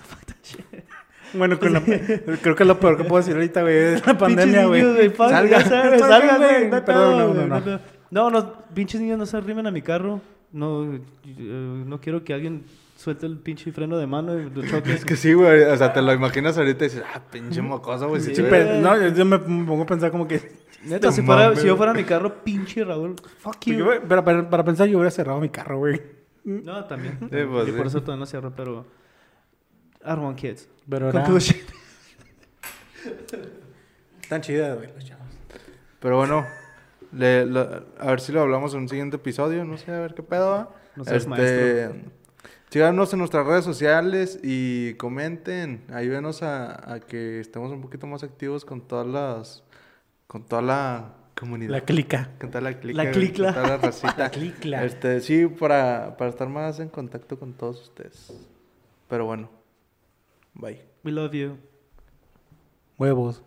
[1.34, 1.80] Bueno, con la-
[2.42, 3.76] creo que es lo peor que puedo decir ahorita, güey.
[3.76, 5.11] Es la pandemia, güey.
[5.16, 5.61] Salga.
[5.61, 6.70] salgan, güey.
[6.70, 7.80] No Perdón, no, no,
[8.11, 8.52] no no.
[8.74, 10.20] pinches niños no se arrimen a mi carro.
[10.52, 12.64] No, eh, no quiero que alguien
[12.96, 14.92] suelte el pinche freno de mano y lo choque.
[14.92, 15.64] Es que sí, güey.
[15.64, 18.22] O sea, te lo imaginas ahorita y dices, ah, pinche mocoso, güey.
[18.22, 20.40] Sí, Sí, pero, no, yo me pongo a pensar como que...
[20.87, 23.74] Neta, No si, fuera, si yo fuera mi carro, pinche Raúl, fuck you.
[23.78, 26.01] Yo, para, para, para pensar, yo hubiera cerrado mi carro, güey.
[26.45, 27.18] No, también.
[27.20, 27.89] Sí, pues, y por sí.
[27.89, 28.87] eso todavía no cierro, pero...
[30.05, 30.68] I don't want kids.
[30.89, 31.11] Pero.
[31.11, 31.59] Conclusion.
[34.28, 35.26] Tan chidas, güey, los chavos.
[36.01, 36.47] Pero bueno,
[37.12, 39.64] le- lo- a ver si lo hablamos en un siguiente episodio.
[39.64, 40.70] No sé, a ver qué pedo va.
[40.97, 42.11] No seas Este, maestro.
[42.70, 45.84] Síganos en nuestras redes sociales y comenten.
[45.93, 49.62] Ayúdenos a, a que estemos un poquito más activos con todas las.
[50.26, 51.70] Con toda la comunidad.
[51.70, 52.30] La clica.
[52.38, 53.04] con toda la clica.
[53.04, 53.52] La clicla.
[53.52, 54.30] Con toda la racita.
[54.30, 54.84] clicla.
[54.84, 58.32] Este, sí, para, para estar más en contacto con todos ustedes.
[59.08, 59.50] Pero bueno,
[60.54, 60.82] bye.
[61.04, 61.56] We love you.
[62.98, 63.42] Huevos.